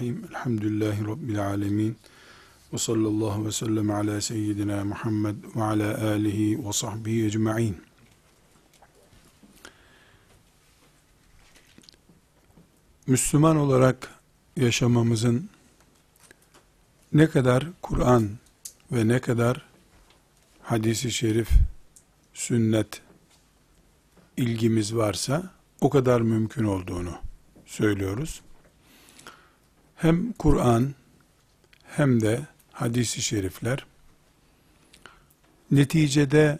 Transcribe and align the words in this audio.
Bismillahirrahmanirrahim. 0.00 0.28
Elhamdülillahi 0.30 1.06
Rabbil 1.06 1.46
alemin. 1.46 1.96
Ve 2.72 2.78
sallallahu 2.78 3.46
ve 3.46 3.52
sellem 3.52 3.90
ala 3.90 4.20
seyyidina 4.20 4.84
Muhammed 4.84 5.36
ve 5.56 5.62
ala 5.62 6.08
alihi 6.08 6.66
ve 6.68 6.72
sahbihi 6.72 7.26
ecma'in. 7.26 7.76
Müslüman 13.06 13.56
olarak 13.56 14.10
yaşamamızın 14.56 15.50
ne 17.12 17.26
kadar 17.30 17.64
Kur'an 17.82 18.30
ve 18.92 19.08
ne 19.08 19.20
kadar 19.20 19.62
hadisi 20.62 21.12
şerif, 21.12 21.48
sünnet 22.34 23.02
ilgimiz 24.36 24.96
varsa 24.96 25.50
o 25.80 25.90
kadar 25.90 26.20
mümkün 26.20 26.64
olduğunu 26.64 27.14
söylüyoruz. 27.66 28.42
Hem 29.96 30.32
Kur'an 30.32 30.94
hem 31.84 32.20
de 32.20 32.40
hadisi 32.72 33.22
şerifler 33.22 33.86
neticede 35.70 36.58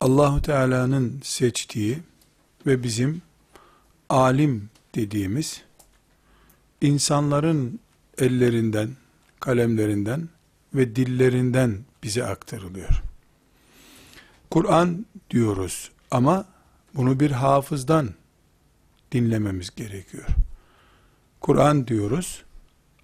Allahu 0.00 0.42
Teala'nın 0.42 1.20
seçtiği 1.24 1.98
ve 2.66 2.82
bizim 2.82 3.22
alim 4.08 4.70
dediğimiz 4.94 5.62
insanların 6.80 7.80
ellerinden, 8.18 8.90
kalemlerinden 9.40 10.28
ve 10.74 10.96
dillerinden 10.96 11.78
bize 12.02 12.24
aktarılıyor. 12.24 13.02
Kur'an 14.50 15.06
diyoruz 15.30 15.90
ama 16.10 16.44
bunu 16.94 17.20
bir 17.20 17.30
hafızdan 17.30 18.14
dinlememiz 19.12 19.74
gerekiyor. 19.74 20.26
Kur'an 21.40 21.86
diyoruz 21.86 22.44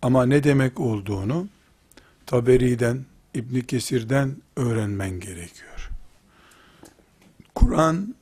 ama 0.02 0.26
ne 0.26 0.44
demek 0.44 0.80
olduğunu 0.80 1.48
Taberi'den, 2.26 3.04
İbn 3.34 3.60
Kesir'den 3.60 4.36
öğrenmen 4.56 5.20
gerekiyor. 5.20 5.90
Kur'an 7.54 8.14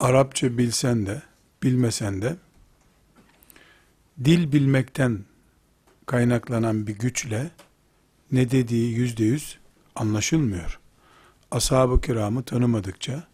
Arapça 0.00 0.58
bilsen 0.58 1.06
de, 1.06 1.22
bilmesen 1.62 2.22
de 2.22 2.36
dil 4.24 4.52
bilmekten 4.52 5.24
kaynaklanan 6.06 6.86
bir 6.86 6.98
güçle 6.98 7.50
ne 8.32 8.50
dediği 8.50 8.92
yüzde 8.92 9.24
yüz 9.24 9.58
anlaşılmıyor. 9.94 10.80
Ashab-ı 11.50 12.00
kiramı 12.00 12.42
tanımadıkça, 12.42 13.26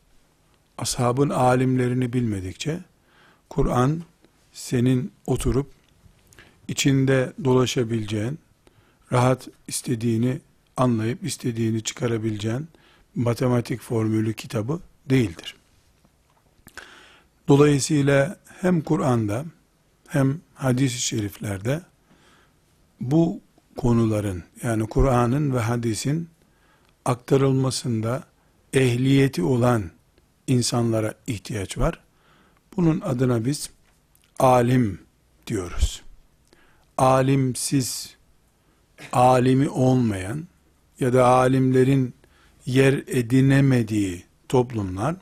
ashabın 0.79 1.29
alimlerini 1.29 2.13
bilmedikçe, 2.13 2.81
Kur'an 3.51 4.03
senin 4.53 5.13
oturup 5.27 5.82
içinde 6.73 7.33
dolaşabileceğin, 7.45 8.39
rahat 9.13 9.49
istediğini 9.69 10.41
anlayıp 10.77 11.25
istediğini 11.25 11.83
çıkarabileceğin 11.83 12.69
matematik 13.15 13.81
formülü 13.81 14.35
kitabı 14.35 14.81
değildir. 15.11 15.57
Dolayısıyla 17.49 18.37
hem 18.61 18.81
Kur'an'da 18.81 19.45
hem 20.09 20.41
hadis-i 20.55 21.01
şeriflerde 21.01 21.81
bu 23.01 23.41
konuların 23.77 24.43
yani 24.63 24.87
Kur'an'ın 24.87 25.55
ve 25.55 25.59
hadisin 25.59 26.29
aktarılmasında 27.05 28.25
ehliyeti 28.73 29.43
olan 29.43 29.91
insanlara 30.47 31.15
ihtiyaç 31.27 31.79
var. 31.79 32.01
Bunun 32.77 33.01
adına 33.01 33.45
biz 33.45 33.71
alim 34.39 34.99
diyoruz. 35.47 36.03
Alimsiz, 37.03 38.17
alimi 39.13 39.69
olmayan 39.69 40.47
ya 41.01 41.13
da 41.13 41.27
alimlerin 41.27 42.15
yer 42.67 42.93
edinemediği 42.93 44.25
toplumlar 44.49 45.17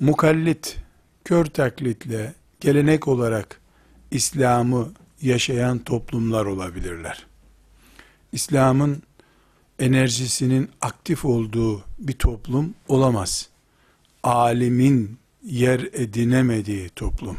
mukallit, 0.00 0.76
kör 1.24 1.44
taklitle, 1.44 2.34
gelenek 2.60 3.08
olarak 3.08 3.60
İslam'ı 4.10 4.92
yaşayan 5.22 5.78
toplumlar 5.78 6.44
olabilirler. 6.44 7.26
İslam'ın 8.32 9.02
enerjisinin 9.78 10.70
aktif 10.80 11.24
olduğu 11.24 11.84
bir 11.98 12.18
toplum 12.18 12.74
olamaz. 12.88 13.48
Alimin 14.22 15.18
yer 15.42 15.80
edinemediği 15.80 16.88
toplum. 16.88 17.38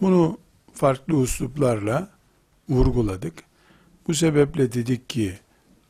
Bunu 0.00 0.38
farklı 0.74 1.16
usluplarla 1.16 2.10
vurguladık. 2.68 3.34
Bu 4.08 4.14
sebeple 4.14 4.72
dedik 4.72 5.08
ki 5.08 5.38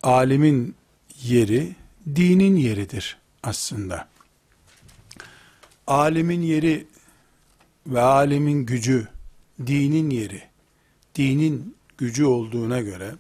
alimin 0.03 0.75
yeri 1.23 1.77
dinin 2.17 2.57
yeridir 2.57 3.19
aslında. 3.43 4.09
Alimin 5.87 6.43
yeri 6.43 6.87
ve 7.87 8.01
alimin 8.01 8.67
gücü 8.67 9.09
dinin 9.67 10.11
yeri, 10.11 10.43
dinin 11.15 11.77
gücü 11.99 12.25
olduğuna 12.25 12.81
göre 12.81 13.15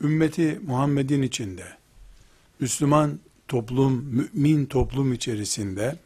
ümmeti 0.00 0.60
Muhammed'in 0.66 1.22
içinde 1.22 1.64
Müslüman 2.60 3.20
toplum, 3.48 4.04
mümin 4.04 4.66
toplum 4.66 5.12
içerisinde 5.12 5.98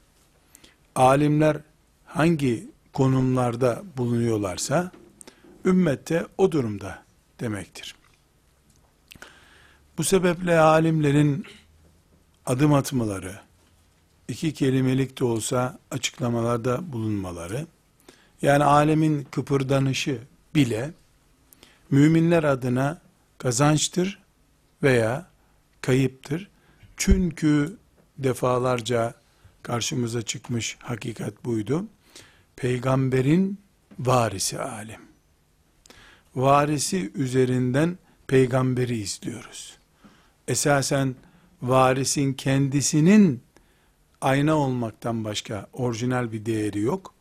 alimler 0.95 1.57
hangi 2.05 2.69
konumlarda 2.93 3.83
bulunuyorlarsa 3.97 4.91
ümmette 5.65 6.27
o 6.39 6.53
durumda 6.53 7.05
demektir. 7.41 7.95
Bu 9.99 10.05
sebeple 10.05 10.59
alimlerin 10.59 11.47
adım 12.47 12.75
atmaları, 12.75 13.41
iki 14.29 14.55
kelimelik 14.55 15.21
de 15.21 15.25
olsa 15.25 15.79
açıklamalarda 15.91 16.93
bulunmaları, 16.93 17.67
yani 18.43 18.65
alemin 18.65 19.25
kıpırdanışı 19.31 20.21
bile 20.55 20.91
müminler 21.91 22.45
adına 22.45 23.01
kazançtır 23.39 24.19
veya 24.83 25.27
kayıptır. 25.81 26.51
Çünkü 26.97 27.77
defalarca 28.19 29.15
karşımıza 29.63 30.23
çıkmış 30.23 30.77
hakikat 30.81 31.45
buydu. 31.45 31.85
Peygamberin 32.61 33.59
varisi 33.99 34.61
alim. 34.61 35.01
Varisi 36.37 37.13
üzerinden 37.15 37.99
peygamberi 38.27 38.97
izliyoruz. 38.97 39.79
Esasen 40.49 41.15
varisin 41.63 42.33
kendisinin 42.33 43.43
ayna 44.21 44.55
olmaktan 44.55 45.25
başka 45.25 45.67
orijinal 45.73 46.33
bir 46.33 46.47
değeri 46.47 46.81
yok. 46.81 47.15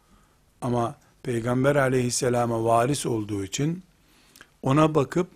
Ama 0.62 0.96
Peygamber 1.24 1.76
aleyhisselama 1.76 2.64
varis 2.64 3.06
olduğu 3.06 3.44
için 3.44 3.84
ona 4.62 4.96
bakıp 4.96 5.28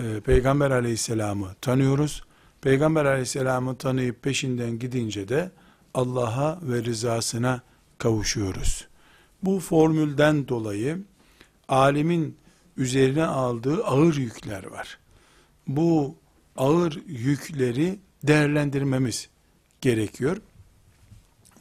e, 0.00 0.20
Peygamber 0.20 0.70
aleyhisselamı 0.70 1.54
tanıyoruz. 1.60 2.24
Peygamber 2.60 3.04
aleyhisselamı 3.04 3.76
tanıyıp 3.76 4.22
peşinden 4.22 4.78
gidince 4.78 5.28
de 5.28 5.50
Allah'a 5.94 6.58
ve 6.62 6.84
rızasına 6.84 7.62
kavuşuyoruz. 7.98 8.91
Bu 9.42 9.60
formülden 9.60 10.48
dolayı 10.48 10.98
alimin 11.68 12.36
üzerine 12.76 13.24
aldığı 13.24 13.84
ağır 13.84 14.16
yükler 14.16 14.64
var. 14.64 14.98
Bu 15.68 16.16
ağır 16.56 17.02
yükleri 17.06 17.98
değerlendirmemiz 18.22 19.28
gerekiyor. 19.80 20.36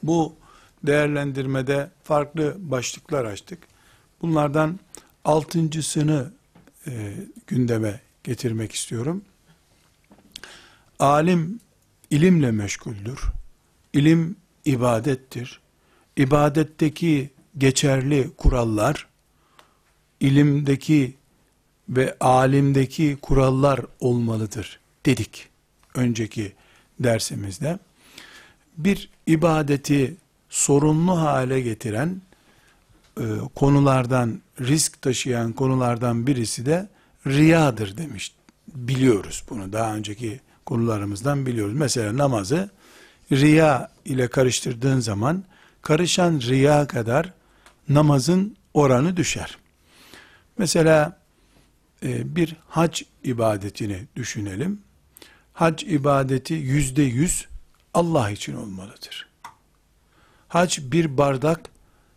Bu 0.03 0.35
değerlendirmede 0.83 1.91
farklı 2.03 2.55
başlıklar 2.59 3.25
açtık. 3.25 3.59
Bunlardan 4.21 4.79
altıncısını 5.25 6.31
e, 6.87 7.13
gündeme 7.47 8.01
getirmek 8.23 8.71
istiyorum. 8.71 9.21
Alim 10.99 11.59
ilimle 12.09 12.51
meşguldür. 12.51 13.21
İlim 13.93 14.35
ibadettir. 14.65 15.59
İbadetteki 16.17 17.29
geçerli 17.57 18.29
kurallar, 18.37 19.07
ilimdeki 20.19 21.15
ve 21.89 22.17
alimdeki 22.19 23.17
kurallar 23.21 23.79
olmalıdır 23.99 24.79
dedik 25.05 25.49
önceki 25.95 26.53
dersimizde. 26.99 27.79
Bir 28.77 29.09
ibadeti 29.27 30.15
sorunlu 30.49 31.19
hale 31.19 31.61
getiren 31.61 32.21
e, 33.19 33.23
konulardan, 33.55 34.41
risk 34.59 35.01
taşıyan 35.01 35.53
konulardan 35.53 36.27
birisi 36.27 36.65
de 36.65 36.89
riyadır 37.27 37.97
demiş. 37.97 38.33
Biliyoruz 38.67 39.43
bunu 39.49 39.73
daha 39.73 39.95
önceki 39.95 40.39
konularımızdan 40.65 41.45
biliyoruz. 41.45 41.73
Mesela 41.73 42.17
namazı 42.17 42.69
riya 43.31 43.91
ile 44.05 44.27
karıştırdığın 44.27 44.99
zaman 44.99 45.43
karışan 45.81 46.39
riya 46.39 46.87
kadar 46.87 47.33
namazın 47.89 48.57
oranı 48.73 49.17
düşer. 49.17 49.57
Mesela 50.57 51.21
e, 52.03 52.35
bir 52.35 52.55
hac 52.67 53.01
ibadetini 53.23 54.07
düşünelim. 54.15 54.81
Hac 55.53 55.83
ibadeti 55.83 56.53
yüzde 56.53 57.03
yüz 57.03 57.47
Allah 57.93 58.29
için 58.31 58.55
olmalıdır. 58.55 59.29
Hac 60.47 60.79
bir 60.81 61.17
bardak 61.17 61.69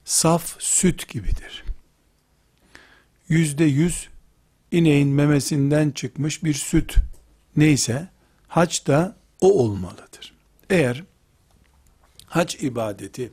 saf 0.04 0.56
süt 0.58 1.08
gibidir. 1.08 1.64
Yüzde 3.28 3.64
yüz 3.64 4.08
ineğin 4.70 5.08
memesinden 5.08 5.90
çıkmış 5.90 6.44
bir 6.44 6.54
süt 6.54 6.94
neyse 7.56 8.08
hac 8.48 8.86
da 8.86 9.16
o 9.40 9.62
olmalıdır. 9.62 10.34
Eğer 10.70 11.04
hac 12.26 12.54
ibadeti 12.62 13.32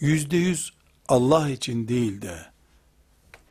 yüzde 0.00 0.36
yüz 0.36 0.75
Allah 1.08 1.50
için 1.50 1.88
değil 1.88 2.22
de 2.22 2.38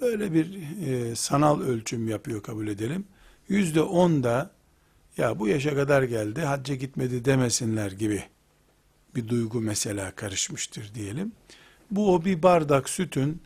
böyle 0.02 0.34
bir 0.34 0.60
e, 0.88 1.16
sanal 1.16 1.62
ölçüm 1.62 2.08
yapıyor 2.08 2.44
kabul 2.44 2.68
edelim. 2.68 3.06
Yüzde 3.50 3.82
on 3.82 4.24
da 4.24 4.52
ya 5.18 5.40
bu 5.40 5.48
yaşa 5.48 5.76
kadar 5.76 6.04
geldi 6.04 6.42
hacca 6.42 6.76
gitmedi 6.76 7.26
demesinler 7.26 7.92
gibi 7.92 8.24
bir 9.16 9.28
duygu 9.28 9.62
mesela 9.62 10.12
karışmıştır 10.12 10.94
diyelim. 10.96 11.32
Bu 11.92 12.14
o 12.14 12.26
bir 12.26 12.44
bardak 12.44 12.90
sütün 12.90 13.42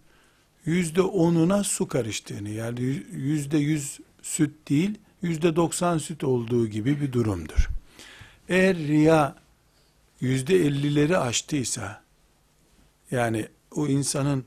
yüzde 0.65 1.01
onuna 1.01 1.63
su 1.63 1.87
karıştığını 1.87 2.49
yani 2.49 2.81
yüzde 3.11 3.57
yüz 3.57 3.99
süt 4.21 4.69
değil 4.69 4.97
yüzde 5.21 5.55
doksan 5.55 5.97
süt 5.97 6.23
olduğu 6.23 6.67
gibi 6.67 7.01
bir 7.01 7.13
durumdur. 7.13 7.69
Eğer 8.49 8.77
riya 8.77 9.35
yüzde 10.21 10.55
ellileri 10.55 11.17
aştıysa 11.17 12.03
yani 13.11 13.47
o 13.71 13.87
insanın 13.87 14.45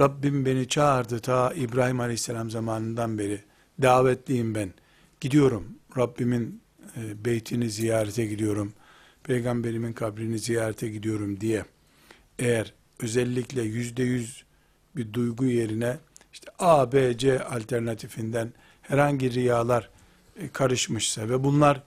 Rabbim 0.00 0.46
beni 0.46 0.68
çağırdı 0.68 1.20
ta 1.20 1.52
İbrahim 1.52 2.00
Aleyhisselam 2.00 2.50
zamanından 2.50 3.18
beri. 3.18 3.40
Davetliyim 3.82 4.54
ben. 4.54 4.74
Gidiyorum. 5.20 5.64
Rabbimin 5.96 6.62
e, 6.96 7.24
beytini 7.24 7.70
ziyarete 7.70 8.26
gidiyorum. 8.26 8.72
Peygamberimin 9.24 9.92
kabrini 9.92 10.38
ziyarete 10.38 10.88
gidiyorum 10.88 11.40
diye. 11.40 11.64
Eğer 12.38 12.74
özellikle 13.00 13.62
yüzde 13.62 14.02
yüz 14.02 14.44
bir 14.96 15.12
duygu 15.12 15.44
yerine 15.44 15.98
işte 16.32 16.50
A, 16.58 16.92
B, 16.92 17.18
C 17.18 17.44
alternatifinden 17.44 18.52
herhangi 18.82 19.32
riyalar 19.34 19.90
e, 20.36 20.48
karışmışsa 20.48 21.28
ve 21.28 21.44
bunlar 21.44 21.82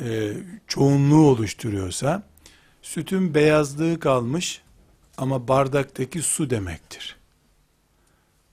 e, 0.00 0.32
çoğunluğu 0.66 1.28
oluşturuyorsa 1.28 2.22
sütün 2.82 3.34
beyazlığı 3.34 4.00
kalmış 4.00 4.62
ama 5.18 5.48
bardaktaki 5.48 6.22
su 6.22 6.50
demektir. 6.50 7.16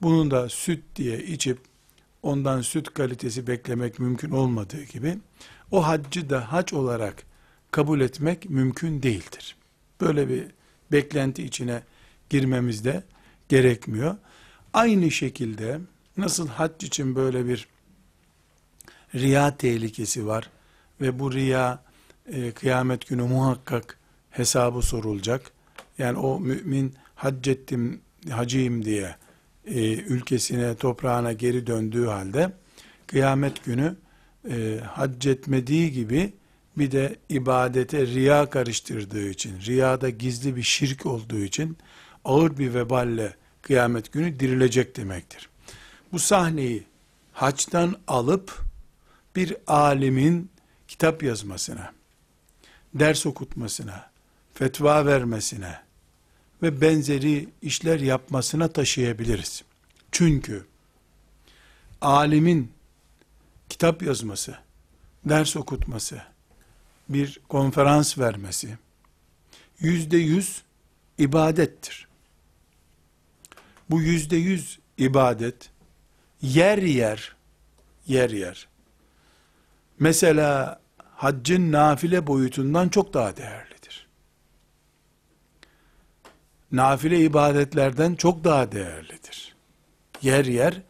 Bunun 0.02 0.30
da 0.30 0.48
süt 0.48 0.84
diye 0.96 1.18
içip 1.18 1.58
ondan 2.22 2.60
süt 2.60 2.94
kalitesi 2.94 3.46
beklemek 3.46 3.98
mümkün 3.98 4.30
olmadığı 4.30 4.82
gibi 4.82 5.18
o 5.70 5.86
haccı 5.86 6.30
da 6.30 6.52
hac 6.52 6.72
olarak 6.72 7.22
kabul 7.70 8.00
etmek 8.00 8.50
mümkün 8.50 9.02
değildir. 9.02 9.56
Böyle 10.00 10.28
bir 10.28 10.44
beklenti 10.92 11.42
içine 11.42 11.82
girmemiz 12.30 12.84
de 12.84 13.04
gerekmiyor. 13.48 14.16
Aynı 14.72 15.10
şekilde 15.10 15.80
nasıl 16.16 16.48
hac 16.48 16.84
için 16.84 17.14
böyle 17.14 17.46
bir 17.46 17.68
riya 19.14 19.56
tehlikesi 19.56 20.26
var 20.26 20.50
ve 21.00 21.18
bu 21.18 21.32
riya 21.32 21.82
e, 22.26 22.52
kıyamet 22.52 23.08
günü 23.08 23.22
muhakkak 23.22 23.98
hesabı 24.30 24.82
sorulacak. 24.82 25.55
Yani 25.98 26.18
o 26.18 26.40
mümin 26.40 26.94
hac 27.14 27.48
ettim, 27.48 28.00
hacıyım 28.30 28.84
diye 28.84 29.16
e, 29.66 29.94
ülkesine, 29.94 30.74
toprağına 30.74 31.32
geri 31.32 31.66
döndüğü 31.66 32.06
halde 32.06 32.52
kıyamet 33.06 33.64
günü 33.64 33.96
e, 34.50 34.80
hac 34.84 35.26
etmediği 35.26 35.92
gibi 35.92 36.32
bir 36.76 36.90
de 36.90 37.16
ibadete 37.28 38.06
riya 38.06 38.50
karıştırdığı 38.50 39.28
için, 39.28 39.60
riyada 39.60 40.10
gizli 40.10 40.56
bir 40.56 40.62
şirk 40.62 41.06
olduğu 41.06 41.38
için 41.38 41.78
ağır 42.24 42.58
bir 42.58 42.74
veballe 42.74 43.34
kıyamet 43.62 44.12
günü 44.12 44.40
dirilecek 44.40 44.96
demektir. 44.96 45.48
Bu 46.12 46.18
sahneyi 46.18 46.86
haçtan 47.32 47.96
alıp 48.06 48.58
bir 49.36 49.56
alimin 49.66 50.50
kitap 50.88 51.22
yazmasına, 51.22 51.92
ders 52.94 53.26
okutmasına, 53.26 54.10
fetva 54.54 55.06
vermesine 55.06 55.85
ve 56.62 56.80
benzeri 56.80 57.48
işler 57.62 58.00
yapmasına 58.00 58.68
taşıyabiliriz. 58.68 59.62
Çünkü 60.12 60.66
alimin 62.00 62.72
kitap 63.68 64.02
yazması, 64.02 64.58
ders 65.24 65.56
okutması, 65.56 66.22
bir 67.08 67.40
konferans 67.48 68.18
vermesi, 68.18 68.78
yüzde 69.78 70.16
yüz 70.16 70.62
ibadettir. 71.18 72.08
Bu 73.90 74.02
yüzde 74.02 74.36
yüz 74.36 74.78
ibadet, 74.98 75.70
yer 76.42 76.78
yer, 76.78 77.36
yer 78.06 78.30
yer, 78.30 78.68
mesela 79.98 80.80
haccın 81.14 81.72
nafile 81.72 82.26
boyutundan 82.26 82.88
çok 82.88 83.14
daha 83.14 83.36
değerlidir. 83.36 83.75
Nafile 86.72 87.20
ibadetlerden 87.20 88.14
çok 88.14 88.44
daha 88.44 88.72
değerlidir. 88.72 89.54
Yer 90.22 90.44
yer, 90.44 90.82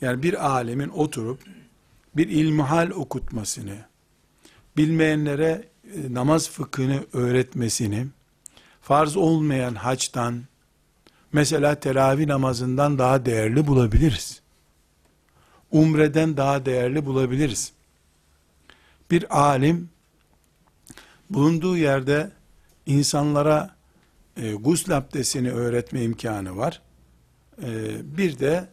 yani 0.00 0.22
bir 0.22 0.50
alemin 0.50 0.88
oturup, 0.88 1.40
bir 2.16 2.28
ilmihal 2.28 2.90
okutmasını, 2.90 3.76
bilmeyenlere 4.76 5.68
e, 5.94 6.14
namaz 6.14 6.50
fıkhını 6.50 7.04
öğretmesini, 7.12 8.06
farz 8.82 9.16
olmayan 9.16 9.74
haçtan, 9.74 10.42
mesela 11.32 11.74
teravih 11.74 12.26
namazından 12.26 12.98
daha 12.98 13.26
değerli 13.26 13.66
bulabiliriz. 13.66 14.40
Umreden 15.70 16.36
daha 16.36 16.66
değerli 16.66 17.06
bulabiliriz. 17.06 17.72
Bir 19.10 19.40
alim, 19.40 19.88
bulunduğu 21.30 21.76
yerde 21.76 22.30
insanlara 22.86 23.79
e, 24.36 24.52
gusül 24.52 24.96
abdestini 24.96 25.52
öğretme 25.52 26.02
imkanı 26.02 26.56
var. 26.56 26.82
E, 27.62 27.68
bir 28.16 28.38
de 28.38 28.68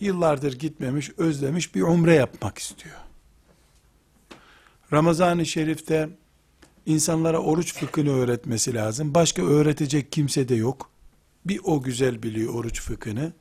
yıllardır 0.00 0.58
gitmemiş, 0.58 1.10
özlemiş 1.16 1.74
bir 1.74 1.82
umre 1.82 2.14
yapmak 2.14 2.58
istiyor. 2.58 2.96
Ramazan-ı 4.92 5.46
Şerif'te 5.46 6.08
insanlara 6.86 7.38
oruç 7.38 7.74
fıkhını 7.74 8.10
öğretmesi 8.10 8.74
lazım. 8.74 9.14
Başka 9.14 9.42
öğretecek 9.42 10.12
kimse 10.12 10.48
de 10.48 10.54
yok. 10.54 10.90
Bir 11.46 11.60
o 11.64 11.82
güzel 11.82 12.22
biliyor 12.22 12.54
oruç 12.54 12.80
fıkhını. 12.80 13.32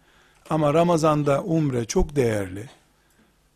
Ama 0.50 0.74
Ramazan'da 0.74 1.44
umre 1.44 1.86
çok 1.86 2.16
değerli. 2.16 2.70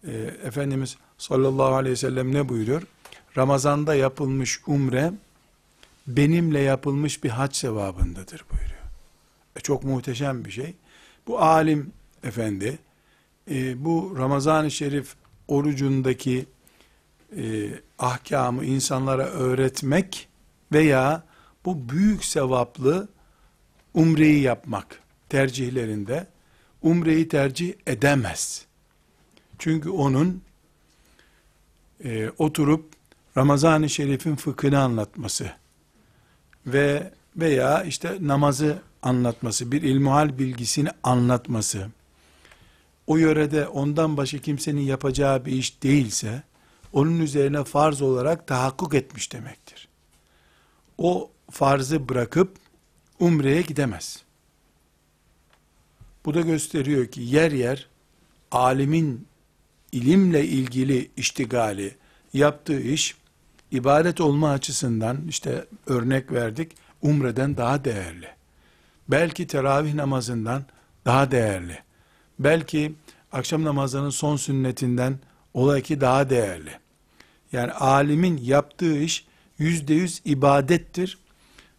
Ee, 0.07 0.11
Efendimiz 0.43 0.97
sallallahu 1.17 1.73
aleyhi 1.75 1.91
ve 1.91 1.97
sellem 1.97 2.33
ne 2.33 2.49
buyuruyor? 2.49 2.81
Ramazan'da 3.37 3.95
yapılmış 3.95 4.61
umre 4.67 5.11
benimle 6.07 6.59
yapılmış 6.59 7.23
bir 7.23 7.29
hac 7.29 7.55
sevabındadır 7.55 8.45
buyuruyor. 8.51 8.85
E, 9.55 9.59
çok 9.59 9.83
muhteşem 9.83 10.45
bir 10.45 10.51
şey. 10.51 10.75
Bu 11.27 11.41
alim 11.41 11.91
efendi 12.23 12.79
e, 13.51 13.85
bu 13.85 14.15
Ramazan-ı 14.17 14.71
Şerif 14.71 15.15
orucundaki 15.47 16.45
e, 17.37 17.69
ahkamı 17.99 18.65
insanlara 18.65 19.23
öğretmek 19.23 20.27
veya 20.71 21.23
bu 21.65 21.89
büyük 21.89 22.25
sevaplı 22.25 23.07
umreyi 23.93 24.41
yapmak 24.41 24.99
tercihlerinde 25.29 26.27
umreyi 26.81 27.27
tercih 27.27 27.73
edemez. 27.87 28.65
Çünkü 29.59 29.89
onun 29.89 30.41
e, 32.03 32.29
oturup 32.37 32.85
Ramazan-ı 33.37 33.89
Şerif'in 33.89 34.35
fıkhını 34.35 34.79
anlatması 34.79 35.51
ve 36.67 37.11
veya 37.35 37.83
işte 37.83 38.17
namazı 38.21 38.81
anlatması, 39.01 39.71
bir 39.71 39.81
ilmuhal 39.81 40.37
bilgisini 40.39 40.89
anlatması, 41.03 41.87
o 43.07 43.17
yörede 43.17 43.67
ondan 43.67 44.17
başka 44.17 44.37
kimsenin 44.37 44.81
yapacağı 44.81 45.45
bir 45.45 45.51
iş 45.51 45.83
değilse, 45.83 46.43
onun 46.93 47.19
üzerine 47.19 47.63
farz 47.63 48.01
olarak 48.01 48.47
tahakkuk 48.47 48.93
etmiş 48.93 49.33
demektir. 49.33 49.87
O 50.97 51.31
farzı 51.51 52.09
bırakıp 52.09 52.57
umreye 53.19 53.61
gidemez. 53.61 54.23
Bu 56.25 56.33
da 56.33 56.41
gösteriyor 56.41 57.07
ki 57.07 57.21
yer 57.21 57.51
yer 57.51 57.87
alimin 58.51 59.27
ilimle 59.91 60.45
ilgili 60.45 61.11
iştigali, 61.17 61.95
yaptığı 62.33 62.79
iş 62.79 63.15
ibadet 63.71 64.21
olma 64.21 64.49
açısından 64.49 65.17
işte 65.27 65.65
örnek 65.87 66.31
verdik 66.31 66.71
umreden 67.01 67.57
daha 67.57 67.85
değerli. 67.85 68.27
Belki 69.07 69.47
teravih 69.47 69.93
namazından 69.93 70.63
daha 71.05 71.31
değerli. 71.31 71.79
Belki 72.39 72.93
akşam 73.31 73.63
namazının 73.63 74.09
son 74.09 74.35
sünnetinden 74.35 75.19
ola 75.53 75.81
ki 75.81 76.01
daha 76.01 76.29
değerli. 76.29 76.71
Yani 77.51 77.71
alimin 77.71 78.37
yaptığı 78.37 78.97
iş 78.97 79.25
yüzde 79.57 79.93
yüz 79.93 80.21
ibadettir. 80.25 81.17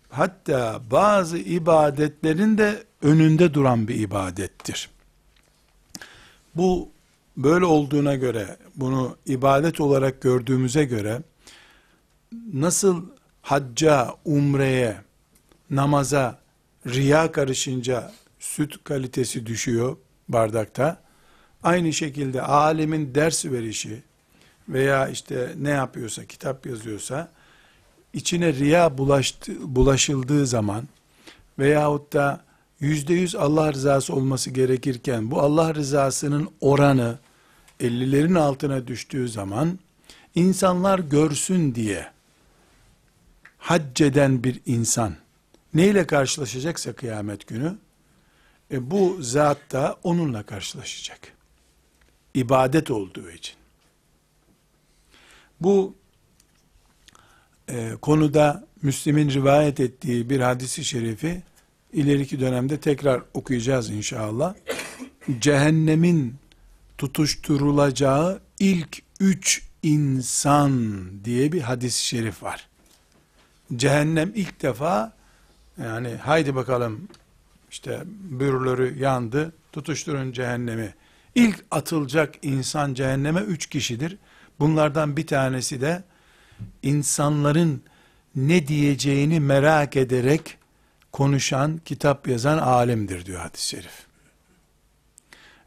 Hatta 0.08 0.80
bazı 0.90 1.38
ibadetlerin 1.38 2.58
de 2.58 2.84
önünde 3.02 3.54
duran 3.54 3.88
bir 3.88 3.94
ibadettir. 3.94 4.90
Bu 6.54 6.88
böyle 7.36 7.64
olduğuna 7.64 8.14
göre, 8.14 8.56
bunu 8.76 9.16
ibadet 9.26 9.80
olarak 9.80 10.20
gördüğümüze 10.20 10.84
göre, 10.84 11.22
nasıl 12.52 13.06
hacca, 13.42 14.14
umreye, 14.24 14.96
namaza, 15.70 16.38
riya 16.86 17.32
karışınca 17.32 18.12
süt 18.38 18.84
kalitesi 18.84 19.46
düşüyor 19.46 19.96
bardakta, 20.28 21.00
aynı 21.62 21.92
şekilde 21.92 22.42
alimin 22.42 23.14
ders 23.14 23.44
verişi 23.44 24.02
veya 24.68 25.08
işte 25.08 25.54
ne 25.58 25.70
yapıyorsa, 25.70 26.24
kitap 26.24 26.66
yazıyorsa, 26.66 27.28
içine 28.12 28.52
riya 28.52 28.98
bulaştı, 28.98 29.52
bulaşıldığı 29.62 30.46
zaman 30.46 30.88
veyahut 31.58 32.12
da 32.12 32.44
yüzde 32.80 33.14
yüz 33.14 33.34
Allah 33.34 33.72
rızası 33.72 34.14
olması 34.14 34.50
gerekirken 34.50 35.30
bu 35.30 35.40
Allah 35.40 35.74
rızasının 35.74 36.48
oranı 36.60 37.18
50'lerin 37.80 38.38
altına 38.38 38.86
düştüğü 38.86 39.28
zaman 39.28 39.78
insanlar 40.34 40.98
görsün 40.98 41.74
diye 41.74 42.15
hacceden 43.66 44.44
bir 44.44 44.60
insan 44.66 45.16
neyle 45.74 46.06
karşılaşacaksa 46.06 46.92
kıyamet 46.92 47.46
günü 47.46 47.76
e, 48.70 48.90
bu 48.90 49.18
zat 49.20 49.58
da 49.72 49.96
onunla 50.02 50.42
karşılaşacak. 50.42 51.18
İbadet 52.34 52.90
olduğu 52.90 53.30
için. 53.30 53.54
Bu 55.60 55.94
e, 57.68 57.92
konuda 58.02 58.66
Müslim'in 58.82 59.30
rivayet 59.30 59.80
ettiği 59.80 60.30
bir 60.30 60.40
hadisi 60.40 60.84
şerifi 60.84 61.42
ileriki 61.92 62.40
dönemde 62.40 62.80
tekrar 62.80 63.22
okuyacağız 63.34 63.90
inşallah. 63.90 64.54
Cehennemin 65.38 66.34
tutuşturulacağı 66.98 68.40
ilk 68.58 69.02
üç 69.20 69.62
insan 69.82 71.02
diye 71.24 71.52
bir 71.52 71.60
hadis-i 71.60 72.04
şerif 72.04 72.42
var. 72.42 72.68
Cehennem 73.76 74.32
ilk 74.34 74.62
defa 74.62 75.12
yani 75.82 76.14
haydi 76.14 76.54
bakalım 76.54 77.08
işte 77.70 78.02
bürürleri 78.06 78.98
yandı 78.98 79.52
tutuşturun 79.72 80.32
cehennemi. 80.32 80.94
İlk 81.34 81.64
atılacak 81.70 82.34
insan 82.42 82.94
cehenneme 82.94 83.40
üç 83.40 83.66
kişidir. 83.66 84.18
Bunlardan 84.60 85.16
bir 85.16 85.26
tanesi 85.26 85.80
de 85.80 86.02
insanların 86.82 87.82
ne 88.36 88.68
diyeceğini 88.68 89.40
merak 89.40 89.96
ederek 89.96 90.58
konuşan, 91.12 91.80
kitap 91.84 92.28
yazan 92.28 92.58
alimdir 92.58 93.26
diyor 93.26 93.40
hadis-i 93.40 93.68
şerif. 93.68 94.06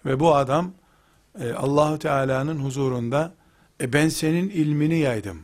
Ve 0.05 0.19
bu 0.19 0.35
adam 0.35 0.71
e, 1.39 1.53
Allahu 1.53 1.99
Teala'nın 1.99 2.59
huzurunda 2.59 3.33
e 3.81 3.93
ben 3.93 4.09
senin 4.09 4.49
ilmini 4.49 4.99
yaydım. 4.99 5.43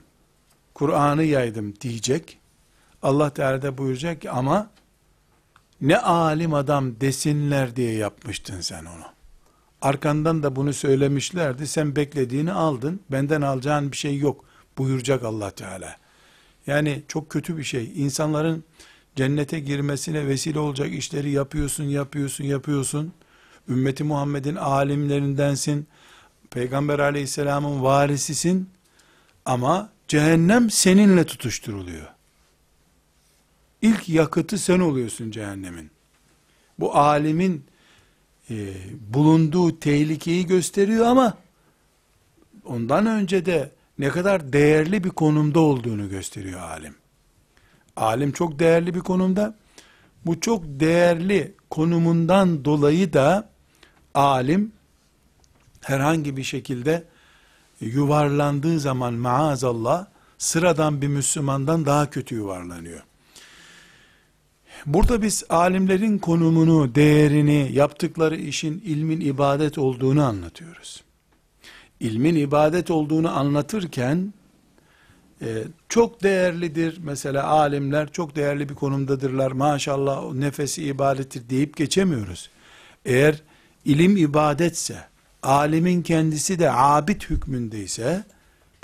Kur'an'ı 0.74 1.24
yaydım 1.24 1.74
diyecek. 1.82 2.40
Allah 3.06 3.30
Teala 3.30 3.62
da 3.62 3.78
buyuracak 3.78 4.22
ki 4.22 4.32
ama 4.32 4.70
ne 5.82 5.98
alim 5.98 6.54
adam 6.54 7.02
desinler 7.02 7.76
diye 7.76 7.92
yapmıştın 7.92 8.62
sen 8.62 8.86
onu. 8.86 9.06
Arkandan 9.82 10.44
da 10.44 10.56
bunu 10.56 10.74
söylemişlerdi. 10.74 11.68
Sen 11.68 11.96
beklediğini 11.96 12.52
aldın. 12.52 13.00
Benden 13.12 13.42
alacağın 13.42 13.92
bir 13.92 13.98
şey 13.98 14.18
yok 14.18 14.46
buyuracak 14.78 15.24
Allah 15.24 15.52
Teala. 15.52 15.98
Yani 16.68 17.04
çok 17.08 17.30
kötü 17.30 17.58
bir 17.58 17.64
şey. 17.64 17.92
İnsanların 17.96 18.64
cennete 19.16 19.60
girmesine 19.60 20.28
vesile 20.28 20.60
olacak 20.60 20.94
işleri 20.94 21.32
yapıyorsun, 21.32 21.84
yapıyorsun, 21.84 22.44
yapıyorsun. 22.44 23.14
Ümmeti 23.70 24.04
Muhammed'in 24.04 24.56
alimlerindensin. 24.56 25.88
Peygamber 26.52 27.00
aleyhisselamın 27.00 27.84
varisisin. 27.84 28.70
Ama 29.46 29.90
cehennem 30.08 30.70
seninle 30.70 31.24
tutuşturuluyor. 31.24 32.15
İlk 33.86 34.10
yakıtı 34.10 34.58
sen 34.58 34.80
oluyorsun 34.80 35.32
cehennemin. 35.32 35.92
Bu 36.80 36.96
alimin 36.96 37.66
e, 38.50 38.74
bulunduğu 39.14 39.80
tehlikeyi 39.80 40.48
gösteriyor 40.48 41.06
ama 41.06 41.38
ondan 42.66 43.06
önce 43.06 43.46
de 43.46 43.72
ne 44.00 44.10
kadar 44.10 44.54
değerli 44.54 45.04
bir 45.04 45.10
konumda 45.10 45.60
olduğunu 45.60 46.10
gösteriyor 46.10 46.60
alim. 46.60 46.96
Alim 47.96 48.32
çok 48.32 48.60
değerli 48.60 48.96
bir 48.96 49.00
konumda. 49.00 49.56
Bu 50.26 50.40
çok 50.40 50.64
değerli 50.66 51.54
konumundan 51.70 52.66
dolayı 52.66 53.14
da 53.14 53.50
alim 54.14 54.72
herhangi 55.82 56.38
bir 56.38 56.44
şekilde 56.44 57.04
yuvarlandığı 57.82 58.80
zaman 58.80 59.14
maazallah 59.14 60.06
sıradan 60.38 61.02
bir 61.02 61.08
Müslümandan 61.08 61.86
daha 61.86 62.10
kötü 62.10 62.36
yuvarlanıyor. 62.36 63.04
Burada 64.86 65.22
biz 65.22 65.44
alimlerin 65.50 66.18
konumunu, 66.18 66.96
değerini, 66.96 67.70
yaptıkları 67.74 68.36
işin 68.36 68.82
ilmin 68.86 69.22
ibadet 69.22 69.78
olduğunu 69.78 70.24
anlatıyoruz. 70.24 71.04
İlmin 72.00 72.36
ibadet 72.36 72.92
olduğunu 72.92 73.38
anlatırken 73.38 74.34
e, 75.42 75.64
çok 75.90 76.24
değerlidir. 76.24 77.00
Mesela 77.04 77.48
alimler 77.48 78.12
çok 78.12 78.36
değerli 78.36 78.70
bir 78.70 78.76
konumdadırlar. 78.76 79.52
Maşallah 79.52 80.24
o 80.24 80.40
nefesi 80.40 80.84
ibadettir 80.84 81.50
deyip 81.50 81.78
geçemiyoruz. 81.78 82.50
Eğer 83.06 83.42
ilim 83.86 84.18
ibadetse, 84.18 84.96
alimin 85.44 86.02
kendisi 86.02 86.60
de 86.60 86.72
abid 86.72 87.22
hükmündeyse, 87.22 88.24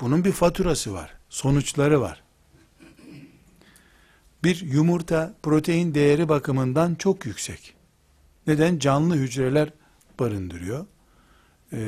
bunun 0.00 0.24
bir 0.24 0.32
faturası 0.32 0.92
var, 0.92 1.14
sonuçları 1.28 2.00
var. 2.00 2.21
Bir 4.44 4.60
yumurta 4.60 5.34
protein 5.42 5.94
değeri 5.94 6.28
bakımından 6.28 6.94
çok 6.94 7.26
yüksek. 7.26 7.74
Neden? 8.46 8.78
Canlı 8.78 9.14
hücreler 9.14 9.72
barındırıyor. 10.20 10.86
Ee, 11.72 11.78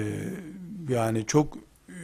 yani 0.89 1.27
çok 1.27 1.57
e, 1.89 1.97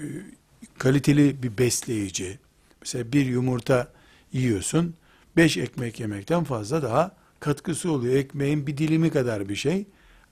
kaliteli 0.78 1.42
bir 1.42 1.58
besleyici. 1.58 2.38
Mesela 2.80 3.12
bir 3.12 3.26
yumurta 3.26 3.88
yiyorsun, 4.32 4.94
beş 5.36 5.56
ekmek 5.56 6.00
yemekten 6.00 6.44
fazla 6.44 6.82
daha 6.82 7.16
katkısı 7.40 7.92
oluyor. 7.92 8.14
Ekmeğin 8.14 8.66
bir 8.66 8.76
dilimi 8.76 9.10
kadar 9.10 9.48
bir 9.48 9.56
şey 9.56 9.86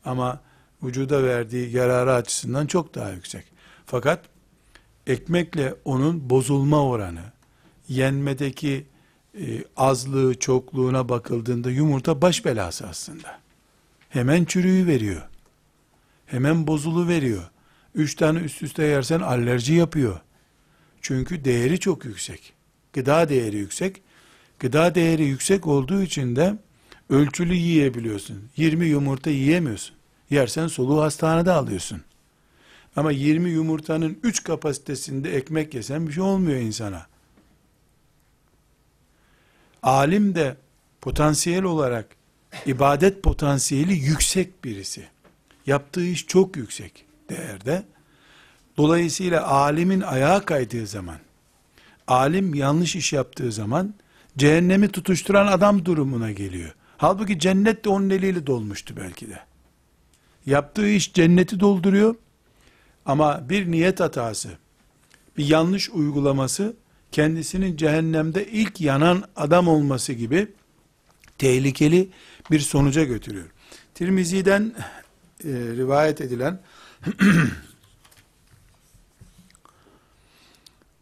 ama 0.05 0.41
vücuda 0.83 1.23
verdiği 1.23 1.77
yararı 1.77 2.15
açısından 2.15 2.67
çok 2.67 2.95
daha 2.95 3.11
yüksek. 3.11 3.45
Fakat 3.87 4.25
ekmekle 5.07 5.75
onun 5.85 6.31
bozulma 6.31 6.85
oranı, 6.85 7.23
yenmedeki 7.89 8.87
e, 9.41 9.65
azlığı, 9.77 10.39
çokluğuna 10.39 11.09
bakıldığında 11.09 11.71
yumurta 11.71 12.23
baş 12.23 12.45
belası 12.45 12.87
aslında. 12.87 13.39
Hemen 14.09 14.45
çürüyü 14.45 14.87
veriyor. 14.87 15.23
Hemen 16.27 16.67
bozulu 16.67 17.09
veriyor. 17.09 17.51
Üç 17.95 18.15
tane 18.15 18.39
üst 18.39 18.63
üste 18.63 18.85
yersen 18.85 19.21
alerji 19.21 19.75
yapıyor. 19.75 20.21
Çünkü 21.01 21.45
değeri 21.45 21.81
çok 21.81 22.05
yüksek. 22.05 22.53
Gıda 22.93 23.29
değeri 23.29 23.57
yüksek. 23.57 24.03
Gıda 24.59 24.95
değeri 24.95 25.25
yüksek 25.25 25.67
olduğu 25.67 26.03
için 26.03 26.37
de 26.37 26.59
ölçülü 27.11 27.55
yiyebiliyorsun. 27.55 28.43
20 28.57 28.87
yumurta 28.87 29.31
yiyemiyorsun. 29.31 29.97
Yersen 30.31 30.67
soluğu 30.67 31.03
hastanede 31.03 31.53
alıyorsun. 31.53 32.03
Ama 32.97 33.13
20 33.13 33.51
yumurtanın 33.51 34.19
3 34.23 34.45
kapasitesinde 34.45 35.37
ekmek 35.37 35.75
yesen 35.75 36.07
bir 36.07 36.13
şey 36.13 36.23
olmuyor 36.23 36.61
insana. 36.61 37.07
Alim 39.83 40.35
de 40.35 40.57
potansiyel 41.01 41.63
olarak 41.63 42.07
ibadet 42.67 43.23
potansiyeli 43.23 43.93
yüksek 43.93 44.65
birisi. 44.65 45.09
Yaptığı 45.67 46.05
iş 46.05 46.27
çok 46.27 46.57
yüksek 46.57 47.05
değerde. 47.31 47.85
Dolayısıyla 48.77 49.47
alimin 49.47 50.01
ayağa 50.01 50.41
kaydığı 50.41 50.87
zaman, 50.87 51.19
alim 52.09 52.55
yanlış 52.55 52.97
iş 52.97 53.13
yaptığı 53.13 53.53
zaman, 53.53 53.95
cehennemi 54.39 54.89
tutuşturan 54.89 55.47
adam 55.47 55.85
durumuna 55.85 56.33
geliyor. 56.33 56.75
Halbuki 56.97 57.39
cennet 57.39 57.85
de 57.85 57.89
onun 57.89 58.11
eliyle 58.11 58.47
dolmuştu 58.47 58.97
belki 58.97 59.29
de. 59.29 59.41
Yaptığı 60.47 60.89
iş 60.89 61.13
cenneti 61.13 61.61
dolduruyor, 61.61 62.15
ama 63.07 63.49
bir 63.49 63.71
niyet 63.71 64.01
hatası, 64.01 64.49
bir 65.39 65.47
yanlış 65.47 65.91
uygulaması, 65.91 66.77
kendisinin 67.13 67.77
cehennemde 67.77 68.47
ilk 68.47 68.81
yanan 68.81 69.25
adam 69.37 69.69
olması 69.69 70.13
gibi 70.13 70.49
tehlikeli 71.39 72.09
bir 72.51 72.61
sonuca 72.61 73.05
götürüyor. 73.05 73.51
Tirmizi'den 73.95 74.75
e, 75.45 75.49
rivayet 75.53 76.21
edilen 76.21 76.61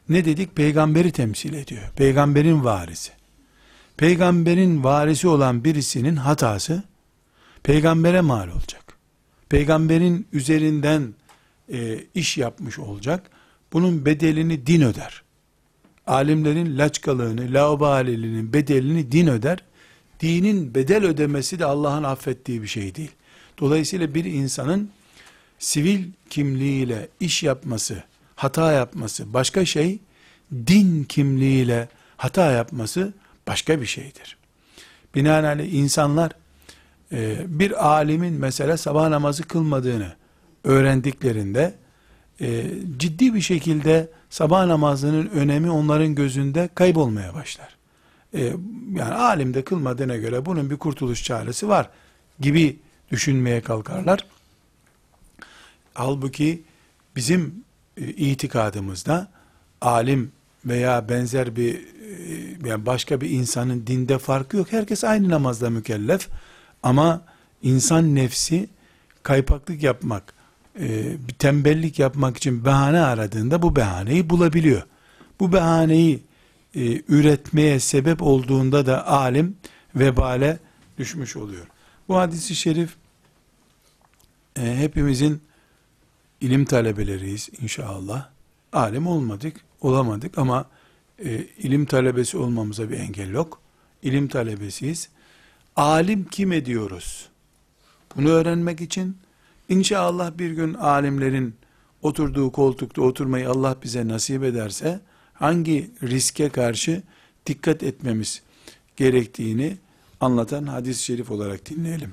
ne 0.09 0.25
dedik? 0.25 0.57
Peygamberi 0.57 1.13
temsil 1.13 1.55
ediyor. 1.55 1.91
Peygamberin 1.97 2.65
varisi. 2.65 3.13
Peygamberin 3.97 4.85
varisi 4.85 5.29
olan 5.29 5.65
birisinin 5.65 6.17
hatası 6.17 6.83
peygambere 7.63 8.21
mal 8.21 8.49
olacak. 8.49 8.86
Peygamberin 9.49 10.27
üzerinden 10.33 11.15
e, 11.73 12.05
iş 12.15 12.39
yapmış 12.39 12.79
olacak. 12.79 13.31
Bunun 13.73 14.07
bedelini 14.07 14.67
din 14.67 14.81
öder. 14.81 15.23
Alimlerin 16.07 16.79
laçkalığını, 16.79 17.55
laubaliliğinin 17.55 18.53
bedelini 18.53 19.13
din 19.13 19.27
öder. 19.27 19.59
Dinin 20.21 20.75
bedel 20.75 21.05
ödemesi 21.05 21.59
de 21.59 21.65
Allah'ın 21.65 22.03
affettiği 22.03 22.63
bir 22.63 22.67
şey 22.67 22.95
değil. 22.95 23.11
Dolayısıyla 23.59 24.15
bir 24.15 24.25
insanın 24.25 24.91
sivil 25.59 26.05
kimliğiyle 26.31 27.09
iş 27.21 27.43
yapması, 27.43 28.03
hata 28.37 28.73
yapması 28.73 29.33
başka 29.35 29.65
şey, 29.65 29.99
din 30.53 31.05
kimliğiyle 31.05 31.89
hata 32.17 32.53
yapması 32.53 33.13
başka 33.47 33.81
bir 33.81 33.87
şeydir. 33.87 34.37
Binaenaleyh 35.15 35.73
insanlar 35.73 36.33
e, 37.13 37.37
bir 37.59 37.87
alimin 37.87 38.35
mesela 38.35 38.77
sabah 38.77 39.09
namazı 39.09 39.43
kılmadığını 39.43 40.13
öğrendiklerinde 40.65 41.75
e, 42.41 42.71
ciddi 42.97 43.35
bir 43.35 43.41
şekilde 43.41 44.09
sabah 44.31 44.67
namazının 44.67 45.27
önemi 45.27 45.71
onların 45.71 46.15
gözünde 46.15 46.69
kaybolmaya 46.75 47.35
başlar. 47.35 47.77
E, 48.35 48.45
yani 48.95 49.15
alim 49.15 49.55
de 49.55 49.65
kılmadığına 49.65 50.17
göre 50.17 50.47
bunun 50.47 50.71
bir 50.71 50.77
kurtuluş 50.77 51.25
çaresi 51.25 51.69
var 51.69 51.91
gibi 52.41 52.77
düşünmeye 53.11 53.61
kalkarlar. 53.61 54.27
Halbuki 55.95 56.63
bizim 57.17 57.55
itikadımızda 57.97 59.29
alim 59.81 60.33
veya 60.65 61.09
benzer 61.09 61.57
bir 61.57 61.81
yani 62.67 62.87
başka 62.87 63.21
bir 63.21 63.31
insanın 63.31 63.87
dinde 63.87 64.19
farkı 64.19 64.57
yok. 64.57 64.73
Herkes 64.73 65.05
aynı 65.05 65.29
namazda 65.29 65.71
mükellef. 65.71 66.29
Ama 66.87 67.23
insan 67.63 68.15
nefsi 68.15 68.69
kaypaklık 69.23 69.83
yapmak, 69.83 70.35
e, 70.81 71.17
bir 71.29 71.33
tembellik 71.33 71.99
yapmak 71.99 72.37
için 72.37 72.65
bahane 72.65 73.01
aradığında 73.01 73.63
bu 73.63 73.77
bahaneyi 73.77 74.31
bulabiliyor. 74.31 74.83
Bu 75.41 75.53
bahaneyi 75.53 76.23
e, 76.75 77.03
üretmeye 77.09 77.81
sebep 77.81 78.23
olduğunda 78.23 78.87
da 78.87 79.07
alim 79.07 79.57
vebale 79.95 80.59
düşmüş 80.99 81.37
oluyor. 81.37 81.67
Bu 82.09 82.17
hadisi 82.17 82.55
şerif 82.55 82.97
e, 84.57 84.77
hepimizin 84.77 85.43
ilim 86.41 86.65
talebeleriyiz 86.65 87.49
inşallah. 87.63 88.29
Alim 88.73 89.07
olmadık, 89.07 89.57
olamadık 89.81 90.39
ama 90.39 90.67
ilim 91.59 91.87
talebesi 91.87 92.37
olmamıza 92.37 92.91
bir 92.91 92.99
engel 92.99 93.31
yok. 93.31 93.61
İlim 94.03 94.29
talebesiyiz. 94.29 95.09
Alim 95.77 96.25
kim 96.25 96.53
ediyoruz? 96.53 97.29
Bunu 98.17 98.29
öğrenmek 98.29 98.81
için 98.81 99.17
inşallah 99.69 100.39
bir 100.39 100.51
gün 100.51 100.75
alimlerin 100.75 101.55
oturduğu 102.03 102.53
koltukta 102.53 103.03
oturmayı 103.03 103.51
Allah 103.51 103.77
bize 103.83 104.09
nasip 104.09 104.45
ederse 104.45 105.01
hangi 105.35 105.91
riske 106.03 106.49
karşı 106.49 107.03
dikkat 107.47 107.83
etmemiz 107.83 108.43
gerektiğini 108.97 109.77
anlatan 110.21 110.67
hadis-i 110.67 111.05
şerif 111.05 111.31
olarak 111.31 111.71
dinleyelim. 111.71 112.13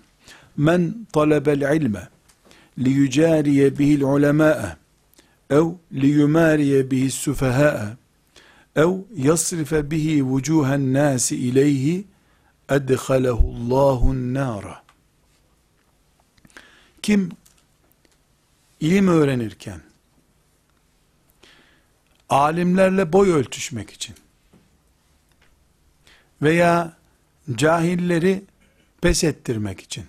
Men 0.58 1.08
talebel 1.14 1.76
ilme 1.76 2.08
li 2.80 2.90
yucariye 2.90 3.78
bihil 3.78 4.02
ulemâ'e 4.02 4.76
ev 5.50 5.66
li 5.94 6.08
yumariye 6.08 6.92
bihis 6.92 7.14
sufehâ'e 7.14 7.98
ev 8.76 8.92
yasrife 9.16 9.92
bihi 9.92 10.24
vucuhen 10.24 10.94
nâsi 10.94 11.36
ileyhi 11.36 12.13
edhalehullahun 12.70 14.34
nara. 14.34 14.84
Kim 17.02 17.32
ilim 18.80 19.08
öğrenirken 19.08 19.82
alimlerle 22.30 23.14
boy 23.14 23.32
ölçüşmek 23.32 23.92
için 23.92 24.16
veya 26.42 26.98
cahilleri 27.56 28.44
pes 29.02 29.24
ettirmek 29.24 29.82
için 29.82 30.06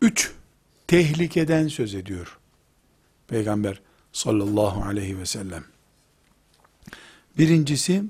Üç 0.02 0.32
tehlikeden 0.86 1.68
söz 1.68 1.94
ediyor 1.94 2.38
Peygamber 3.28 3.80
sallallahu 4.12 4.84
aleyhi 4.84 5.18
ve 5.18 5.26
sellem. 5.26 5.64
Birincisi 7.38 8.04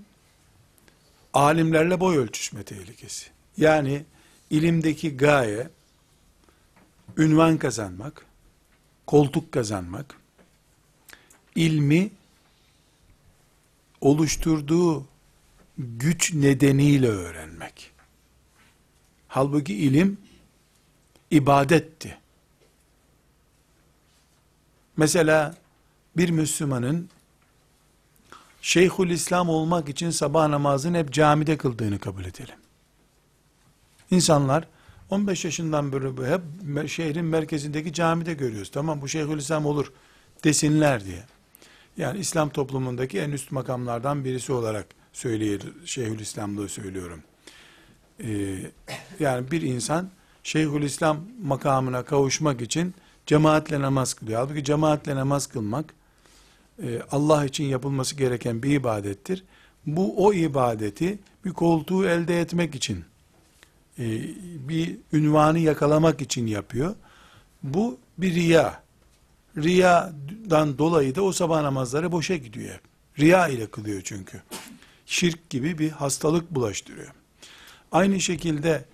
alimlerle 1.32 2.00
boy 2.00 2.16
ölçüşme 2.16 2.62
tehlikesi. 2.62 3.26
Yani 3.56 4.04
ilimdeki 4.50 5.16
gaye 5.16 5.70
ünvan 7.16 7.58
kazanmak, 7.58 8.26
koltuk 9.06 9.52
kazanmak, 9.52 10.16
ilmi 11.54 12.10
oluşturduğu 14.04 15.06
güç 15.78 16.34
nedeniyle 16.34 17.08
öğrenmek. 17.08 17.90
Halbuki 19.28 19.74
ilim 19.74 20.18
ibadetti. 21.30 22.18
Mesela 24.96 25.54
bir 26.16 26.30
Müslümanın 26.30 27.08
Şeyhül 28.62 29.10
İslam 29.10 29.48
olmak 29.48 29.88
için 29.88 30.10
sabah 30.10 30.48
namazını 30.48 30.98
hep 30.98 31.12
camide 31.12 31.56
kıldığını 31.56 31.98
kabul 31.98 32.24
edelim. 32.24 32.54
İnsanlar 34.10 34.68
15 35.10 35.44
yaşından 35.44 35.92
beri 35.92 36.30
hep 36.30 36.88
şehrin 36.88 37.24
merkezindeki 37.24 37.92
camide 37.92 38.34
görüyoruz. 38.34 38.70
Tamam 38.70 39.02
bu 39.02 39.08
Şeyhül 39.08 39.38
İslam 39.38 39.66
olur 39.66 39.92
desinler 40.44 41.04
diye. 41.04 41.24
Yani 41.96 42.18
İslam 42.18 42.48
toplumundaki 42.48 43.18
en 43.18 43.30
üst 43.30 43.52
makamlardan 43.52 44.24
birisi 44.24 44.52
olarak 44.52 44.86
söyleyir, 45.12 45.62
Şeyhülislamlığı 45.84 46.68
söylüyorum. 46.68 47.22
Ee, 48.20 48.56
yani 49.20 49.50
bir 49.50 49.62
insan 49.62 50.10
Şeyhülislam 50.42 51.20
makamına 51.42 52.04
kavuşmak 52.04 52.60
için 52.60 52.94
cemaatle 53.26 53.80
namaz 53.80 54.14
kılıyor. 54.14 54.40
Halbuki 54.40 54.64
cemaatle 54.64 55.14
namaz 55.14 55.46
kılmak 55.46 55.94
e, 56.82 57.02
Allah 57.10 57.44
için 57.44 57.64
yapılması 57.64 58.16
gereken 58.16 58.62
bir 58.62 58.70
ibadettir. 58.70 59.44
Bu 59.86 60.26
o 60.26 60.32
ibadeti 60.32 61.18
bir 61.44 61.50
koltuğu 61.50 62.06
elde 62.06 62.40
etmek 62.40 62.74
için 62.74 63.04
e, 63.98 64.04
bir 64.68 64.96
ünvanı 65.12 65.58
yakalamak 65.58 66.20
için 66.20 66.46
yapıyor. 66.46 66.94
Bu 67.62 67.98
bir 68.18 68.34
riya. 68.34 68.83
Riyadan 69.56 70.78
dolayı 70.78 71.14
da 71.14 71.22
o 71.22 71.32
sabah 71.32 71.62
namazları 71.62 72.12
boşa 72.12 72.36
gidiyor. 72.36 72.80
Riya 73.18 73.48
ile 73.48 73.66
kılıyor 73.66 74.02
çünkü. 74.04 74.42
Şirk 75.06 75.50
gibi 75.50 75.78
bir 75.78 75.90
hastalık 75.90 76.50
bulaştırıyor. 76.50 77.12
Aynı 77.92 78.20
şekilde 78.20 78.84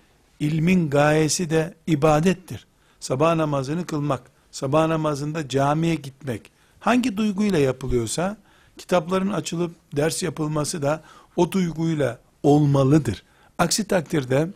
ilmin 0.41 0.91
gayesi 0.91 1.51
de 1.51 1.75
ibadettir. 1.87 2.67
Sabah 3.01 3.35
namazını 3.35 3.87
kılmak, 3.87 4.23
sabah 4.51 4.87
namazında 4.87 5.49
camiye 5.49 5.95
gitmek, 5.95 6.51
hangi 6.81 7.17
duyguyla 7.17 7.59
yapılıyorsa, 7.59 8.37
kitapların 8.79 9.33
açılıp 9.33 9.75
ders 9.97 10.23
yapılması 10.23 10.83
da 10.83 11.03
o 11.37 11.53
duyguyla 11.53 12.19
olmalıdır. 12.43 13.23
Aksi 13.59 13.85
takdirde 13.85 14.49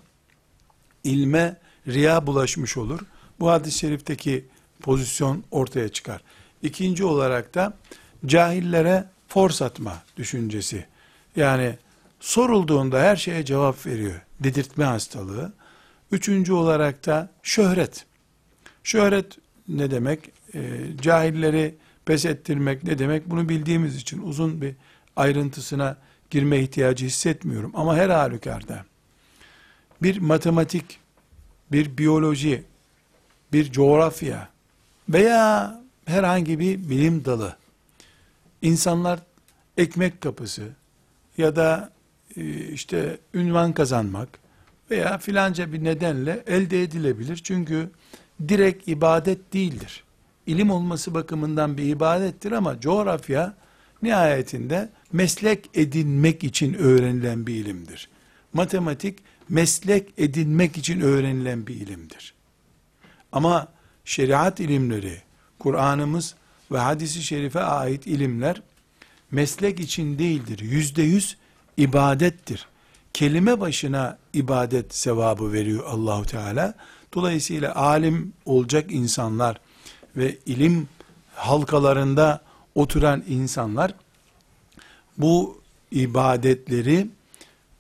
ilme 1.05 1.57
riya 1.89 2.27
bulaşmış 2.27 2.77
olur. 2.77 3.01
Bu 3.41 3.51
hadis-i 3.51 3.79
şerifteki 3.79 4.45
pozisyon 4.85 5.45
ortaya 5.51 5.89
çıkar. 5.89 6.21
İkinci 6.63 7.05
olarak 7.05 7.55
da 7.55 7.73
cahillere 8.27 9.05
fors 9.29 9.63
atma 9.63 10.03
düşüncesi. 10.17 10.87
Yani 11.37 11.79
sorulduğunda 12.21 13.01
her 13.01 13.17
şeye 13.17 13.45
cevap 13.45 13.87
veriyor. 13.87 14.21
Dedirtme 14.41 14.85
hastalığı. 14.85 15.53
Üçüncü 16.13 16.53
olarak 16.53 17.07
da 17.07 17.31
şöhret. 17.43 18.07
Şöhret 18.83 19.39
ne 19.69 19.91
demek? 19.91 20.31
E, 20.55 20.61
cahilleri 21.03 21.75
pes 22.07 22.25
ettirmek 22.25 22.85
ne 22.85 22.99
demek? 22.99 23.31
Bunu 23.31 23.49
bildiğimiz 23.49 23.97
için 23.97 24.23
uzun 24.23 24.61
bir 24.61 24.75
ayrıntısına 25.17 25.97
girme 26.31 26.59
ihtiyacı 26.61 27.07
hissetmiyorum. 27.07 27.71
Ama 27.75 27.97
her 27.97 28.09
halükarda 28.09 28.85
bir 30.03 30.19
matematik, 30.19 30.99
bir 31.73 31.99
biyoloji, 31.99 32.65
bir 33.53 33.73
coğrafya 33.73 34.54
veya 35.09 35.81
herhangi 36.07 36.59
bir 36.59 36.89
bilim 36.89 37.25
dalı 37.25 37.57
insanlar 38.63 39.21
ekmek 39.77 40.21
kapısı 40.21 40.63
ya 41.39 41.57
da 41.57 41.91
e, 42.37 42.69
işte 42.69 43.19
ünvan 43.35 43.73
kazanmak 43.73 44.29
veya 44.91 45.19
filanca 45.19 45.73
bir 45.73 45.85
nedenle 45.85 46.43
elde 46.47 46.83
edilebilir. 46.83 47.41
Çünkü 47.45 47.91
direkt 48.49 48.89
ibadet 48.89 49.53
değildir. 49.53 50.05
İlim 50.47 50.71
olması 50.71 51.15
bakımından 51.15 51.79
bir 51.79 51.85
ibadettir 51.85 52.53
ama 52.53 52.81
coğrafya 52.81 53.55
nihayetinde 54.03 54.89
meslek 55.13 55.71
edinmek 55.75 56.45
için 56.45 56.75
öğrenilen 56.75 57.47
bir 57.47 57.55
ilimdir. 57.55 58.09
Matematik 58.53 59.19
meslek 59.49 60.09
edinmek 60.19 60.77
için 60.77 61.01
öğrenilen 61.01 61.67
bir 61.67 61.75
ilimdir. 61.75 62.35
Ama 63.33 63.74
şeriat 64.05 64.61
ilimleri, 64.61 65.23
Kur'an'ımız 65.59 66.35
ve 66.73 66.79
hadisi 66.79 67.23
şerife 67.23 67.61
ait 67.61 68.07
ilimler 68.07 68.63
meslek 69.31 69.81
için 69.81 70.19
değildir. 70.19 70.59
Yüzde 70.59 71.03
yüz 71.03 71.37
ibadettir. 71.77 72.67
Kelime 73.13 73.61
başına 73.61 74.19
ibadet 74.33 74.95
sevabı 74.95 75.53
veriyor 75.53 75.85
Allahu 75.87 76.25
Teala. 76.25 76.75
Dolayısıyla 77.15 77.75
alim 77.75 78.33
olacak 78.47 78.93
insanlar 78.93 79.61
ve 80.17 80.39
ilim 80.47 80.89
halkalarında 81.35 82.41
oturan 82.75 83.25
insanlar 83.29 83.95
bu 85.19 85.61
ibadetleri 85.91 87.07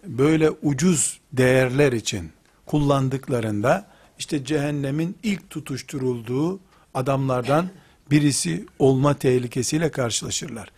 böyle 0.06 0.50
ucuz 0.50 1.20
değerler 1.32 1.92
için 1.92 2.32
kullandıklarında 2.66 3.86
işte 4.18 4.44
cehennemin 4.44 5.18
ilk 5.22 5.50
tutuşturulduğu 5.50 6.60
adamlardan 6.94 7.70
birisi 8.10 8.66
olma 8.78 9.14
tehlikesiyle 9.14 9.90
karşılaşırlar. 9.90 10.68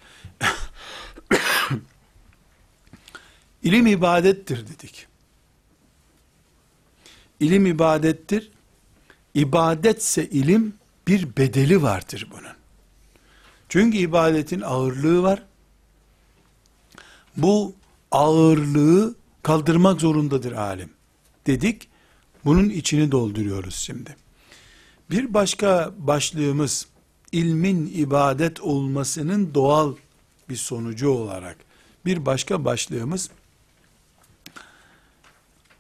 İlim 3.63 3.87
ibadettir 3.87 4.69
dedik. 4.69 5.07
İlim 7.41 7.67
ibadettir. 7.67 8.51
İbadetse 9.35 10.29
ilim 10.29 10.75
bir 11.09 11.37
bedeli 11.37 11.83
vardır 11.83 12.29
bunun. 12.31 12.57
Çünkü 13.69 13.99
ibadetin 13.99 14.61
ağırlığı 14.61 15.23
var. 15.23 15.43
Bu 17.37 17.75
ağırlığı 18.11 19.15
kaldırmak 19.43 20.01
zorundadır 20.01 20.53
alim. 20.53 20.91
Dedik. 21.47 21.89
Bunun 22.47 22.69
içini 22.69 23.13
dolduruyoruz 23.13 23.75
şimdi. 23.75 24.17
Bir 25.11 25.35
başka 25.35 25.93
başlığımız 25.99 26.87
ilmin 27.33 27.93
ibadet 27.95 28.61
olmasının 28.61 29.55
doğal 29.55 29.95
bir 30.49 30.57
sonucu 30.57 31.11
olarak 31.11 31.57
bir 32.05 32.27
başka 32.27 32.65
başlığımız 32.65 33.31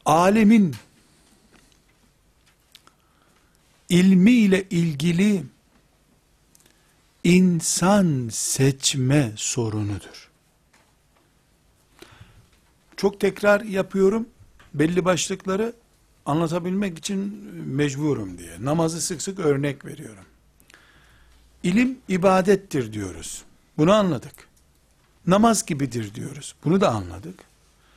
alemin 0.04 0.74
ilmi 3.88 4.32
ile 4.32 4.68
ilgili 4.70 5.44
insan 7.24 8.28
seçme 8.32 9.32
sorunudur. 9.36 10.30
Çok 12.96 13.20
tekrar 13.20 13.60
yapıyorum. 13.60 14.28
Belli 14.74 15.04
başlıkları 15.04 15.72
anlatabilmek 16.26 16.98
için 16.98 17.18
mecburum 17.66 18.38
diye. 18.38 18.50
Namazı 18.60 19.00
sık 19.00 19.22
sık 19.22 19.38
örnek 19.38 19.84
veriyorum. 19.84 20.24
İlim 21.62 21.98
ibadettir 22.08 22.92
diyoruz. 22.92 23.44
Bunu 23.78 23.92
anladık. 23.92 24.48
Namaz 25.26 25.66
gibidir 25.66 26.14
diyoruz. 26.14 26.54
Bunu 26.64 26.80
da 26.80 26.90
anladık. 26.90 27.44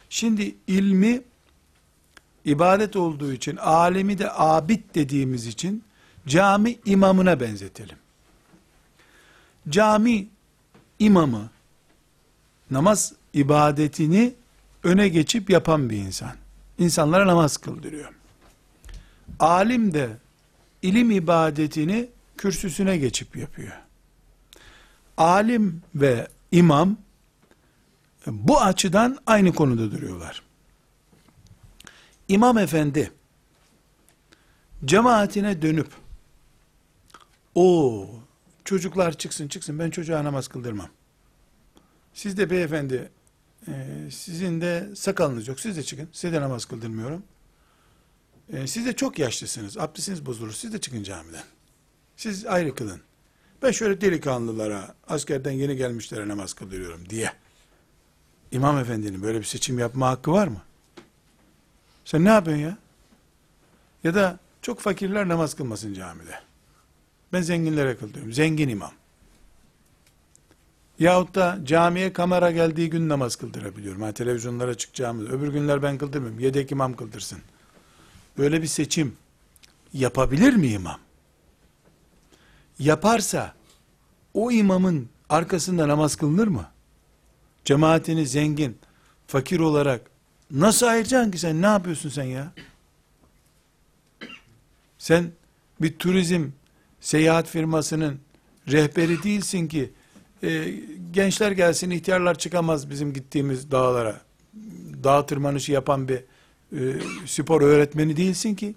Şimdi 0.10 0.56
ilmi 0.68 1.22
ibadet 2.46 2.96
olduğu 2.96 3.34
için, 3.34 3.56
alemi 3.56 4.18
de 4.18 4.32
abid 4.32 4.80
dediğimiz 4.96 5.48
için 5.48 5.84
cami 6.28 6.80
imamına 6.86 7.40
benzetelim. 7.40 7.98
Cami 9.70 10.28
imamı 11.00 11.50
namaz 12.72 13.14
ibadetini 13.34 14.34
öne 14.84 15.10
geçip 15.10 15.50
yapan 15.50 15.90
bir 15.90 15.98
insan. 15.98 16.32
İnsanlara 16.78 17.28
namaz 17.28 17.58
kıldırıyor. 17.58 18.19
Alim 19.40 19.94
de 19.94 20.10
ilim 20.82 21.12
ibadetini 21.12 22.10
kürsüsüne 22.38 22.98
geçip 22.98 23.38
yapıyor. 23.38 23.74
Alim 25.18 25.82
ve 25.96 26.28
imam 26.52 26.98
bu 28.28 28.62
açıdan 28.62 29.18
aynı 29.26 29.54
konuda 29.54 29.92
duruyorlar. 29.92 30.42
İmam 32.28 32.58
efendi 32.58 33.12
cemaatine 34.86 35.62
dönüp 35.62 35.88
o 37.56 38.08
çocuklar 38.66 39.18
çıksın 39.18 39.48
çıksın 39.48 39.80
ben 39.80 39.90
çocuğa 39.90 40.24
namaz 40.24 40.48
kıldırmam. 40.48 40.90
Siz 42.14 42.38
de 42.38 42.50
beyefendi 42.50 43.10
e, 43.68 43.74
sizin 44.12 44.62
de 44.62 44.90
sakalınız 44.96 45.48
yok 45.48 45.60
siz 45.60 45.78
de 45.78 45.84
çıkın 45.84 46.10
size 46.12 46.34
de 46.34 46.42
namaz 46.42 46.66
kıldırmıyorum. 46.66 47.24
E, 48.54 48.68
siz 48.68 48.86
de 48.86 48.96
çok 48.96 49.20
yaşlısınız 49.20 49.78
abdestiniz 49.78 50.26
bozulur 50.26 50.52
siz 50.52 50.74
de 50.74 50.82
çıkın 50.82 51.04
camiden. 51.04 51.44
Siz 52.18 52.46
ayrı 52.46 52.76
kılın. 52.76 53.02
Ben 53.62 53.72
şöyle 53.72 54.02
delikanlılara 54.02 54.96
askerden 55.08 55.52
yeni 55.52 55.76
gelmişlere 55.76 56.28
namaz 56.28 56.54
kıldırıyorum 56.54 57.10
diye. 57.10 57.34
İmam 58.52 58.78
efendinin 58.78 59.24
böyle 59.24 59.40
bir 59.40 59.44
seçim 59.44 59.80
yapma 59.80 60.08
hakkı 60.08 60.32
var 60.32 60.48
mı? 60.48 60.62
Sen 62.06 62.26
ne 62.26 62.30
yapıyorsun 62.30 62.64
ya? 62.64 62.78
Ya 64.04 64.16
da 64.16 64.40
çok 64.62 64.80
fakirler 64.80 65.28
namaz 65.28 65.54
kılmasın 65.54 65.94
camide. 65.94 66.40
Ben 67.34 67.42
zenginlere 67.42 67.98
kıldırıyorum. 67.98 68.34
Zengin 68.34 68.70
imam. 68.70 68.92
Yahut 71.00 71.36
da 71.36 71.60
camiye 71.64 72.14
kamera 72.14 72.52
geldiği 72.52 72.90
gün 72.90 73.10
namaz 73.10 73.36
kıldırabiliyorum. 73.36 74.02
Ha, 74.02 74.12
televizyonlara 74.12 74.76
çıkacağımız. 74.76 75.30
Öbür 75.30 75.48
günler 75.48 75.84
ben 75.84 75.98
kıldırmıyorum. 75.98 76.40
Yedek 76.40 76.72
imam 76.72 76.96
kıldırsın. 76.96 77.40
Böyle 78.38 78.62
bir 78.62 78.68
seçim 78.68 79.16
yapabilir 79.94 80.54
mi 80.54 80.68
imam? 80.68 81.00
Yaparsa 82.80 83.54
o 84.34 84.52
imamın 84.52 85.10
arkasında 85.30 85.88
namaz 85.88 86.16
kılınır 86.16 86.48
mı? 86.48 86.68
Cemaatini 87.66 88.28
zengin, 88.28 88.78
fakir 89.28 89.60
olarak 89.60 90.02
nasıl 90.52 90.86
ayıracaksın 90.88 91.32
ki 91.32 91.38
sen? 91.38 91.62
Ne 91.62 91.66
yapıyorsun 91.66 92.10
sen 92.10 92.24
ya? 92.24 92.52
Sen 94.98 95.32
bir 95.82 95.98
turizm 95.98 96.50
seyahat 97.02 97.48
firmasının 97.48 98.20
rehberi 98.68 99.24
değilsin 99.24 99.68
ki 99.68 99.94
e, 100.44 100.74
gençler 101.12 101.52
gelsin 101.52 101.90
ihtiyarlar 101.90 102.38
çıkamaz 102.38 102.90
bizim 102.90 103.14
gittiğimiz 103.14 103.72
dağlara. 103.72 104.22
Dağ 105.04 105.26
tırmanışı 105.26 105.72
yapan 105.72 106.08
bir 106.08 106.24
e, 106.74 106.78
spor 107.26 107.62
öğretmeni 107.62 108.18
değilsin 108.18 108.56
ki. 108.56 108.76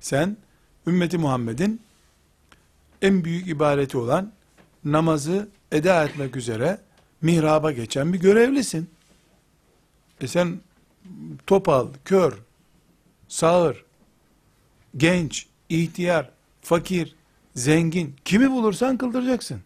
Sen 0.00 0.36
ümmeti 0.86 1.18
Muhammed'in 1.18 1.80
en 3.02 3.24
büyük 3.24 3.48
ibadeti 3.48 3.98
olan 3.98 4.32
namazı 4.84 5.48
eda 5.72 6.04
etmek 6.04 6.36
üzere 6.36 6.78
mihraba 7.22 7.72
geçen 7.72 8.12
bir 8.12 8.20
görevlisin. 8.20 8.90
E 10.20 10.26
sen 10.26 10.60
topal, 11.46 11.88
kör, 12.04 12.32
sağır, 13.28 13.84
genç, 14.96 15.46
ihtiyar, 15.68 16.30
fakir, 16.62 17.14
zengin 17.54 18.16
kimi 18.24 18.50
bulursan 18.50 18.96
kıldıracaksın. 18.96 19.60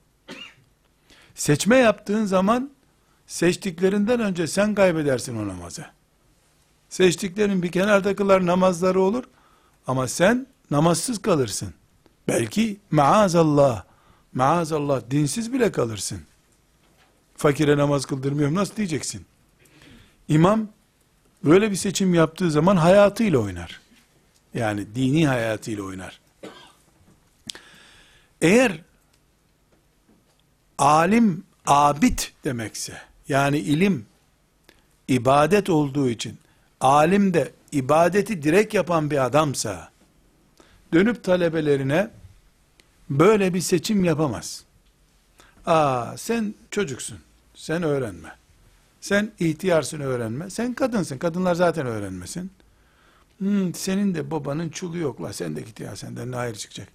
Seçme 1.35 1.77
yaptığın 1.77 2.25
zaman 2.25 2.71
seçtiklerinden 3.27 4.21
önce 4.21 4.47
sen 4.47 4.75
kaybedersin 4.75 5.37
o 5.37 5.49
namazı. 5.49 5.87
Seçtiklerin 6.93 7.63
bir 7.63 7.73
kenarda 7.73 8.17
kılar 8.17 8.47
namazları 8.47 9.01
olur 9.01 9.25
ama 9.87 10.09
sen 10.09 10.47
namazsız 10.71 11.23
kalırsın. 11.23 11.75
Belki 12.29 12.77
maazallah, 12.91 13.85
maazallah 14.35 15.03
dinsiz 15.11 15.53
bile 15.53 15.73
kalırsın. 15.73 16.21
Fakire 17.37 17.77
namaz 17.77 18.07
kıldırmıyorum 18.07 18.55
nasıl 18.55 18.77
diyeceksin? 18.77 19.27
İmam 20.29 20.69
böyle 21.45 21.71
bir 21.71 21.77
seçim 21.77 22.15
yaptığı 22.15 22.51
zaman 22.51 22.77
hayatıyla 22.77 23.39
oynar. 23.39 23.81
Yani 24.55 24.95
dini 24.95 25.27
hayatıyla 25.27 25.85
oynar. 25.85 26.21
Eğer 28.41 28.81
alim 30.79 31.45
abid 31.67 32.19
demekse, 32.45 33.03
yani 33.29 33.59
ilim 33.59 34.07
ibadet 35.09 35.71
olduğu 35.71 36.09
için, 36.09 36.42
alim 36.83 37.35
de 37.35 37.53
ibadeti 37.73 38.43
direkt 38.43 38.75
yapan 38.75 39.11
bir 39.11 39.25
adamsa, 39.25 39.91
dönüp 40.93 41.25
talebelerine 41.25 42.11
böyle 43.11 43.55
bir 43.55 43.61
seçim 43.61 44.05
yapamaz. 44.05 44.65
Aa 45.67 46.17
sen 46.17 46.55
çocuksun, 46.71 47.19
sen 47.55 47.83
öğrenme. 47.83 48.37
Sen 49.01 49.33
ihtiyarsın 49.39 50.01
öğrenme. 50.01 50.51
Sen 50.51 50.75
kadınsın, 50.75 51.19
kadınlar 51.19 51.55
zaten 51.55 51.87
öğrenmesin. 51.87 52.51
Hmm, 53.39 53.75
senin 53.75 54.15
de 54.15 54.31
babanın 54.31 54.69
çulu 54.69 54.99
yok 54.99 55.23
la, 55.23 55.33
sen 55.33 55.57
de 55.57 55.61
git 55.61 55.81
ya 55.81 55.97
senden 55.97 56.33
ne 56.33 56.37
hayır 56.37 56.55
çıkacak. 56.55 56.89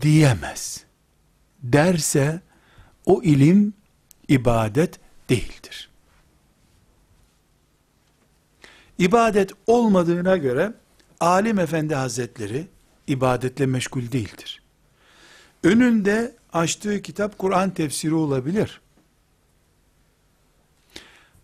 Diyemez. 0.00 0.84
Derse, 1.62 2.40
o 3.06 3.22
ilim 3.22 3.74
ibadet 4.28 5.00
değildir. 5.30 5.88
İbadet 8.98 9.50
olmadığına 9.66 10.36
göre 10.36 10.72
alim 11.20 11.58
efendi 11.58 11.94
hazretleri 11.94 12.66
ibadetle 13.06 13.66
meşgul 13.66 14.12
değildir. 14.12 14.62
Önünde 15.64 16.34
açtığı 16.52 17.02
kitap 17.02 17.38
Kur'an 17.38 17.70
tefsiri 17.70 18.14
olabilir. 18.14 18.80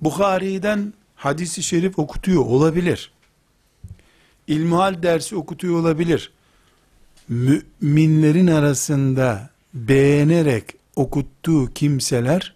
Bukhari'den 0.00 0.92
hadisi 1.14 1.62
şerif 1.62 1.98
okutuyor 1.98 2.44
olabilir. 2.44 3.12
İlmihal 4.46 5.02
dersi 5.02 5.36
okutuyor 5.36 5.80
olabilir. 5.80 6.32
Müminlerin 7.28 8.46
arasında 8.46 9.50
beğenerek 9.74 10.74
okuttuğu 10.96 11.70
kimseler, 11.74 12.54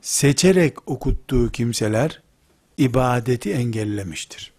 seçerek 0.00 0.90
okuttuğu 0.90 1.50
kimseler, 1.52 2.22
ibadeti 2.78 3.52
engellemiştir. 3.52 4.52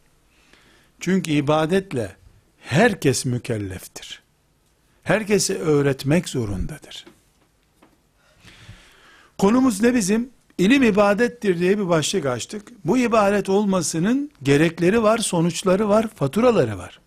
Çünkü 1.00 1.32
ibadetle 1.32 2.16
herkes 2.60 3.26
mükelleftir. 3.26 4.24
Herkese 5.04 5.58
öğretmek 5.58 6.30
zorundadır. 6.30 7.06
Konumuz 9.38 9.82
ne 9.82 9.96
bizim? 9.96 10.30
İlim 10.58 10.84
ibadettir 10.84 11.60
diye 11.60 11.78
bir 11.78 11.90
başlık 11.90 12.26
açtık. 12.26 12.72
Bu 12.86 12.98
ibadet 12.98 13.50
olmasının 13.50 14.32
gerekleri 14.44 15.04
var, 15.04 15.18
sonuçları 15.18 15.90
var, 15.90 16.08
faturaları 16.16 16.78
var. 16.78 17.00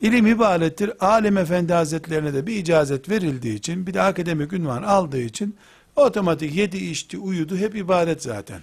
İlim 0.00 0.26
ibadettir. 0.26 0.92
Alim 1.00 1.36
Efendi 1.36 1.72
Hazretlerine 1.72 2.34
de 2.34 2.46
bir 2.46 2.56
icazet 2.56 3.10
verildiği 3.10 3.54
için, 3.54 3.86
bir 3.86 3.94
de 3.94 4.02
akademik 4.02 4.52
ünvan 4.52 4.82
aldığı 4.82 5.20
için, 5.20 5.56
otomatik 5.96 6.54
yedi 6.54 6.76
içti, 6.76 7.18
uyudu, 7.18 7.56
hep 7.56 7.76
ibadet 7.76 8.22
zaten. 8.22 8.60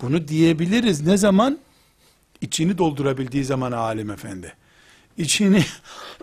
Bunu 0.00 0.28
diyebiliriz. 0.28 1.06
Ne 1.06 1.16
zaman? 1.16 1.58
İçini 2.40 2.78
doldurabildiği 2.78 3.44
zaman 3.44 3.72
alim 3.72 4.10
efendi. 4.10 4.52
İçini 5.16 5.64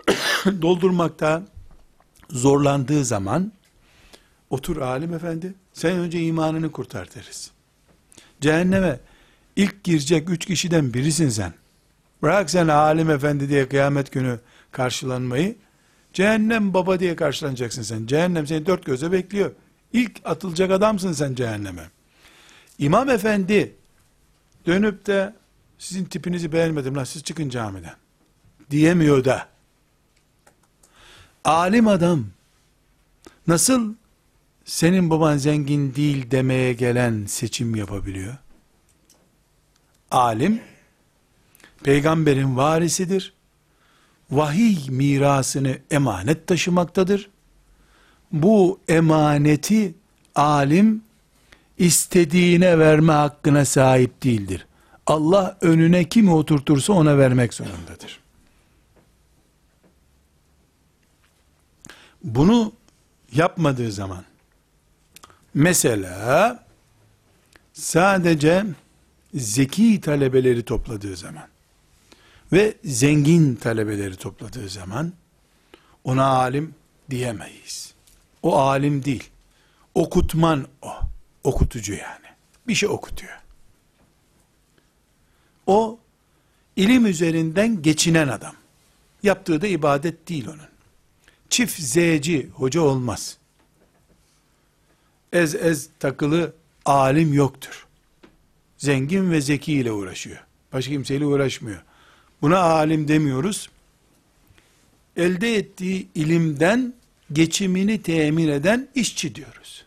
doldurmakta 0.62 1.42
zorlandığı 2.30 3.04
zaman, 3.04 3.52
otur 4.50 4.76
alim 4.76 5.14
efendi, 5.14 5.54
sen 5.72 5.98
önce 5.98 6.22
imanını 6.22 6.72
kurtar 6.72 7.08
deriz. 7.14 7.50
Cehenneme 8.40 9.00
ilk 9.56 9.84
girecek 9.84 10.30
üç 10.30 10.46
kişiden 10.46 10.94
birisin 10.94 11.28
sen. 11.28 11.52
Bırak 12.22 12.50
sen 12.50 12.68
alim 12.68 13.10
efendi 13.10 13.48
diye 13.48 13.68
kıyamet 13.68 14.12
günü 14.12 14.40
karşılanmayı, 14.72 15.56
cehennem 16.12 16.74
baba 16.74 17.00
diye 17.00 17.16
karşılanacaksın 17.16 17.82
sen. 17.82 18.06
Cehennem 18.06 18.46
seni 18.46 18.66
dört 18.66 18.84
göze 18.84 19.12
bekliyor. 19.12 19.52
İlk 19.92 20.20
atılacak 20.24 20.70
adamsın 20.70 21.12
sen 21.12 21.34
cehenneme. 21.34 21.90
İmam 22.82 23.10
efendi 23.10 23.76
dönüp 24.66 25.06
de 25.06 25.34
sizin 25.78 26.04
tipinizi 26.04 26.52
beğenmedim 26.52 26.96
lan 26.96 27.04
siz 27.04 27.22
çıkın 27.22 27.48
camiden 27.48 27.94
diyemiyor 28.70 29.24
da 29.24 29.48
alim 31.44 31.88
adam 31.88 32.26
nasıl 33.46 33.94
senin 34.64 35.10
baban 35.10 35.36
zengin 35.36 35.94
değil 35.94 36.30
demeye 36.30 36.72
gelen 36.72 37.26
seçim 37.26 37.74
yapabiliyor? 37.74 38.36
Alim 40.10 40.60
peygamberin 41.82 42.56
varisidir. 42.56 43.34
Vahiy 44.30 44.88
mirasını 44.88 45.78
emanet 45.90 46.46
taşımaktadır. 46.46 47.30
Bu 48.32 48.80
emaneti 48.88 49.94
alim 50.34 51.02
istediğine 51.82 52.78
verme 52.78 53.12
hakkına 53.12 53.64
sahip 53.64 54.22
değildir. 54.22 54.66
Allah 55.06 55.58
önüne 55.60 56.08
kimi 56.08 56.32
oturtursa 56.32 56.92
ona 56.92 57.18
vermek 57.18 57.54
zorundadır. 57.54 58.20
Bunu 62.24 62.72
yapmadığı 63.32 63.92
zaman 63.92 64.24
mesela 65.54 66.64
sadece 67.72 68.64
zeki 69.34 70.00
talebeleri 70.00 70.62
topladığı 70.62 71.16
zaman 71.16 71.48
ve 72.52 72.74
zengin 72.84 73.54
talebeleri 73.54 74.16
topladığı 74.16 74.68
zaman 74.68 75.12
ona 76.04 76.26
alim 76.26 76.74
diyemeyiz. 77.10 77.94
O 78.42 78.58
alim 78.58 79.04
değil. 79.04 79.30
Okutman 79.94 80.66
o. 80.82 81.11
Okutucu 81.44 81.92
yani. 81.92 82.26
Bir 82.68 82.74
şey 82.74 82.88
okutuyor. 82.88 83.38
O 85.66 85.98
ilim 86.76 87.06
üzerinden 87.06 87.82
geçinen 87.82 88.28
adam. 88.28 88.54
Yaptığı 89.22 89.60
da 89.60 89.66
ibadet 89.66 90.28
değil 90.28 90.48
onun. 90.48 90.72
Çift 91.50 91.80
zeci 91.80 92.48
hoca 92.54 92.80
olmaz. 92.80 93.38
Ez 95.32 95.54
ez 95.54 95.88
takılı 95.98 96.54
alim 96.84 97.32
yoktur. 97.34 97.86
Zengin 98.78 99.30
ve 99.30 99.40
zeki 99.40 99.72
ile 99.72 99.92
uğraşıyor. 99.92 100.44
Başka 100.72 100.92
kimseyle 100.92 101.26
uğraşmıyor. 101.26 101.82
Buna 102.42 102.58
alim 102.58 103.08
demiyoruz. 103.08 103.70
Elde 105.16 105.56
ettiği 105.56 106.08
ilimden 106.14 106.94
geçimini 107.32 108.02
temin 108.02 108.48
eden 108.48 108.88
işçi 108.94 109.34
diyoruz. 109.34 109.84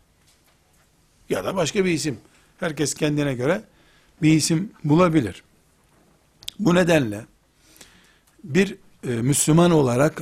Ya 1.29 1.45
da 1.45 1.55
başka 1.55 1.85
bir 1.85 1.91
isim. 1.91 2.19
Herkes 2.59 2.93
kendine 2.93 3.33
göre 3.33 3.63
bir 4.21 4.33
isim 4.33 4.71
bulabilir. 4.83 5.43
Bu 6.59 6.75
nedenle 6.75 7.25
bir 8.43 8.77
e, 9.03 9.07
Müslüman 9.07 9.71
olarak 9.71 10.21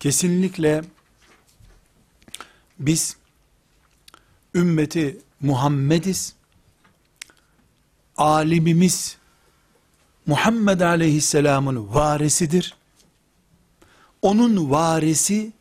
kesinlikle 0.00 0.84
biz 2.78 3.16
ümmeti 4.54 5.18
Muhammediz. 5.40 6.34
Alimimiz 8.16 9.16
Muhammed 10.26 10.80
Aleyhisselam'ın 10.80 11.94
varisidir. 11.94 12.76
Onun 14.22 14.70
varisi 14.70 15.52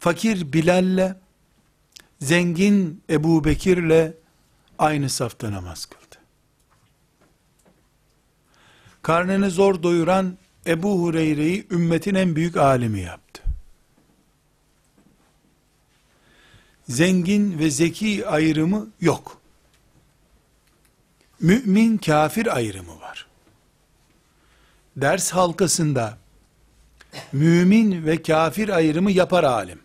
fakir 0.00 0.52
Bilal'le 0.52 1.16
zengin 2.20 3.02
Ebu 3.10 3.44
Bekir'le 3.44 4.12
aynı 4.78 5.10
safta 5.10 5.52
namaz 5.52 5.86
kıldı. 5.86 6.16
Karnını 9.02 9.50
zor 9.50 9.82
doyuran 9.82 10.38
Ebu 10.66 11.02
Hureyre'yi 11.02 11.66
ümmetin 11.70 12.14
en 12.14 12.36
büyük 12.36 12.56
alimi 12.56 13.00
yaptı. 13.00 13.42
Zengin 16.88 17.58
ve 17.58 17.70
zeki 17.70 18.26
ayrımı 18.26 18.88
yok. 19.00 19.40
Mümin 21.40 21.98
kafir 21.98 22.56
ayrımı 22.56 23.00
var. 23.00 23.26
Ders 24.96 25.30
halkasında 25.30 26.18
mümin 27.32 28.06
ve 28.06 28.22
kafir 28.22 28.68
ayrımı 28.68 29.10
yapar 29.10 29.44
alim. 29.44 29.80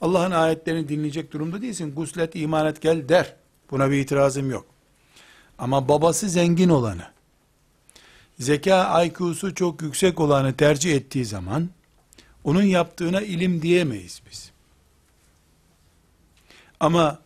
Allah'ın 0.00 0.30
ayetlerini 0.30 0.88
dinleyecek 0.88 1.32
durumda 1.32 1.62
değilsin. 1.62 1.94
Guslet, 1.94 2.36
iman 2.36 2.66
et 2.66 2.80
gel 2.80 3.08
der. 3.08 3.36
Buna 3.70 3.90
bir 3.90 3.96
itirazım 3.96 4.50
yok. 4.50 4.66
Ama 5.58 5.88
babası 5.88 6.28
zengin 6.28 6.68
olanı, 6.68 7.06
zeka 8.38 9.04
IQ'su 9.04 9.54
çok 9.54 9.82
yüksek 9.82 10.20
olanı 10.20 10.56
tercih 10.56 10.94
ettiği 10.96 11.24
zaman, 11.24 11.70
onun 12.44 12.62
yaptığına 12.62 13.20
ilim 13.20 13.62
diyemeyiz 13.62 14.22
biz. 14.30 14.50
Ama 16.80 17.18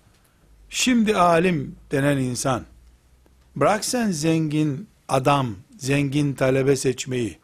şimdi 0.70 1.16
alim 1.16 1.76
denen 1.90 2.16
insan, 2.16 2.64
bırak 3.57 3.85
sen 3.85 4.11
zengin 4.11 4.88
adam, 5.09 5.57
zengin 5.78 6.35
talebe 6.35 6.76
seçmeyi, 6.76 7.38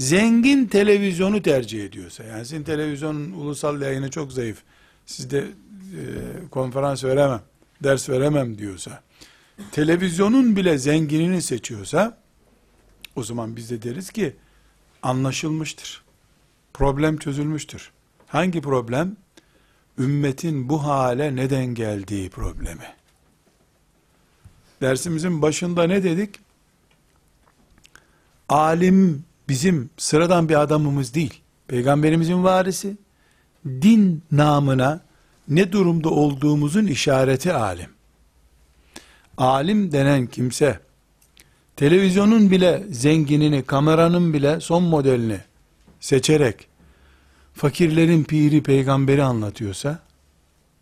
zengin 0.00 0.66
televizyonu 0.66 1.42
tercih 1.42 1.84
ediyorsa, 1.84 2.24
yani 2.24 2.44
sizin 2.44 2.62
televizyonun 2.62 3.32
ulusal 3.32 3.82
yayını 3.82 4.10
çok 4.10 4.32
zayıf, 4.32 4.58
sizde 5.06 5.38
e, 5.38 6.02
konferans 6.50 7.04
veremem, 7.04 7.42
ders 7.84 8.08
veremem 8.08 8.58
diyorsa, 8.58 9.02
televizyonun 9.72 10.56
bile 10.56 10.78
zenginini 10.78 11.42
seçiyorsa, 11.42 12.18
o 13.16 13.22
zaman 13.22 13.56
biz 13.56 13.70
de 13.70 13.82
deriz 13.82 14.10
ki, 14.10 14.36
anlaşılmıştır. 15.02 16.02
Problem 16.74 17.16
çözülmüştür. 17.16 17.90
Hangi 18.26 18.60
problem? 18.60 19.16
Ümmetin 19.98 20.68
bu 20.68 20.84
hale 20.84 21.36
neden 21.36 21.66
geldiği 21.66 22.30
problemi. 22.30 22.94
Dersimizin 24.82 25.42
başında 25.42 25.86
ne 25.86 26.02
dedik? 26.02 26.38
Alim 28.48 29.24
bizim 29.50 29.90
sıradan 29.96 30.48
bir 30.48 30.60
adamımız 30.60 31.14
değil. 31.14 31.40
Peygamberimizin 31.68 32.44
varisi, 32.44 32.96
din 33.66 34.22
namına 34.32 35.00
ne 35.48 35.72
durumda 35.72 36.08
olduğumuzun 36.08 36.86
işareti 36.86 37.52
alim. 37.52 37.90
Alim 39.36 39.92
denen 39.92 40.26
kimse, 40.26 40.80
televizyonun 41.76 42.50
bile 42.50 42.84
zenginini, 42.90 43.62
kameranın 43.62 44.32
bile 44.34 44.60
son 44.60 44.82
modelini 44.82 45.40
seçerek, 46.00 46.68
fakirlerin 47.54 48.24
piri 48.24 48.62
peygamberi 48.62 49.22
anlatıyorsa, 49.22 49.98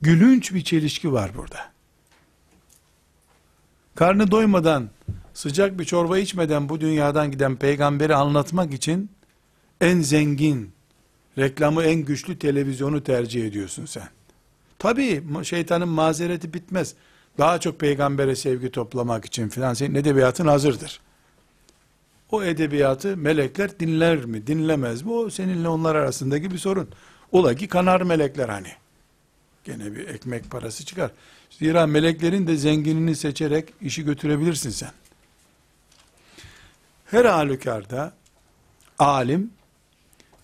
gülünç 0.00 0.54
bir 0.54 0.64
çelişki 0.64 1.12
var 1.12 1.30
burada. 1.36 1.72
Karnı 3.94 4.30
doymadan, 4.30 4.90
sıcak 5.38 5.78
bir 5.78 5.84
çorba 5.84 6.18
içmeden 6.18 6.68
bu 6.68 6.80
dünyadan 6.80 7.30
giden 7.30 7.56
peygamberi 7.56 8.14
anlatmak 8.14 8.74
için, 8.74 9.10
en 9.80 10.00
zengin, 10.00 10.72
reklamı 11.38 11.82
en 11.82 12.00
güçlü 12.00 12.38
televizyonu 12.38 13.04
tercih 13.04 13.46
ediyorsun 13.46 13.86
sen. 13.86 14.08
Tabi 14.78 15.22
şeytanın 15.42 15.88
mazereti 15.88 16.54
bitmez. 16.54 16.94
Daha 17.38 17.60
çok 17.60 17.80
peygambere 17.80 18.36
sevgi 18.36 18.70
toplamak 18.70 19.24
için 19.24 19.48
filan 19.48 19.74
senin 19.74 19.94
edebiyatın 19.94 20.46
hazırdır. 20.46 21.00
O 22.30 22.42
edebiyatı 22.42 23.16
melekler 23.16 23.80
dinler 23.80 24.24
mi, 24.24 24.46
dinlemez 24.46 25.02
mi? 25.02 25.12
O 25.12 25.30
seninle 25.30 25.68
onlar 25.68 25.94
arasındaki 25.94 26.50
bir 26.50 26.58
sorun. 26.58 26.88
Ola 27.32 27.54
ki 27.54 27.68
kanar 27.68 28.00
melekler 28.00 28.48
hani. 28.48 28.72
Gene 29.64 29.94
bir 29.94 30.08
ekmek 30.08 30.50
parası 30.50 30.84
çıkar. 30.84 31.10
Zira 31.50 31.86
meleklerin 31.86 32.46
de 32.46 32.56
zenginini 32.56 33.16
seçerek 33.16 33.74
işi 33.80 34.04
götürebilirsin 34.04 34.70
sen. 34.70 34.90
Her 37.10 37.24
halükarda 37.24 38.12
alim 38.98 39.50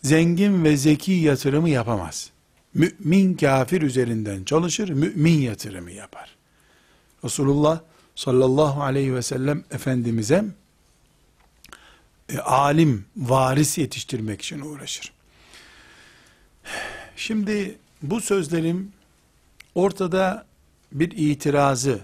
zengin 0.03 0.65
ve 0.65 0.77
zeki 0.77 1.13
yatırımı 1.13 1.71
yapamaz. 1.71 2.31
Mümin 2.75 3.35
kafir 3.35 3.83
üzerinden 3.83 4.45
çalışır, 4.45 4.89
mümin 4.89 5.41
yatırımı 5.41 5.91
yapar. 5.91 6.37
Resulullah 7.25 7.81
sallallahu 8.15 8.83
aleyhi 8.83 9.15
ve 9.15 9.23
sellem 9.23 9.65
Efendimiz'e 9.71 10.45
e, 12.29 12.39
alim, 12.39 13.05
varis 13.17 13.79
yetiştirmek 13.79 14.43
için 14.43 14.61
uğraşır. 14.61 15.13
Şimdi 17.17 17.79
bu 18.03 18.21
sözlerim 18.21 18.93
ortada 19.75 20.47
bir 20.93 21.11
itirazı 21.11 22.01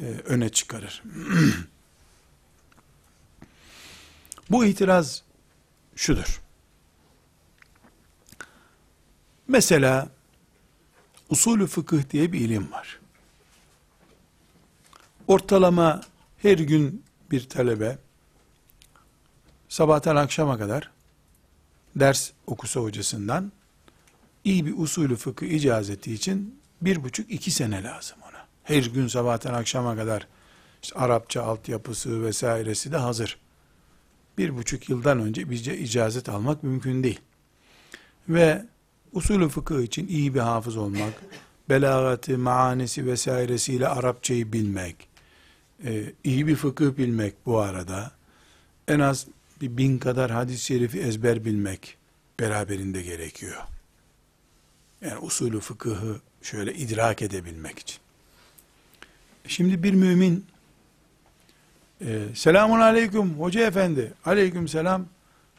e, 0.00 0.04
öne 0.04 0.48
çıkarır. 0.48 1.02
bu 4.50 4.64
itiraz 4.64 5.22
şudur. 5.96 6.40
Mesela 9.48 10.08
usulü 11.30 11.66
fıkıh 11.66 12.10
diye 12.10 12.32
bir 12.32 12.40
ilim 12.40 12.72
var. 12.72 13.00
Ortalama 15.26 16.00
her 16.38 16.58
gün 16.58 17.04
bir 17.30 17.48
talebe 17.48 17.98
sabahtan 19.68 20.16
akşama 20.16 20.58
kadar 20.58 20.90
ders 21.96 22.30
okusa 22.46 22.80
hocasından 22.80 23.52
iyi 24.44 24.66
bir 24.66 24.78
usulü 24.78 25.16
fıkıh 25.16 25.46
icazeti 25.46 26.14
için 26.14 26.60
bir 26.82 27.04
buçuk 27.04 27.30
iki 27.30 27.50
sene 27.50 27.82
lazım 27.82 28.18
ona. 28.22 28.46
Her 28.62 28.82
gün 28.82 29.08
sabahtan 29.08 29.54
akşama 29.54 29.96
kadar 29.96 30.26
işte 30.82 30.98
Arapça 30.98 31.42
altyapısı 31.42 32.24
vesairesi 32.24 32.92
de 32.92 32.96
hazır. 32.96 33.38
Bir 34.38 34.56
buçuk 34.56 34.88
yıldan 34.88 35.20
önce 35.20 35.50
bizce 35.50 35.78
icazet 35.78 36.28
almak 36.28 36.62
mümkün 36.62 37.02
değil. 37.02 37.20
Ve 38.28 38.64
usulü 39.12 39.48
fıkıh 39.48 39.82
için 39.82 40.08
iyi 40.08 40.34
bir 40.34 40.40
hafız 40.40 40.76
olmak, 40.76 41.12
belagatı, 41.68 42.38
maanesi 42.38 43.06
vesairesiyle 43.06 43.88
Arapçayı 43.88 44.52
bilmek, 44.52 45.08
e, 45.84 46.12
iyi 46.24 46.46
bir 46.46 46.56
fıkıh 46.56 46.96
bilmek 46.98 47.34
bu 47.46 47.58
arada, 47.58 48.12
en 48.88 49.00
az 49.00 49.26
bir 49.60 49.76
bin 49.76 49.98
kadar 49.98 50.30
hadis-i 50.30 50.64
şerifi 50.64 51.00
ezber 51.00 51.44
bilmek 51.44 51.96
beraberinde 52.40 53.02
gerekiyor. 53.02 53.62
Yani 55.00 55.18
usulü 55.18 55.60
fıkıhı 55.60 56.20
şöyle 56.42 56.74
idrak 56.74 57.22
edebilmek 57.22 57.78
için. 57.78 57.98
Şimdi 59.46 59.82
bir 59.82 59.94
mümin 59.94 60.46
e, 62.00 62.28
selamun 62.34 62.80
aleyküm 62.80 63.40
hoca 63.40 63.66
efendi 63.66 64.12
aleyküm 64.24 64.68
selam 64.68 65.06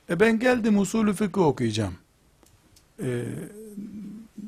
e 0.09 0.19
ben 0.19 0.39
geldim 0.39 0.79
usulü 0.79 1.13
fıkıh 1.13 1.41
okuyacağım 1.41 1.95
e, 3.03 3.25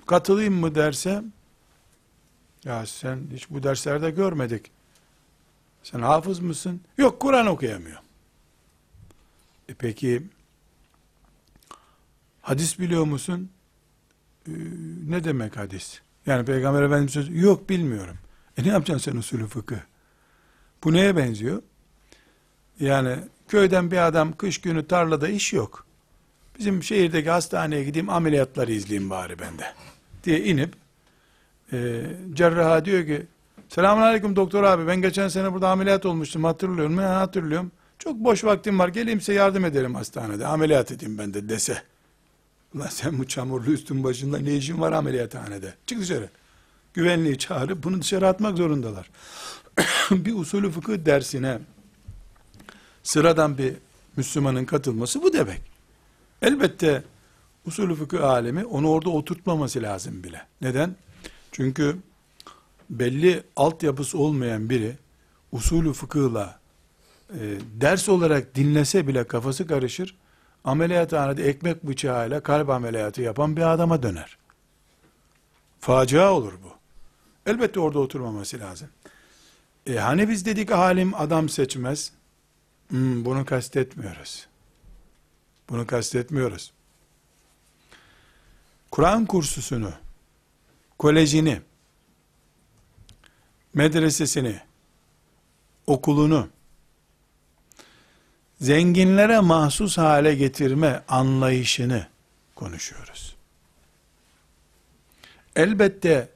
katılayım 0.05 0.53
mı 0.53 0.75
derse 0.75 1.23
ya 2.65 2.85
sen 2.85 3.19
hiç 3.33 3.49
bu 3.49 3.63
derslerde 3.63 4.11
görmedik 4.11 4.71
sen 5.91 6.01
hafız 6.01 6.39
mısın? 6.39 6.81
Yok 6.97 7.19
Kur'an 7.19 7.47
okuyamıyor. 7.47 7.97
E 9.69 9.73
peki 9.73 10.23
hadis 12.41 12.79
biliyor 12.79 13.03
musun? 13.03 13.51
Ee, 14.47 14.51
ne 15.07 15.23
demek 15.23 15.57
hadis? 15.57 16.01
Yani 16.25 16.45
Peygamber 16.45 16.83
Efendimiz 16.83 17.13
sözü 17.13 17.39
yok 17.39 17.69
bilmiyorum. 17.69 18.17
E 18.57 18.63
ne 18.63 18.67
yapacaksın 18.67 19.11
sen 19.11 19.17
usulü 19.17 19.47
fıkıh? 19.47 19.79
Bu 20.83 20.93
neye 20.93 21.15
benziyor? 21.15 21.61
Yani 22.80 23.15
köyden 23.47 23.91
bir 23.91 24.07
adam 24.07 24.34
kış 24.38 24.61
günü 24.61 24.88
tarlada 24.88 25.28
iş 25.28 25.53
yok. 25.53 25.86
Bizim 26.59 26.84
şehirdeki 26.84 27.30
hastaneye 27.30 27.84
gideyim 27.84 28.09
ameliyatları 28.09 28.71
izleyeyim 28.71 29.09
bari 29.09 29.39
bende. 29.39 29.73
Diye 30.23 30.43
inip 30.43 30.73
e, 31.73 32.01
cerraha 32.34 32.86
diyor 32.86 33.05
ki 33.05 33.25
selamun 33.69 34.01
aleyküm 34.01 34.36
doktor 34.36 34.63
abi 34.63 34.88
ben 34.88 35.01
geçen 35.01 35.28
sene 35.28 35.53
burada 35.53 35.69
ameliyat 35.69 36.05
olmuştum 36.05 36.43
hatırlıyorum. 36.43 36.99
Ya 36.99 37.19
hatırlıyorum. 37.19 37.71
Çok 37.99 38.15
boş 38.15 38.43
vaktim 38.43 38.80
var 38.80 38.88
geleyim 38.88 39.21
size 39.21 39.34
yardım 39.34 39.65
ederim 39.65 39.95
hastanede 39.95 40.47
ameliyat 40.47 40.91
edeyim 40.91 41.17
ben 41.17 41.34
de 41.34 41.49
dese. 41.49 41.82
Ulan 42.75 42.88
sen 42.88 43.19
bu 43.19 43.28
çamurlu 43.28 43.71
üstün 43.71 44.03
başında 44.03 44.38
ne 44.38 44.55
işin 44.55 44.82
var 44.82 44.91
ameliyathanede? 44.91 45.73
Çık 45.86 45.99
dışarı. 45.99 46.30
Güvenliği 46.93 47.38
çağırıp 47.38 47.84
bunu 47.84 48.01
dışarı 48.01 48.28
atmak 48.28 48.57
zorundalar. 48.57 49.09
bir 50.11 50.36
usulü 50.36 50.71
fıkıh 50.71 51.05
dersine 51.05 51.59
sıradan 53.07 53.57
bir 53.57 53.73
Müslümanın 54.17 54.65
katılması 54.65 55.23
bu 55.23 55.33
demek. 55.33 55.61
Elbette 56.41 57.03
usulü 57.65 57.95
fıkıh 57.95 58.23
alemi 58.23 58.65
onu 58.65 58.89
orada 58.89 59.09
oturtmaması 59.09 59.81
lazım 59.81 60.23
bile. 60.23 60.45
Neden? 60.61 60.95
Çünkü 61.51 61.97
belli 62.89 63.43
altyapısı 63.55 64.17
olmayan 64.17 64.69
biri 64.69 64.95
usulü 65.51 65.93
fıkıhla 65.93 66.59
e, 67.29 67.39
ders 67.81 68.09
olarak 68.09 68.55
dinlese 68.55 69.07
bile 69.07 69.23
kafası 69.23 69.67
karışır. 69.67 70.15
Ameliyathanede 70.63 71.49
ekmek 71.49 71.83
bıçağıyla 71.83 72.39
kalp 72.39 72.69
ameliyatı 72.69 73.21
yapan 73.21 73.57
bir 73.57 73.73
adama 73.73 74.03
döner. 74.03 74.37
Facia 75.79 76.33
olur 76.33 76.53
bu. 76.63 76.71
Elbette 77.51 77.79
orada 77.79 77.99
oturmaması 77.99 78.59
lazım. 78.59 78.87
E, 79.87 79.95
hani 79.95 80.29
biz 80.29 80.45
dedik 80.45 80.71
alim 80.71 81.15
adam 81.15 81.49
seçmez. 81.49 82.16
Hmm, 82.89 83.25
bunu 83.25 83.45
kastetmiyoruz. 83.45 84.47
Bunu 85.69 85.88
kastetmiyoruz. 85.88 86.71
Kur'an 88.91 89.25
kursusunu, 89.25 89.93
kolejini, 90.97 91.61
medresesini, 93.73 94.61
okulunu 95.88 96.49
zenginlere 98.61 99.39
mahsus 99.39 99.97
hale 99.97 100.35
getirme 100.35 101.03
anlayışını 101.07 102.07
konuşuyoruz. 102.55 103.35
Elbette 105.55 106.29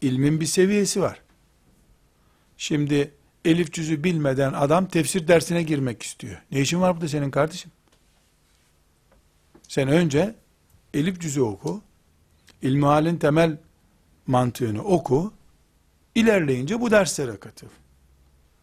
ilmin 0.00 0.40
bir 0.40 0.46
seviyesi 0.46 1.00
var. 1.00 1.20
Şimdi 2.56 3.14
elif 3.44 3.72
cüzü 3.72 4.04
bilmeden 4.04 4.52
adam 4.52 4.88
tefsir 4.88 5.28
dersine 5.28 5.62
girmek 5.62 6.02
istiyor. 6.02 6.42
Ne 6.50 6.60
işin 6.60 6.80
var 6.80 6.94
burada 6.94 7.08
senin 7.08 7.30
kardeşim? 7.30 7.70
Sen 9.68 9.88
önce 9.88 10.34
elif 10.94 11.20
cüzü 11.20 11.40
oku, 11.40 11.82
ilmihalin 12.62 13.16
temel 13.16 13.56
mantığını 14.26 14.84
oku, 14.84 15.32
ilerleyince 16.14 16.80
bu 16.80 16.90
derslere 16.90 17.36
katıl. 17.36 17.66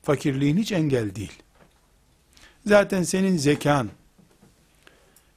Fakirliğin 0.04 0.58
hiç 0.58 0.72
engel 0.72 1.16
değil. 1.16 1.44
Zaten 2.66 3.04
senin 3.04 3.38
zekan, 3.38 3.90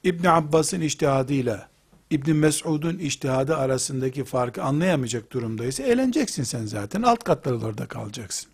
İbn 0.04 0.26
Abbas'ın 0.26 0.80
iştihadıyla 0.80 1.68
İbn 2.10 2.30
Mesud'un 2.30 2.98
iştihadı 2.98 3.56
arasındaki 3.56 4.24
farkı 4.24 4.62
anlayamayacak 4.62 5.32
durumdaysa 5.32 5.82
eğleneceksin 5.82 6.42
sen 6.42 6.66
zaten. 6.66 7.02
Alt 7.02 7.24
katlarda 7.24 7.86
kalacaksın. 7.86 8.50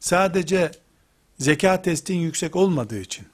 Sadece 0.00 0.70
zeka 1.38 1.82
testin 1.82 2.16
yüksek 2.16 2.56
olmadığı 2.56 3.00
için 3.00 3.26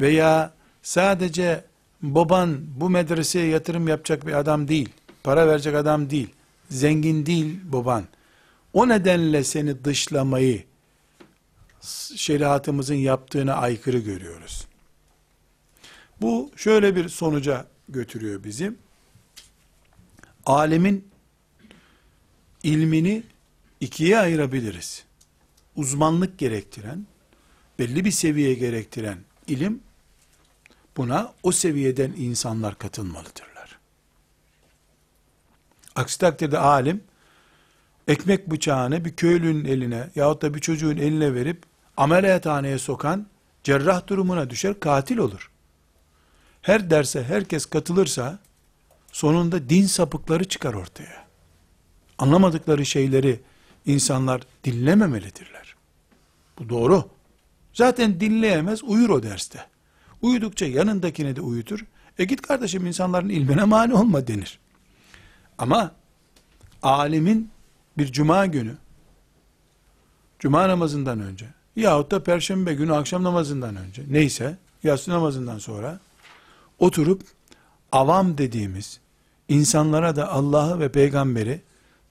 veya 0.00 0.52
sadece 0.82 1.64
baban 2.02 2.60
bu 2.80 2.90
medreseye 2.90 3.46
yatırım 3.46 3.88
yapacak 3.88 4.26
bir 4.26 4.32
adam 4.32 4.68
değil, 4.68 4.88
para 5.22 5.48
verecek 5.48 5.74
adam 5.74 6.10
değil, 6.10 6.28
zengin 6.70 7.26
değil 7.26 7.60
baban. 7.64 8.04
O 8.72 8.88
nedenle 8.88 9.44
seni 9.44 9.84
dışlamayı 9.84 10.64
şeriatımızın 12.16 12.94
yaptığına 12.94 13.54
aykırı 13.54 13.98
görüyoruz. 13.98 14.66
Bu 16.20 16.50
şöyle 16.56 16.96
bir 16.96 17.08
sonuca 17.08 17.66
götürüyor 17.88 18.44
bizi. 18.44 18.72
Alemin 20.46 21.08
ilmini 22.62 23.22
ikiye 23.80 24.18
ayırabiliriz. 24.18 25.04
Uzmanlık 25.76 26.38
gerektiren, 26.38 27.06
belli 27.78 28.04
bir 28.04 28.10
seviye 28.10 28.54
gerektiren 28.54 29.18
ilim, 29.46 29.80
buna 30.96 31.32
o 31.42 31.52
seviyeden 31.52 32.12
insanlar 32.16 32.78
katılmalıdırlar. 32.78 33.78
Aksi 35.94 36.18
takdirde 36.18 36.58
alim, 36.58 37.04
ekmek 38.08 38.50
bıçağını 38.50 39.04
bir 39.04 39.16
köylünün 39.16 39.64
eline 39.64 40.10
yahut 40.14 40.42
da 40.42 40.54
bir 40.54 40.60
çocuğun 40.60 40.96
eline 40.96 41.34
verip 41.34 41.62
ameliyathaneye 41.96 42.78
sokan 42.78 43.26
cerrah 43.64 44.06
durumuna 44.06 44.50
düşer, 44.50 44.80
katil 44.80 45.18
olur. 45.18 45.50
Her 46.62 46.90
derse 46.90 47.24
herkes 47.24 47.66
katılırsa 47.66 48.38
sonunda 49.12 49.68
din 49.68 49.86
sapıkları 49.86 50.44
çıkar 50.44 50.74
ortaya. 50.74 51.26
Anlamadıkları 52.18 52.86
şeyleri 52.86 53.40
insanlar 53.86 54.42
dinlememelidirler. 54.64 55.61
Bu 56.58 56.68
doğru. 56.68 57.04
Zaten 57.72 58.20
dinleyemez, 58.20 58.84
uyur 58.84 59.10
o 59.10 59.22
derste. 59.22 59.66
Uyudukça 60.22 60.66
yanındakini 60.66 61.36
de 61.36 61.40
uyutur. 61.40 61.86
E 62.18 62.24
git 62.24 62.42
kardeşim 62.42 62.86
insanların 62.86 63.28
ilmine 63.28 63.64
mani 63.64 63.94
olma 63.94 64.26
denir. 64.26 64.58
Ama 65.58 65.92
alimin 66.82 67.50
bir 67.98 68.12
cuma 68.12 68.46
günü, 68.46 68.76
cuma 70.38 70.68
namazından 70.68 71.20
önce, 71.20 71.46
yahut 71.76 72.10
da 72.10 72.22
perşembe 72.22 72.74
günü 72.74 72.94
akşam 72.94 73.22
namazından 73.22 73.76
önce, 73.76 74.02
neyse, 74.10 74.56
yatsı 74.82 75.10
namazından 75.10 75.58
sonra, 75.58 76.00
oturup, 76.78 77.22
avam 77.92 78.38
dediğimiz, 78.38 79.00
insanlara 79.48 80.16
da 80.16 80.32
Allah'ı 80.32 80.80
ve 80.80 80.92
peygamberi 80.92 81.60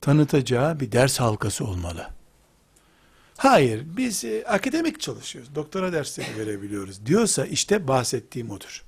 tanıtacağı 0.01 0.79
bir 0.79 0.91
ders 0.91 1.19
halkası 1.19 1.65
olmalı. 1.65 2.07
Hayır, 3.41 3.83
biz 3.97 4.25
e, 4.25 4.43
akademik 4.47 5.01
çalışıyoruz, 5.01 5.55
doktora 5.55 5.93
dersleri 5.93 6.37
verebiliyoruz 6.37 7.05
diyorsa 7.05 7.45
işte 7.45 7.87
bahsettiğim 7.87 8.51
odur. 8.51 8.83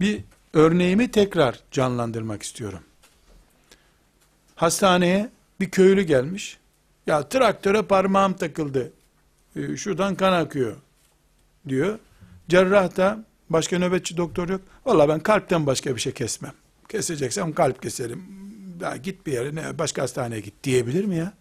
Bir 0.00 0.24
örneğimi 0.52 1.10
tekrar 1.10 1.60
canlandırmak 1.70 2.42
istiyorum. 2.42 2.80
Hastaneye 4.54 5.30
bir 5.60 5.70
köylü 5.70 6.02
gelmiş. 6.02 6.58
Ya 7.06 7.28
traktöre 7.28 7.82
parmağım 7.82 8.32
takıldı. 8.32 8.92
Ee, 9.56 9.76
şuradan 9.76 10.14
kan 10.14 10.32
akıyor 10.32 10.76
diyor. 11.68 11.98
Cerrah 12.48 12.96
da 12.96 13.24
başka 13.50 13.78
nöbetçi 13.78 14.16
doktor 14.16 14.48
yok. 14.48 14.60
Valla 14.86 15.08
ben 15.08 15.20
kalpten 15.20 15.66
başka 15.66 15.96
bir 15.96 16.00
şey 16.00 16.12
kesmem. 16.12 16.54
Keseceksem 16.88 17.52
kalp 17.52 17.82
keserim. 17.82 18.51
Ya 18.82 18.96
git 18.96 19.26
bir 19.26 19.32
yere 19.32 19.54
ne, 19.54 19.78
başka 19.78 20.02
hastaneye 20.02 20.40
git 20.40 20.64
diyebilir 20.64 21.04
mi 21.04 21.16
ya? 21.16 21.32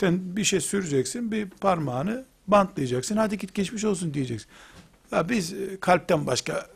Sen 0.00 0.36
bir 0.36 0.44
şey 0.44 0.60
süreceksin 0.60 1.32
bir 1.32 1.50
parmağını 1.50 2.24
bantlayacaksın. 2.46 3.16
Hadi 3.16 3.38
git 3.38 3.54
geçmiş 3.54 3.84
olsun 3.84 4.14
diyeceksin. 4.14 4.48
Ya 5.12 5.28
biz 5.28 5.52
e, 5.52 5.80
kalpten 5.80 6.26
başka 6.26 6.66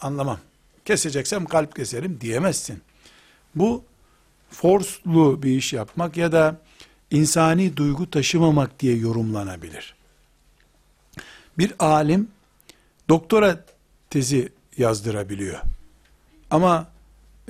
anlamam. 0.00 0.38
Keseceksem 0.84 1.44
kalp 1.44 1.76
keserim 1.76 2.20
diyemezsin. 2.20 2.82
Bu 3.54 3.84
forslu 4.50 5.42
bir 5.42 5.50
iş 5.50 5.72
yapmak 5.72 6.16
ya 6.16 6.32
da 6.32 6.60
insani 7.10 7.76
duygu 7.76 8.10
taşımamak 8.10 8.80
diye 8.80 8.96
yorumlanabilir. 8.96 9.94
Bir 11.58 11.72
alim 11.78 12.28
doktora 13.08 13.64
tezi 14.10 14.52
yazdırabiliyor. 14.76 15.60
Ama 16.50 16.88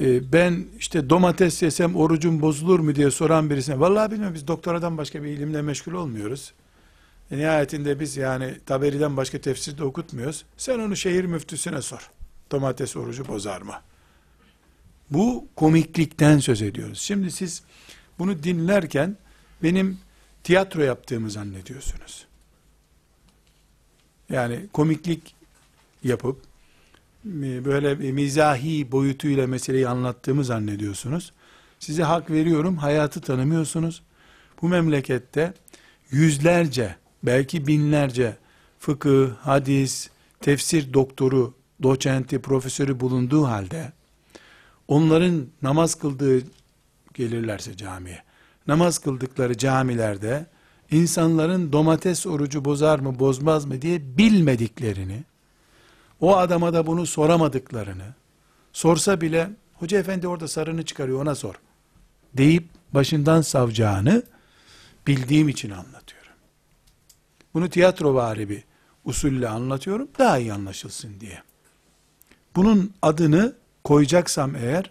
e, 0.01 0.33
ben 0.33 0.67
işte 0.79 1.11
domates 1.11 1.63
yesem 1.63 1.97
orucum 1.97 2.41
bozulur 2.41 2.81
mu 2.81 2.95
diye 2.95 3.11
soran 3.11 3.51
birisine 3.51 3.81
vallahi 3.81 4.11
bilmiyorum 4.11 4.35
biz 4.35 4.49
doktoradan 4.49 4.99
başka 4.99 5.23
bir 5.23 5.29
ilimle 5.29 5.63
meşgul 5.63 5.93
olmuyoruz. 5.93 6.53
E, 7.31 7.39
nihayetinde 7.39 8.01
biz 8.01 8.17
yani 8.17 8.55
taberiden 8.67 9.17
başka 9.17 9.41
tefsir 9.41 9.79
de 9.79 9.85
okutmuyoruz. 9.85 10.45
Sen 10.57 10.79
onu 10.79 10.97
şehir 10.97 11.25
müftüsüne 11.25 11.83
sor. 11.83 12.11
Domates 12.53 12.97
orucu 12.97 13.29
bozar 13.29 13.63
mı? 13.63 13.75
Bu 15.11 15.49
komiklikten 15.57 16.39
söz 16.39 16.63
ediyoruz. 16.63 17.01
Şimdi 17.01 17.31
siz 17.31 17.63
bunu 18.19 18.43
dinlerken 18.43 19.17
benim 19.63 19.99
tiyatro 20.45 20.83
yaptığımı 20.83 21.31
zannediyorsunuz. 21.31 22.27
Yani 24.31 24.69
komiklik 24.73 25.35
yapıp 26.05 26.48
böyle 27.25 28.01
bir 28.01 28.13
mizahi 28.13 28.93
boyutuyla 28.93 29.47
meseleyi 29.47 29.89
anlattığımı 29.89 30.45
zannediyorsunuz. 30.45 31.33
Size 31.79 32.03
hak 32.03 32.31
veriyorum, 32.31 32.77
hayatı 32.77 33.21
tanımıyorsunuz. 33.21 34.03
Bu 34.63 34.69
memlekette 34.69 35.53
yüzlerce, 36.11 36.97
belki 37.23 37.67
binlerce 37.67 38.37
fıkıh, 38.79 39.31
hadis, 39.41 40.11
tefsir 40.41 40.93
doktoru, 40.93 41.55
doçenti, 41.83 42.39
profesörü 42.39 43.01
bulunduğu 43.01 43.47
halde 43.47 43.93
onların 44.89 45.47
namaz 45.63 45.95
kıldığı 45.95 46.43
gelirlerse 47.15 47.77
camiye, 47.77 48.23
namaz 48.67 48.99
kıldıkları 48.99 49.59
camilerde 49.59 50.47
insanların 50.91 51.73
domates 51.73 52.27
orucu 52.27 52.65
bozar 52.65 52.99
mı 52.99 53.19
bozmaz 53.19 53.65
mı 53.65 53.83
diye 53.83 54.19
bilmediklerini, 54.19 55.25
o 56.21 56.37
adama 56.37 56.73
da 56.73 56.87
bunu 56.87 57.07
soramadıklarını, 57.07 58.15
sorsa 58.73 59.21
bile 59.21 59.51
hoca 59.75 59.99
efendi 59.99 60.29
orada 60.29 60.49
sarını 60.49 60.85
çıkarıyor 60.85 61.23
ona 61.23 61.35
sor 61.35 61.55
deyip 62.35 62.65
başından 62.95 63.41
savacağını 63.41 64.23
bildiğim 65.07 65.49
için 65.49 65.71
anlatıyorum. 65.71 66.33
Bunu 67.55 67.69
tiyatro 67.69 68.15
vari 68.15 68.49
bir 68.49 68.65
usulle 69.05 69.49
anlatıyorum 69.49 70.09
daha 70.19 70.39
iyi 70.39 70.53
anlaşılsın 70.53 71.21
diye. 71.21 71.43
Bunun 72.57 72.95
adını 73.03 73.55
koyacaksam 73.85 74.57
eğer 74.57 74.91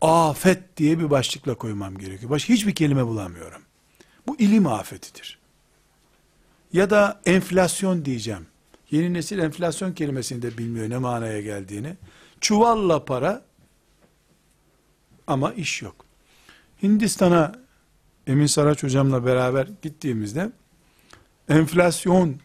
afet 0.00 0.76
diye 0.76 0.98
bir 0.98 1.10
başlıkla 1.10 1.54
koymam 1.54 1.98
gerekiyor. 1.98 2.30
Başka 2.30 2.54
hiçbir 2.54 2.74
kelime 2.74 3.06
bulamıyorum. 3.06 3.62
Bu 4.26 4.36
ilim 4.38 4.66
afetidir. 4.66 5.38
Ya 6.72 6.90
da 6.90 7.20
enflasyon 7.26 8.04
diyeceğim. 8.04 8.46
Yeni 8.90 9.14
nesil 9.14 9.38
enflasyon 9.38 9.92
kelimesini 9.92 10.42
de 10.42 10.58
bilmiyor 10.58 10.90
ne 10.90 10.98
manaya 10.98 11.40
geldiğini. 11.40 11.96
Çuvalla 12.40 13.04
para 13.04 13.42
ama 15.26 15.52
iş 15.52 15.82
yok. 15.82 16.04
Hindistan'a 16.82 17.52
Emin 18.26 18.46
Saraç 18.46 18.82
hocamla 18.82 19.24
beraber 19.24 19.68
gittiğimizde 19.82 20.52
enflasyon 21.48 22.36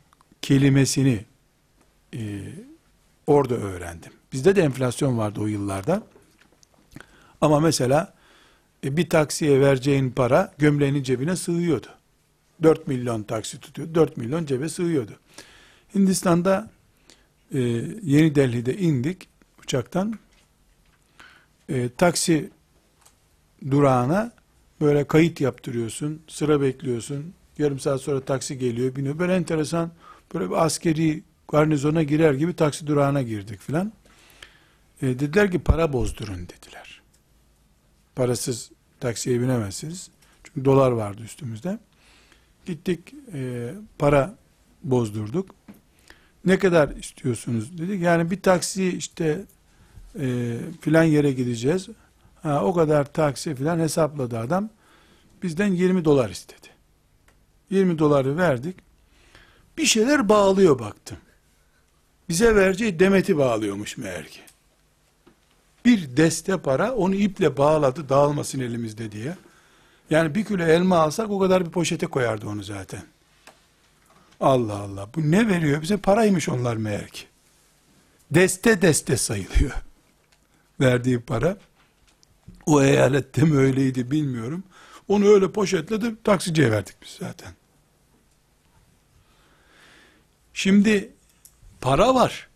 kelimesini 0.41 1.25
e, 2.13 2.41
orada 3.27 3.55
öğrendim. 3.55 4.11
Bizde 4.33 4.55
de 4.55 4.61
enflasyon 4.61 5.17
vardı 5.17 5.41
o 5.41 5.47
yıllarda. 5.47 6.03
Ama 7.41 7.59
mesela 7.59 8.13
e, 8.83 8.97
bir 8.97 9.09
taksiye 9.09 9.61
vereceğin 9.61 10.11
para 10.11 10.53
gömleğinin 10.57 11.03
cebine 11.03 11.35
sığıyordu. 11.35 11.87
4 12.63 12.87
milyon 12.87 13.23
taksi 13.23 13.59
tutuyor. 13.59 13.95
4 13.95 14.17
milyon 14.17 14.45
cebe 14.45 14.69
sığıyordu. 14.69 15.19
Hindistan'da 15.95 16.69
e, 17.53 17.59
Yeni 18.03 18.35
Delhi'de 18.35 18.77
indik 18.77 19.27
uçaktan. 19.63 20.19
E, 21.69 21.89
taksi 21.89 22.49
durağına 23.71 24.31
böyle 24.81 25.07
kayıt 25.07 25.41
yaptırıyorsun. 25.41 26.21
Sıra 26.27 26.61
bekliyorsun. 26.61 27.33
Yarım 27.57 27.79
saat 27.79 28.01
sonra 28.01 28.21
taksi 28.21 28.57
geliyor, 28.57 28.95
biniyor. 28.95 29.19
Böyle 29.19 29.35
enteresan 29.35 29.91
böyle 30.33 30.49
bir 30.49 30.65
askeri 30.65 31.23
garnizona 31.47 32.03
girer 32.03 32.33
gibi 32.33 32.55
taksi 32.55 32.87
durağına 32.87 33.21
girdik 33.21 33.59
filan. 33.59 33.93
E, 35.01 35.07
dediler 35.07 35.51
ki 35.51 35.59
para 35.59 35.93
bozdurun 35.93 36.35
dediler. 36.47 37.01
Parasız 38.15 38.71
taksiye 38.99 39.41
binemezsiniz. 39.41 40.09
Çünkü 40.43 40.65
dolar 40.65 40.91
vardı 40.91 41.21
üstümüzde. 41.23 41.79
Gittik 42.65 43.13
e, 43.33 43.71
para 43.99 44.35
bozdurduk. 44.83 45.55
Ne 46.45 46.59
kadar 46.59 46.89
istiyorsunuz 46.89 47.77
dedik. 47.77 48.01
Yani 48.01 48.31
bir 48.31 48.41
taksi 48.41 48.97
işte 48.97 49.41
e, 50.19 50.57
filan 50.81 51.03
yere 51.03 51.31
gideceğiz. 51.31 51.89
Ha, 52.41 52.65
o 52.65 52.73
kadar 52.73 53.13
taksi 53.13 53.55
filan 53.55 53.79
hesapladı 53.79 54.39
adam. 54.39 54.69
Bizden 55.43 55.67
20 55.67 56.05
dolar 56.05 56.29
istedi. 56.29 56.67
20 57.69 57.99
doları 57.99 58.37
verdik. 58.37 58.75
Bir 59.77 59.85
şeyler 59.85 60.29
bağlıyor 60.29 60.79
baktım. 60.79 61.17
Bize 62.29 62.55
vereceği 62.55 62.99
demeti 62.99 63.37
bağlıyormuş 63.37 63.97
meğer 63.97 64.27
ki. 64.27 64.39
Bir 65.85 66.17
deste 66.17 66.57
para 66.57 66.93
onu 66.93 67.15
iple 67.15 67.57
bağladı 67.57 68.09
dağılmasın 68.09 68.59
elimizde 68.59 69.11
diye. 69.11 69.35
Yani 70.09 70.35
bir 70.35 70.45
kilo 70.45 70.63
elma 70.63 70.97
alsak 70.97 71.29
o 71.29 71.39
kadar 71.39 71.65
bir 71.65 71.71
poşete 71.71 72.07
koyardı 72.07 72.47
onu 72.47 72.63
zaten. 72.63 73.03
Allah 74.43 74.77
Allah 74.77 75.09
bu 75.15 75.31
ne 75.31 75.47
veriyor 75.47 75.81
bize 75.81 75.97
paraymış 75.97 76.49
onlar 76.49 76.77
meğer 76.77 77.07
ki. 77.07 77.25
Deste 78.31 78.81
deste 78.81 79.17
sayılıyor. 79.17 79.71
Verdiği 80.79 81.19
para. 81.19 81.57
O 82.65 82.83
eyalette 82.83 83.41
mi 83.41 83.57
öyleydi 83.57 84.11
bilmiyorum. 84.11 84.63
Onu 85.07 85.27
öyle 85.27 85.51
poşetledi 85.51 86.15
taksiciye 86.23 86.71
verdik 86.71 86.95
biz 87.01 87.09
zaten. 87.19 87.53
Şimdi 90.53 91.11
para 91.81 92.15
var 92.15 92.47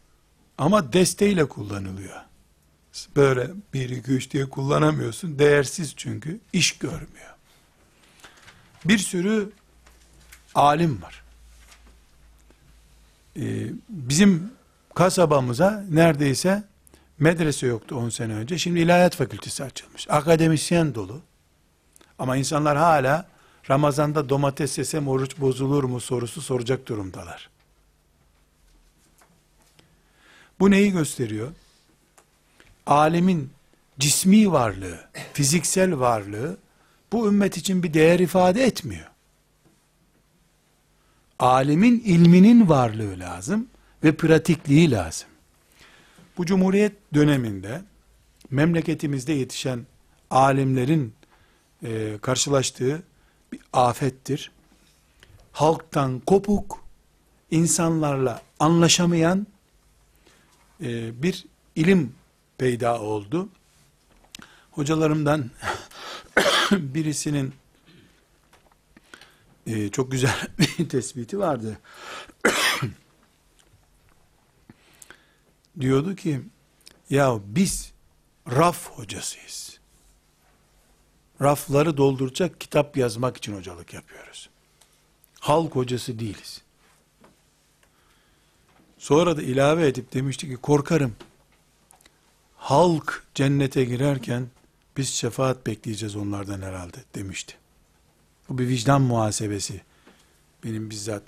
ama 0.57 0.93
desteyle 0.93 1.45
kullanılıyor. 1.45 2.21
Böyle 3.15 3.49
bir 3.73 3.89
iki 3.89 4.11
üç 4.11 4.31
diye 4.31 4.49
kullanamıyorsun. 4.49 5.39
Değersiz 5.39 5.93
çünkü. 5.95 6.39
iş 6.53 6.77
görmüyor. 6.77 7.35
Bir 8.85 8.97
sürü 8.97 9.49
alim 10.55 11.01
var. 11.01 11.26
Ee, 13.37 13.67
bizim 13.89 14.51
kasabamıza 14.95 15.83
neredeyse 15.89 16.63
medrese 17.19 17.67
yoktu 17.67 17.95
10 17.95 18.09
sene 18.09 18.33
önce. 18.33 18.57
Şimdi 18.57 18.79
ilahiyat 18.79 19.15
fakültesi 19.15 19.63
açılmış. 19.63 20.09
Akademisyen 20.09 20.95
dolu. 20.95 21.21
Ama 22.19 22.37
insanlar 22.37 22.77
hala 22.77 23.25
Ramazan'da 23.69 24.29
domates 24.29 24.77
yesem 24.77 25.07
oruç 25.07 25.37
bozulur 25.39 25.83
mu 25.83 25.99
sorusu 25.99 26.41
soracak 26.41 26.87
durumdalar. 26.87 27.49
Bu 30.59 30.71
neyi 30.71 30.91
gösteriyor? 30.91 31.51
Alemin 32.85 33.49
cismi 33.99 34.51
varlığı, 34.51 34.99
fiziksel 35.33 35.99
varlığı 35.99 36.57
bu 37.11 37.27
ümmet 37.27 37.57
için 37.57 37.83
bir 37.83 37.93
değer 37.93 38.19
ifade 38.19 38.63
etmiyor. 38.63 39.07
Alimin 41.39 41.99
ilminin 41.99 42.69
varlığı 42.69 43.19
lazım 43.19 43.67
ve 44.03 44.15
pratikliği 44.15 44.91
lazım. 44.91 45.29
Bu 46.37 46.45
Cumhuriyet 46.45 46.93
döneminde 47.13 47.81
memleketimizde 48.51 49.33
yetişen 49.33 49.85
alimlerin 50.29 51.13
e, 51.83 52.17
karşılaştığı 52.21 53.03
bir 53.51 53.59
afettir. 53.73 54.51
Halktan 55.51 56.19
kopuk, 56.19 56.83
insanlarla 57.51 58.41
anlaşamayan 58.59 59.47
e, 60.81 61.21
bir 61.23 61.45
ilim 61.75 62.13
peyda 62.57 63.01
oldu. 63.01 63.49
Hocalarımdan 64.71 65.51
birisinin 66.71 67.53
e, 69.67 69.89
çok 69.89 70.11
güzel 70.11 70.47
bir 70.59 70.89
tespiti 70.89 71.39
vardı. 71.39 71.77
Diyordu 75.79 76.15
ki, 76.15 76.41
ya 77.09 77.39
biz 77.45 77.91
raf 78.51 78.89
hocasıyız. 78.89 79.79
Rafları 81.41 81.97
dolduracak 81.97 82.61
kitap 82.61 82.97
yazmak 82.97 83.37
için 83.37 83.55
hocalık 83.55 83.93
yapıyoruz. 83.93 84.49
Halk 85.39 85.75
hocası 85.75 86.19
değiliz. 86.19 86.61
Sonra 88.97 89.37
da 89.37 89.41
ilave 89.41 89.87
edip 89.87 90.13
demişti 90.13 90.49
ki 90.49 90.55
korkarım 90.55 91.15
halk 92.67 93.23
cennete 93.35 93.85
girerken 93.85 94.47
biz 94.97 95.09
şefaat 95.09 95.67
bekleyeceğiz 95.67 96.15
onlardan 96.15 96.61
herhalde 96.61 96.97
demişti. 97.15 97.55
Bu 98.49 98.57
bir 98.57 98.67
vicdan 98.67 99.01
muhasebesi. 99.01 99.81
Benim 100.63 100.89
bizzat 100.89 101.23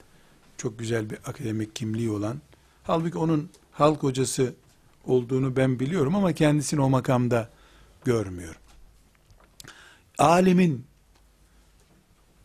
çok 0.58 0.80
güzel 0.80 1.10
bir 1.10 1.18
akademik 1.18 1.76
kimliği 1.76 2.10
olan, 2.10 2.42
halbuki 2.84 3.18
onun 3.18 3.50
halk 3.72 4.04
hocası 4.04 4.54
olduğunu 5.06 5.56
ben 5.56 5.80
biliyorum 5.80 6.16
ama 6.16 6.34
kendisini 6.34 6.82
o 6.82 6.90
makamda 6.90 7.50
görmüyorum. 8.06 8.62
Alimin 10.18 10.86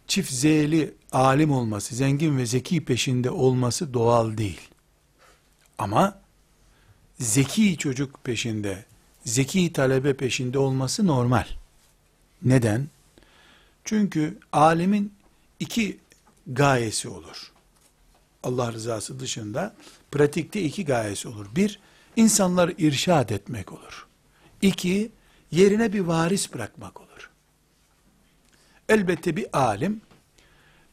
çift 0.06 0.32
zeyli 0.32 0.94
alim 1.12 1.52
olması, 1.52 1.94
zengin 1.94 2.38
ve 2.38 2.46
zeki 2.46 2.84
peşinde 2.84 3.30
olması 3.30 3.94
doğal 3.94 4.36
değil. 4.36 4.60
Ama 5.78 6.20
zeki 7.18 7.76
çocuk 7.76 8.24
peşinde, 8.24 8.84
zeki 9.24 9.72
talebe 9.72 10.14
peşinde 10.16 10.58
olması 10.58 11.06
normal. 11.06 11.46
Neden? 12.42 12.88
Çünkü 13.84 14.38
alimin 14.52 15.12
iki 15.60 15.98
gayesi 16.46 17.08
olur. 17.08 17.52
Allah 18.42 18.72
rızası 18.72 19.20
dışında 19.20 19.74
pratikte 20.10 20.62
iki 20.62 20.84
gayesi 20.84 21.28
olur. 21.28 21.46
Bir, 21.56 21.80
insanları 22.16 22.74
irşad 22.78 23.30
etmek 23.30 23.72
olur. 23.72 24.06
İki, 24.62 25.12
yerine 25.50 25.92
bir 25.92 26.00
varis 26.00 26.54
bırakmak 26.54 27.00
olur. 27.00 27.30
Elbette 28.88 29.36
bir 29.36 29.58
alim, 29.58 30.00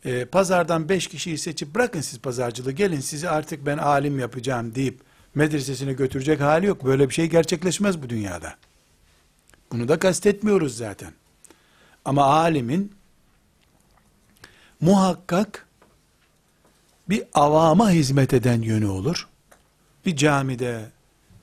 e, 0.06 0.26
pazardan 0.26 0.90
beş 0.90 1.08
kişiyi 1.08 1.38
seçip 1.38 1.76
bırakın 1.76 2.02
siz 2.02 2.20
pazarcılığı 2.20 2.72
gelin 2.72 3.00
sizi 3.00 3.30
artık 3.30 3.66
ben 3.66 3.78
alim 3.78 4.20
yapacağım 4.20 4.76
deyip 4.76 5.02
medresesine 5.36 5.94
götürecek 5.94 6.42
hali 6.42 6.66
yok. 6.66 6.86
Böyle 6.86 7.10
bir 7.10 7.14
şey 7.14 7.30
gerçekleşmez 7.30 8.04
bu 8.04 8.10
dünyada. 8.10 8.56
Bunu 9.72 9.88
da 9.88 10.00
kastetmiyoruz 10.00 10.78
zaten. 10.78 11.14
Ama 12.06 12.26
alimin 12.26 12.96
muhakkak 14.82 15.68
bir 17.10 17.24
avama 17.34 17.92
hizmet 17.92 18.34
eden 18.34 18.62
yönü 18.62 18.88
olur. 18.88 19.28
Bir 20.06 20.16
camide, 20.16 20.90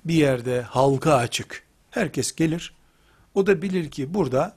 bir 0.04 0.14
yerde 0.14 0.62
halka 0.62 1.14
açık. 1.14 1.62
Herkes 1.90 2.34
gelir. 2.34 2.74
O 3.34 3.46
da 3.46 3.62
bilir 3.62 3.90
ki 3.90 4.14
burada 4.14 4.56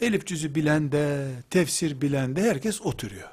elif 0.00 0.26
cüzü 0.26 0.54
bilen 0.54 0.92
de, 0.92 1.30
tefsir 1.50 2.00
bilen 2.00 2.36
de 2.36 2.42
herkes 2.42 2.80
oturuyor. 2.80 3.28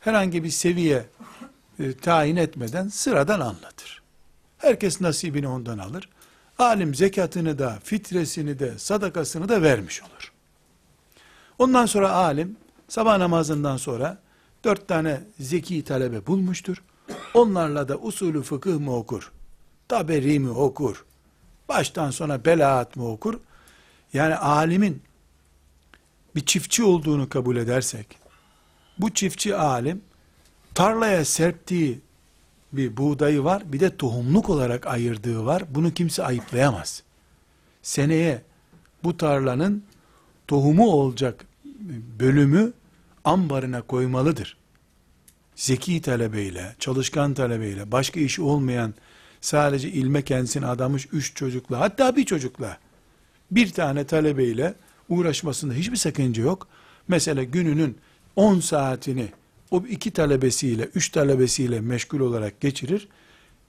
Herhangi 0.00 0.44
bir 0.44 0.50
seviye 0.50 1.06
e, 1.78 1.96
tayin 1.96 2.36
etmeden 2.36 2.88
sıradan 2.88 3.40
anlatır. 3.40 4.02
Herkes 4.58 5.00
nasibini 5.00 5.48
ondan 5.48 5.78
alır. 5.78 6.08
Alim 6.58 6.94
zekatını 6.94 7.58
da, 7.58 7.78
fitresini 7.84 8.58
de, 8.58 8.78
sadakasını 8.78 9.48
da 9.48 9.62
vermiş 9.62 10.02
olur. 10.02 10.33
Ondan 11.58 11.86
sonra 11.86 12.12
alim 12.12 12.56
sabah 12.88 13.18
namazından 13.18 13.76
sonra 13.76 14.18
dört 14.64 14.88
tane 14.88 15.20
zeki 15.40 15.84
talebe 15.84 16.26
bulmuştur. 16.26 16.82
Onlarla 17.34 17.88
da 17.88 17.96
usulü 17.96 18.42
fıkıh 18.42 18.78
mı 18.78 18.96
okur? 18.96 19.32
Taberi 19.88 20.40
mi 20.40 20.50
okur? 20.50 21.04
Baştan 21.68 22.10
sona 22.10 22.44
belaat 22.44 22.96
mı 22.96 23.08
okur? 23.08 23.40
Yani 24.12 24.36
alimin 24.36 25.02
bir 26.36 26.46
çiftçi 26.46 26.84
olduğunu 26.84 27.28
kabul 27.28 27.56
edersek, 27.56 28.18
bu 28.98 29.10
çiftçi 29.10 29.56
alim 29.56 30.02
tarlaya 30.74 31.24
serptiği 31.24 32.00
bir 32.72 32.96
buğdayı 32.96 33.44
var, 33.44 33.72
bir 33.72 33.80
de 33.80 33.96
tohumluk 33.96 34.50
olarak 34.50 34.86
ayırdığı 34.86 35.44
var. 35.44 35.62
Bunu 35.70 35.94
kimse 35.94 36.24
ayıplayamaz. 36.24 37.02
Seneye 37.82 38.42
bu 39.04 39.16
tarlanın 39.16 39.84
tohumu 40.48 40.90
olacak 40.90 41.46
bölümü 42.20 42.72
ambarına 43.24 43.82
koymalıdır. 43.82 44.56
Zeki 45.56 46.02
talebeyle, 46.02 46.76
çalışkan 46.78 47.34
talebeyle, 47.34 47.92
başka 47.92 48.20
işi 48.20 48.42
olmayan, 48.42 48.94
sadece 49.40 49.88
ilme 49.88 50.22
kendisini 50.22 50.66
adamış 50.66 51.08
üç 51.12 51.36
çocukla, 51.36 51.80
hatta 51.80 52.16
bir 52.16 52.24
çocukla, 52.24 52.78
bir 53.50 53.70
tane 53.70 54.04
talebeyle 54.04 54.74
uğraşmasında 55.08 55.74
hiçbir 55.74 55.96
sakınca 55.96 56.42
yok. 56.42 56.68
Mesela 57.08 57.42
gününün 57.42 57.98
10 58.36 58.60
saatini 58.60 59.28
o 59.70 59.82
iki 59.88 60.10
talebesiyle, 60.10 60.88
üç 60.94 61.08
talebesiyle 61.08 61.80
meşgul 61.80 62.20
olarak 62.20 62.60
geçirir. 62.60 63.08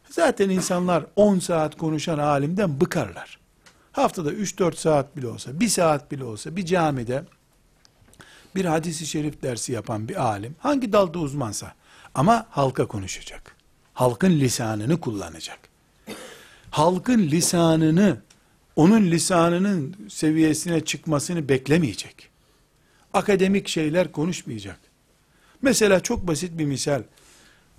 Zaten 0.09 0.49
insanlar 0.49 1.05
10 1.15 1.39
saat 1.39 1.77
konuşan 1.77 2.17
alimden 2.17 2.81
bıkarlar. 2.81 3.39
Haftada 3.95 4.33
3-4 4.33 4.75
saat 4.75 5.17
bile 5.17 5.27
olsa, 5.27 5.59
bir 5.59 5.67
saat 5.67 6.11
bile 6.11 6.23
olsa 6.23 6.55
bir 6.55 6.65
camide 6.65 7.23
bir 8.55 8.65
hadisi 8.65 9.05
şerif 9.05 9.41
dersi 9.41 9.71
yapan 9.71 10.09
bir 10.09 10.25
alim, 10.25 10.55
hangi 10.59 10.93
dalda 10.93 11.19
uzmansa 11.19 11.73
ama 12.15 12.45
halka 12.49 12.87
konuşacak. 12.87 13.55
Halkın 13.93 14.31
lisanını 14.31 14.99
kullanacak. 14.99 15.59
Halkın 16.71 17.19
lisanını, 17.19 18.17
onun 18.75 19.03
lisanının 19.03 19.95
seviyesine 20.09 20.85
çıkmasını 20.85 21.49
beklemeyecek. 21.49 22.29
Akademik 23.13 23.67
şeyler 23.67 24.11
konuşmayacak. 24.11 24.79
Mesela 25.61 25.99
çok 25.99 26.27
basit 26.27 26.57
bir 26.57 26.65
misal. 26.65 27.03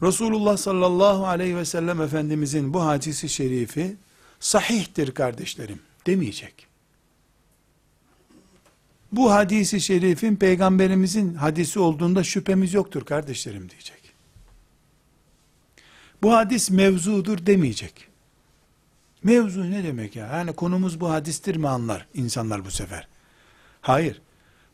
Resulullah 0.02 0.56
sallallahu 0.56 1.26
aleyhi 1.26 1.56
ve 1.56 1.64
sellem 1.64 2.00
Efendimizin 2.00 2.74
bu 2.74 2.84
hadisi 2.84 3.28
şerifi 3.28 3.96
sahihtir 4.40 5.10
kardeşlerim 5.10 5.86
demeyecek. 6.07 6.66
Bu 9.12 9.32
hadisi 9.32 9.80
şerifin 9.80 10.36
peygamberimizin 10.36 11.34
hadisi 11.34 11.78
olduğunda 11.78 12.24
şüphemiz 12.24 12.74
yoktur 12.74 13.04
kardeşlerim 13.04 13.70
diyecek. 13.70 14.02
Bu 16.22 16.32
hadis 16.32 16.70
mevzudur 16.70 17.46
demeyecek. 17.46 18.09
Mevzu 19.22 19.70
ne 19.70 19.84
demek 19.84 20.16
ya? 20.16 20.26
Yani 20.26 20.52
konumuz 20.52 21.00
bu 21.00 21.11
hadistir 21.11 21.57
mi 21.57 21.68
anlar 21.68 22.07
insanlar 22.14 22.64
bu 22.64 22.70
sefer? 22.70 23.09
Hayır. 23.80 24.22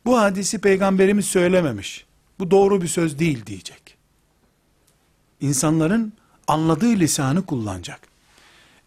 Bu 0.05 0.19
hadisi 0.19 0.59
peygamberimiz 0.59 1.27
söylememiş. 1.27 2.07
Bu 2.39 2.51
doğru 2.51 2.83
bir 2.83 2.89
söz 2.89 3.19
değil 3.19 3.47
diyecek. 3.47 3.97
İnsanların 5.41 6.13
anladığı 6.47 6.93
lisanı 6.93 7.47
kullanacak. 7.47 8.01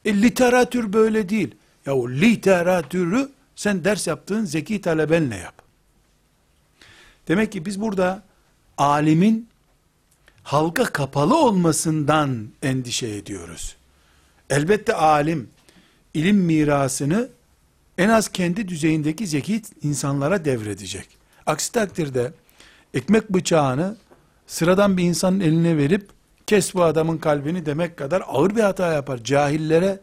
E 0.06 0.22
literatür 0.22 0.94
böyle 0.94 1.30
değil. 1.30 1.56
Ya 1.86 1.96
o 1.96 2.10
literatürü 2.10 3.30
sen 3.56 3.84
ders 3.84 4.08
yaptığın 4.08 4.46
zeki 4.46 4.82
talebenle 4.82 5.36
yap. 5.36 5.62
Demek 7.28 7.52
ki 7.52 7.66
biz 7.66 7.82
burada 7.82 8.24
alimin 8.78 9.50
halka 10.44 10.84
kapalı 10.84 11.38
olmasından 11.38 12.48
endişe 12.62 13.08
ediyoruz. 13.08 13.76
Elbette 14.50 14.94
alim 14.94 15.50
ilim 16.14 16.38
mirasını 16.38 17.30
en 17.98 18.10
az 18.10 18.28
kendi 18.28 18.68
düzeyindeki 18.68 19.28
zeki 19.28 19.62
insanlara 19.84 20.46
devredecek. 20.46 21.08
Aksi 21.46 21.72
takdirde 21.72 22.34
ekmek 22.94 23.30
bıçağını 23.30 23.98
sıradan 24.48 24.98
bir 24.98 25.04
insanın 25.04 25.40
eline 25.40 25.78
verip 25.78 26.10
kes 26.48 26.76
bu 26.76 26.84
adamın 26.84 27.18
kalbini 27.18 27.66
demek 27.66 27.98
kadar 27.98 28.24
ağır 28.28 28.56
bir 28.56 28.62
hata 28.62 28.94
yapar. 28.94 29.24
Cahillere 29.24 30.00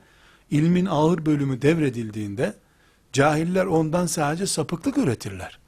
ilmin 0.52 0.86
ağır 0.86 1.26
bölümü 1.26 1.62
devredildiğinde 1.62 2.54
cahiller 3.12 3.66
ondan 3.66 4.06
sadece 4.06 4.46
sapıklık 4.46 4.98
üretirler. 4.98 5.58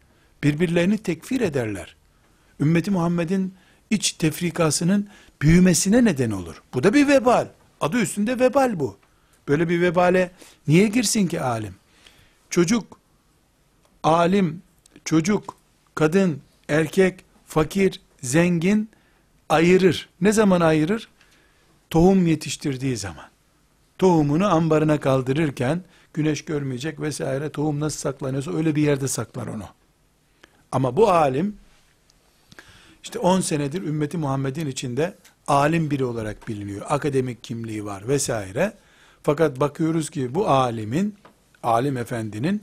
Birbirlerini 0.43 0.99
tekfir 0.99 1.41
ederler. 1.41 1.97
Ümmeti 2.61 2.91
Muhammed'in 2.91 3.55
iç 3.91 4.13
tefrikasının 4.13 5.09
büyümesine 5.43 6.05
neden 6.05 6.31
olur. 6.31 6.63
Bu 6.75 6.83
da 6.83 6.95
bir 6.95 7.09
vebal. 7.09 7.49
Adı 7.81 7.99
üstünde 8.01 8.39
vebal 8.39 8.81
bu. 8.81 8.97
Böyle 9.49 9.69
bir 9.69 9.81
vebale 9.81 10.31
niye 10.69 10.89
girsin 10.89 11.27
ki 11.27 11.41
alim? 11.41 11.75
Çocuk, 12.51 12.99
alim, 14.03 14.63
çocuk, 15.05 15.57
kadın, 15.95 16.41
erkek, 16.69 17.25
fakir, 17.47 18.01
zengin 18.23 18.91
ayırır. 19.49 20.09
Ne 20.21 20.33
zaman 20.33 20.61
ayırır? 20.61 21.09
Tohum 21.91 22.27
yetiştirdiği 22.27 22.97
zaman. 22.97 23.34
Tohumunu 23.99 24.55
ambarına 24.55 25.01
kaldırırken 25.01 25.83
güneş 26.15 26.45
görmeyecek 26.45 27.01
vesaire 27.01 27.51
tohum 27.51 27.81
nasıl 27.81 27.99
saklanıyorsa 27.99 28.57
öyle 28.57 28.75
bir 28.77 28.83
yerde 28.83 29.09
saklar 29.09 29.47
onu. 29.47 29.65
Ama 30.73 30.97
bu 30.97 31.11
alim 31.11 31.57
işte 33.03 33.19
10 33.19 33.41
senedir 33.41 33.83
ümmeti 33.83 34.19
Muhammed'in 34.19 34.67
içinde 34.67 35.15
alim 35.47 35.91
biri 35.91 36.05
olarak 36.05 36.49
biliniyor. 36.49 36.87
Akademik 36.89 37.45
kimliği 37.45 37.85
var 37.85 38.09
vesaire. 38.09 38.73
Fakat 39.23 39.61
bakıyoruz 39.61 40.11
ki 40.11 40.35
bu 40.35 40.49
alimin, 40.49 41.15
alim 41.63 41.97
efendinin 41.97 42.63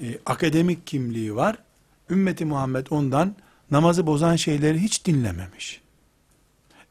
e, 0.00 0.18
akademik 0.26 0.86
kimliği 0.86 1.36
var. 1.36 1.58
Ümmeti 2.10 2.44
Muhammed 2.44 2.86
ondan 2.90 3.34
namazı 3.70 4.06
bozan 4.06 4.36
şeyleri 4.36 4.78
hiç 4.78 5.06
dinlememiş. 5.06 5.80